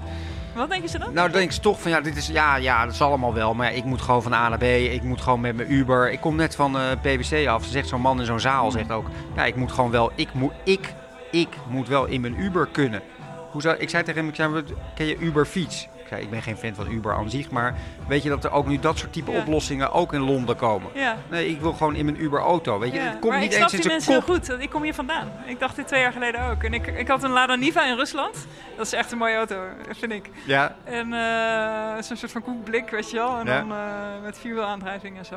Wat 0.54 0.70
denken 0.70 0.88
ze 0.88 0.98
dan? 0.98 1.12
Nou, 1.12 1.28
dan 1.28 1.36
denken 1.38 1.54
ze 1.54 1.60
toch 1.60 1.80
van, 1.80 1.90
ja, 1.90 2.00
dit 2.00 2.16
is, 2.16 2.26
ja, 2.26 2.56
ja, 2.56 2.84
dat 2.84 2.94
is 2.94 3.00
allemaal 3.02 3.34
wel, 3.34 3.54
maar 3.54 3.70
ja, 3.70 3.76
ik 3.76 3.84
moet 3.84 4.00
gewoon 4.02 4.22
van 4.22 4.32
A 4.32 4.48
naar 4.48 4.58
B, 4.58 4.62
ik 4.62 5.02
moet 5.02 5.20
gewoon 5.20 5.40
met 5.40 5.56
mijn 5.56 5.72
Uber. 5.72 6.10
Ik 6.12 6.20
kom 6.20 6.36
net 6.36 6.54
van 6.56 6.76
PwC 7.02 7.46
af, 7.46 7.64
zegt 7.64 7.88
zo'n 7.88 8.00
man 8.00 8.20
in 8.20 8.26
zo'n 8.26 8.40
zaal, 8.40 8.70
zegt 8.70 8.90
ook, 8.90 9.06
ja, 9.36 9.44
ik 9.44 9.56
moet 9.56 9.72
gewoon 9.72 9.90
wel, 9.90 10.12
ik 10.14 10.28
moet, 10.32 10.52
ik, 10.64 10.94
ik 11.30 11.48
moet 11.68 11.88
wel 11.88 12.04
in 12.06 12.20
mijn 12.20 12.40
Uber 12.40 12.68
kunnen. 12.72 13.02
Hoe 13.50 13.60
zou, 13.62 13.76
ik 13.76 13.88
zei 13.90 14.02
tegen 14.02 14.20
hem, 14.20 14.28
ik 14.28 14.34
zei, 14.34 14.52
wat- 14.52 14.72
ken 14.94 15.06
je 15.06 15.18
Uber 15.18 15.46
fiets? 15.46 15.88
Ik 16.06 16.12
zei, 16.12 16.22
ik 16.24 16.30
ben 16.30 16.42
geen 16.42 16.56
fan 16.56 16.74
van 16.74 16.90
Uber 16.92 17.14
aan 17.14 17.30
zich, 17.30 17.50
maar 17.50 17.74
weet 18.08 18.22
je 18.22 18.28
dat 18.28 18.44
er 18.44 18.50
ook 18.50 18.66
nu 18.66 18.78
dat 18.78 18.98
soort 18.98 19.12
type 19.12 19.30
Ja. 19.30 19.38
oplossingen 19.38 19.92
ook 19.92 20.12
in 20.12 20.20
Londen 20.20 20.56
komen? 20.56 20.90
Ja. 20.94 21.16
Nee, 21.30 21.48
ik 21.48 21.60
wil 21.60 21.72
gewoon 21.72 21.94
in 21.94 22.04
mijn 22.04 22.22
Uber 22.22 22.40
auto. 22.40 22.78
Weet 22.78 22.92
je, 22.92 22.98
Ja, 22.98 23.04
het 23.04 23.18
komt 23.18 23.32
maar 23.32 23.40
niet 23.40 23.52
ik 23.54 23.58
eens 23.58 23.68
snap 23.70 23.80
die 23.82 23.90
mensen 23.90 24.12
heel 24.12 24.22
goed. 24.22 24.60
Ik 24.62 24.70
kom 24.70 24.82
hier 24.82 24.94
vandaan. 24.94 25.32
Ik 25.46 25.60
dacht 25.60 25.76
dit 25.76 25.86
twee 25.86 26.00
jaar 26.00 26.12
geleden 26.12 26.40
ook. 26.50 26.62
En 26.62 26.74
ik, 26.74 26.86
ik 26.86 27.08
had 27.08 27.22
een 27.22 27.30
Lada 27.30 27.54
Niva 27.54 27.86
in 27.86 27.96
Rusland. 27.96 28.46
Dat 28.76 28.86
is 28.86 28.92
echt 28.92 29.12
een 29.12 29.18
mooie 29.18 29.36
auto, 29.36 29.60
vind 29.90 30.12
ik. 30.12 30.30
Ja, 30.44 30.76
En 30.84 31.12
eh 31.12 32.02
zo'n 32.02 32.16
soort 32.16 32.32
van 32.32 32.42
koekblik, 32.42 32.90
weet 32.90 33.10
je 33.10 33.16
wel. 33.16 33.38
En 33.38 33.46
Ja. 33.46 33.58
dan 33.60 33.72
eh, 33.72 33.78
met 34.22 34.38
vierwielaandrijving 34.38 35.18
en 35.18 35.24
zo. 35.24 35.36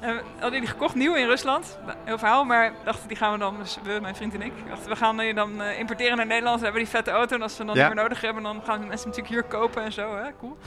We 0.00 0.20
hadden 0.40 0.60
die 0.60 0.68
gekocht, 0.68 0.94
nieuw 0.94 1.14
in 1.14 1.26
Rusland. 1.26 1.78
Heel 2.04 2.18
verhaal, 2.18 2.44
maar 2.44 2.72
dachten 2.84 3.08
die 3.08 3.16
gaan 3.16 3.32
we 3.32 3.38
dan, 3.38 3.56
dus 3.58 3.78
we, 3.82 3.98
mijn 4.02 4.16
vriend 4.16 4.34
en 4.34 4.42
ik, 4.42 4.52
dachten 4.68 4.90
we 4.90 4.96
gaan 4.96 5.16
die 5.16 5.34
dan 5.34 5.62
eh, 5.62 5.78
importeren 5.78 6.16
naar 6.16 6.26
Nederland. 6.26 6.58
We 6.58 6.64
hebben 6.64 6.82
die 6.82 6.90
vette 6.92 7.10
auto 7.10 7.34
en 7.36 7.42
als 7.42 7.52
we 7.52 7.58
hem 7.58 7.66
dan 7.66 7.76
Ja. 7.76 7.84
niet 7.86 7.94
meer 7.94 8.02
nodig 8.02 8.20
hebben, 8.20 8.42
dan 8.42 8.62
gaan 8.64 8.86
mensen 8.86 9.08
natuurlijk 9.08 9.34
hier 9.34 9.42
kopen 9.42 9.82
en 9.84 9.92
zo. 9.92 10.16
Hè? 10.16 10.22
Cool. 10.40 10.58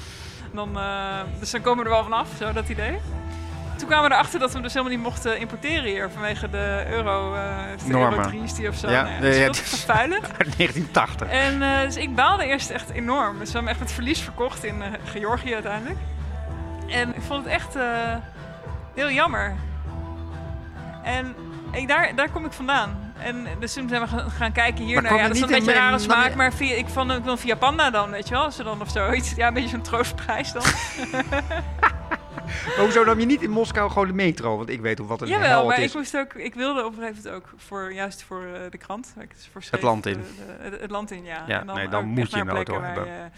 En 0.52 0.56
dan, 0.56 0.78
eh, 0.80 1.20
dus 1.40 1.52
dan 1.52 1.62
komen 1.62 1.84
we 1.84 1.90
er 1.90 1.96
wel 1.96 2.04
vanaf, 2.04 2.28
zo 2.38 2.52
dat 2.54 2.70
idee. 2.70 3.00
Toen 3.78 3.88
kwamen 3.90 4.10
we 4.10 4.16
erachter 4.16 4.40
dat 4.40 4.48
we 4.48 4.54
hem 4.54 4.64
dus 4.64 4.74
helemaal 4.74 4.96
niet 4.96 5.04
mochten 5.06 5.40
importeren 5.40 5.84
hier 5.84 6.10
vanwege 6.12 6.50
de 6.50 6.86
euro, 6.90 7.36
eh 7.36 7.42
de 7.88 7.94
euro 7.98 8.22
3 8.22 8.44
is 8.44 8.54
die 8.54 8.68
of 8.70 8.76
zo. 8.76 8.90
Ja, 8.90 9.02
Nou 9.02 9.14
ja, 9.16 9.20
dat 9.22 9.30
is 9.30 9.36
ja, 9.38 9.40
veel 9.44 9.48
het 9.52 9.58
te 9.58 9.64
is- 9.64 9.70
vervuilend. 9.84 10.24
uit 10.38 10.58
1980. 10.58 11.28
En 11.30 11.60
dus 11.86 11.96
ik 11.98 12.16
baalde 12.16 12.46
eerst 12.46 12.70
echt 12.70 12.90
enorm. 12.90 13.40
Dus 13.40 13.52
we 13.52 13.58
hebben 13.58 13.60
hem 13.62 13.68
echt 13.68 13.80
met 13.80 13.92
verlies 13.92 14.22
verkocht 14.22 14.64
in 14.64 14.84
Georgië 15.06 15.54
uiteindelijk. 15.54 16.00
En 16.90 17.16
ik 17.16 17.22
vond 17.22 17.44
het 17.44 17.54
echt 17.54 17.76
heel 18.96 19.10
jammer. 19.12 19.56
En 21.04 21.36
ik, 21.72 21.88
daar, 21.88 22.16
daar 22.16 22.30
kom 22.30 22.46
ik 22.46 22.52
vandaan. 22.52 23.14
En 23.20 23.48
dus 23.60 23.74
toen 23.74 23.90
zijn 23.90 24.02
we 24.02 24.08
gaan, 24.30 24.52
kijken 24.52 24.84
hier 24.84 24.94
Maar 25.02 25.04
naar. 25.12 25.20
Ja, 25.22 25.28
dat 25.28 25.36
is 25.36 25.42
een 25.42 25.48
beetje 25.48 25.72
in- 25.72 25.78
rare 25.78 26.00
smaak, 26.00 26.30
je- 26.30 26.36
maar 26.36 26.54
via, 26.54 26.76
ik 26.76 26.88
vond 26.88 27.12
ik 27.12 27.24
wil 27.24 27.38
via 27.38 27.56
Panda 27.56 27.90
dan, 27.90 28.10
weet 28.12 28.28
je 28.28 28.34
wel. 28.34 28.52
Ze 28.52 28.64
dan 28.64 28.82
of 28.82 28.90
zoiets. 28.90 29.32
Ja, 29.36 29.48
een 29.48 29.54
beetje 29.54 29.70
zo'n 29.70 29.82
troostprijs 29.82 30.52
dan. 30.52 30.64
Hoezo 32.78 33.04
nam 33.04 33.20
je 33.20 33.26
niet 33.26 33.42
in 33.42 33.50
Moskou 33.50 33.92
gewoon 33.92 34.08
de 34.08 34.14
metro? 34.14 34.58
Want 34.58 34.70
ik 34.70 34.82
weet 34.82 34.98
hoe 34.98 35.08
wat 35.08 35.22
een 35.22 35.28
Jawel, 35.28 35.48
hel 35.50 35.64
maar 35.66 35.76
het 35.76 35.84
ik 35.84 35.90
is. 35.90 35.96
moest 35.96 36.18
ook, 36.18 36.34
ik 36.34 36.54
wilde 36.54 36.86
op 36.86 36.94
een 36.98 37.00
gegeven 37.00 37.24
moment 37.24 37.44
ook 37.44 37.54
voor, 37.58 37.94
juist 37.94 38.24
voor 38.24 38.44
eh, 38.44 38.72
de 38.72 38.78
krant. 38.78 39.14
ik 39.20 39.30
dus 39.34 39.50
voor 39.52 39.64
schreef, 39.64 39.82
land 39.82 40.06
in. 40.06 40.14
de- 40.14 40.20
de- 40.58 40.64
het, 40.70 40.82
het 40.82 40.92
land 40.92 41.12
in, 41.12 41.24
ja. 41.24 41.44
Ja, 41.48 41.60
En 41.60 41.66
nee, 41.66 41.88
dan 41.90 42.06
moet 42.06 42.30
je 42.32 42.36
naar 42.38 42.48
een 42.48 42.56
auto 42.56 42.80
waar 42.80 42.86
hebben. 42.94 43.32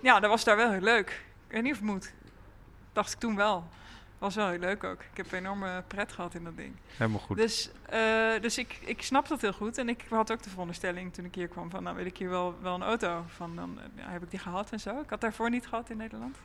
ja, 0.00 0.20
dat 0.20 0.30
was 0.30 0.44
daar 0.44 0.56
wel 0.56 0.70
heel 0.70 0.80
leuk. 0.80 1.08
Ik 1.48 1.52
weet 1.54 1.62
niet 1.62 1.72
of 1.72 1.78
het 1.78 1.86
moet. 1.88 2.12
Dacht 2.92 3.12
ik 3.12 3.18
toen 3.18 3.36
wel. 3.36 3.64
Was 4.24 4.34
wel 4.34 4.48
heel 4.48 4.58
leuk 4.58 4.84
ook. 4.84 5.00
Ik 5.00 5.16
heb 5.16 5.32
enorme 5.32 5.82
pret 5.86 6.12
gehad 6.12 6.34
in 6.34 6.44
dat 6.44 6.56
ding. 6.56 6.72
Helemaal 6.96 7.20
goed. 7.20 7.36
Dus, 7.36 7.70
eh, 7.88 8.00
dus 8.40 8.58
ik, 8.58 8.78
ik 8.84 9.02
snap 9.02 9.28
dat 9.28 9.40
heel 9.40 9.52
goed. 9.52 9.78
En 9.78 9.88
ik 9.88 10.04
had 10.08 10.32
ook 10.32 10.42
de 10.42 10.50
veronderstelling 10.50 11.12
toen 11.14 11.24
ik 11.24 11.34
hier 11.34 11.48
kwam 11.48 11.70
van, 11.70 11.82
nou 11.82 11.96
wil 11.96 12.06
ik 12.06 12.16
hier 12.16 12.28
wel, 12.30 12.54
wel 12.62 12.74
een 12.74 12.82
auto. 12.82 13.24
Van, 13.26 13.56
dan 13.56 13.78
eh, 13.78 14.02
ja, 14.04 14.10
heb 14.10 14.22
ik 14.22 14.30
die 14.30 14.38
gehad 14.38 14.70
en 14.70 14.80
zo. 14.80 15.00
Ik 15.00 15.10
had 15.10 15.20
daarvoor 15.20 15.50
niet 15.50 15.66
gehad 15.66 15.90
in 15.90 15.96
Nederland. 15.96 16.36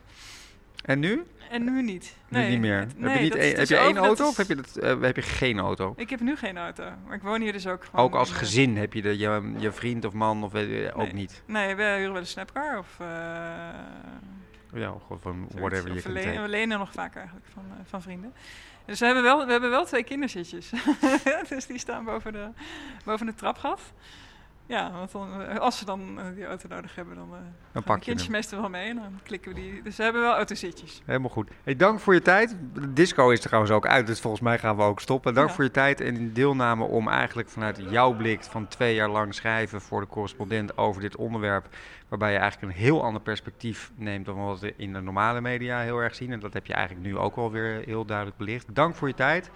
En 0.85 0.99
nu? 0.99 1.23
En 1.49 1.63
nu 1.63 1.81
niet. 1.83 2.15
Nu 2.27 2.47
niet 2.47 2.59
meer. 2.59 2.79
het- 2.79 2.91
heb 2.91 2.99
nee, 2.99 3.15
je, 3.15 3.21
niet 3.21 3.35
is 3.35 3.57
heb 3.57 3.67
je 3.67 3.77
één 3.77 3.97
auto 3.97 4.27
of 4.27 4.37
heb 4.37 4.47
je, 4.47 4.55
dat, 4.55 4.75
eh, 4.77 5.01
heb 5.01 5.15
je 5.15 5.21
geen 5.21 5.59
auto? 5.59 5.93
Ik 5.97 6.09
heb 6.09 6.19
nu 6.19 6.35
geen 6.35 6.57
auto. 6.57 6.83
Maar 7.05 7.15
ik 7.15 7.21
woon 7.21 7.41
hier 7.41 7.51
dus 7.51 7.67
ook 7.67 7.85
gewoon. 7.85 8.05
Ook 8.05 8.15
als 8.15 8.31
gezin 8.31 8.77
heb 8.77 8.93
je 8.93 9.01
de, 9.01 9.17
je, 9.17 9.53
je 9.57 9.71
vriend 9.71 10.05
of 10.05 10.13
man 10.13 10.43
of 10.43 10.51
weet 10.51 10.69
je, 10.69 10.91
ook 10.93 11.03
Nee. 11.03 11.13
niet? 11.13 11.41
Nee, 11.45 11.75
we 11.75 11.83
huren 11.83 12.11
wel 12.11 12.21
een 12.21 12.27
snapcar 12.27 12.77
of... 12.77 12.97
Ja, 14.73 14.93
van 15.09 15.19
zoiets. 15.21 15.53
whatever 15.53 15.87
je 15.87 15.91
kunt 15.91 16.03
we 16.03 16.11
lenen, 16.11 16.33
take. 16.33 16.41
we 16.41 16.49
lenen 16.49 16.79
nog 16.79 16.91
vaak 16.91 17.15
eigenlijk 17.15 17.45
van, 17.53 17.63
eh, 17.69 17.75
van 17.85 18.01
vrienden. 18.01 18.33
Dus 18.85 18.99
we 18.99 19.05
hebben 19.05 19.23
wel, 19.23 19.45
we 19.45 19.51
hebben 19.51 19.69
wel 19.69 19.85
twee 19.85 20.03
kinderzitjes. 20.03 20.71
dus 21.49 21.65
die 21.65 21.77
staan 21.77 22.05
boven 22.05 22.33
de, 22.33 22.49
boven 23.05 23.25
de 23.25 23.33
trapgat. 23.33 23.93
Ja, 24.69 24.91
want 24.91 25.11
dan, 25.11 25.41
eh, 25.41 25.57
als 25.57 25.79
we 25.79 25.85
dan 25.85 26.19
eh, 26.19 26.25
die 26.35 26.45
auto 26.45 26.67
nodig 26.67 26.95
hebben, 26.95 27.15
dan, 27.15 27.29
eh 27.33 27.39
Dan 27.71 27.83
pak 27.83 27.97
je 27.97 28.03
kindjes 28.05 28.29
meestal 28.29 28.59
wel 28.59 28.69
mee 28.69 28.89
en 28.89 28.95
dan 28.95 29.19
klikken 29.23 29.53
we 29.53 29.61
die. 29.61 29.81
Dus 29.81 29.95
we 29.95 30.03
hebben 30.03 30.21
wel 30.21 30.33
autozitjes. 30.35 31.01
Helemaal 31.05 31.29
goed. 31.29 31.49
Hey, 31.63 31.75
dank 31.75 31.99
voor 31.99 32.13
je 32.13 32.21
tijd. 32.21 32.55
De 32.73 32.93
disco 32.93 33.29
is 33.29 33.39
trouwens 33.39 33.71
ook 33.73 33.87
uit, 33.87 34.07
dus 34.07 34.19
volgens 34.19 34.41
mij 34.41 34.57
gaan 34.59 34.75
we 34.75 34.81
ook 34.81 34.99
stoppen. 34.99 35.33
Dank 35.33 35.47
Ja. 35.47 35.53
voor 35.53 35.63
je 35.63 35.71
tijd 35.71 36.01
en 36.01 36.33
deelname 36.33 36.83
om 36.83 37.07
eigenlijk 37.07 37.49
vanuit 37.49 37.81
jouw 37.89 38.13
blik 38.13 38.43
van 38.43 38.67
twee 38.67 38.95
jaar 38.95 39.09
lang 39.09 39.33
schrijven 39.33 39.81
voor 39.81 40.01
de 40.01 40.07
correspondent 40.07 40.77
over 40.77 41.01
dit 41.01 41.15
onderwerp. 41.15 41.67
Waarbij 42.07 42.31
je 42.31 42.37
eigenlijk 42.37 42.73
een 42.73 42.79
heel 42.79 43.03
ander 43.03 43.21
perspectief 43.21 43.91
neemt 43.95 44.25
dan 44.25 44.35
wat 44.45 44.59
we 44.59 44.73
in 44.77 44.93
de 44.93 45.01
normale 45.01 45.41
media 45.41 45.79
heel 45.79 45.97
erg 45.99 46.15
zien. 46.15 46.31
En 46.31 46.39
dat 46.39 46.53
heb 46.53 46.65
je 46.65 46.73
eigenlijk 46.73 47.05
nu 47.07 47.17
ook 47.17 47.35
wel 47.35 47.51
weer 47.51 47.81
heel 47.85 48.05
duidelijk 48.05 48.37
belicht. 48.37 48.75
Dank 48.75 48.95
voor 48.95 49.07
je 49.07 49.13
tijd. 49.13 49.51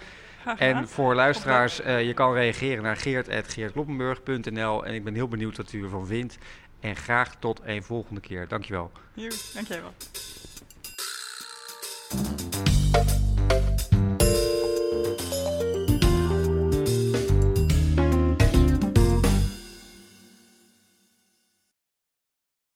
En 0.58 0.88
voor 0.88 1.16
luisteraars, 1.16 1.82
eh, 1.82 2.06
je 2.06 2.14
kan 2.14 2.34
reageren 2.34 2.84
naar 2.84 2.98
geert.geertkloppenburg.nl. 2.98 4.86
En 4.86 4.94
ik 4.94 5.04
ben 5.04 5.14
heel 5.14 5.28
benieuwd 5.28 5.58
wat 5.58 5.74
u 5.74 5.84
ervan 5.84 6.08
vindt. 6.08 6.38
En 6.80 6.96
graag 6.96 7.36
tot 7.36 7.62
een 7.64 7.84
volgende 7.84 8.22
keer. 8.22 8.48
Dankjewel. 8.48 8.92
Hier, 9.14 9.34
dank 9.54 9.68
jij 9.68 9.82
wel. 9.82 9.94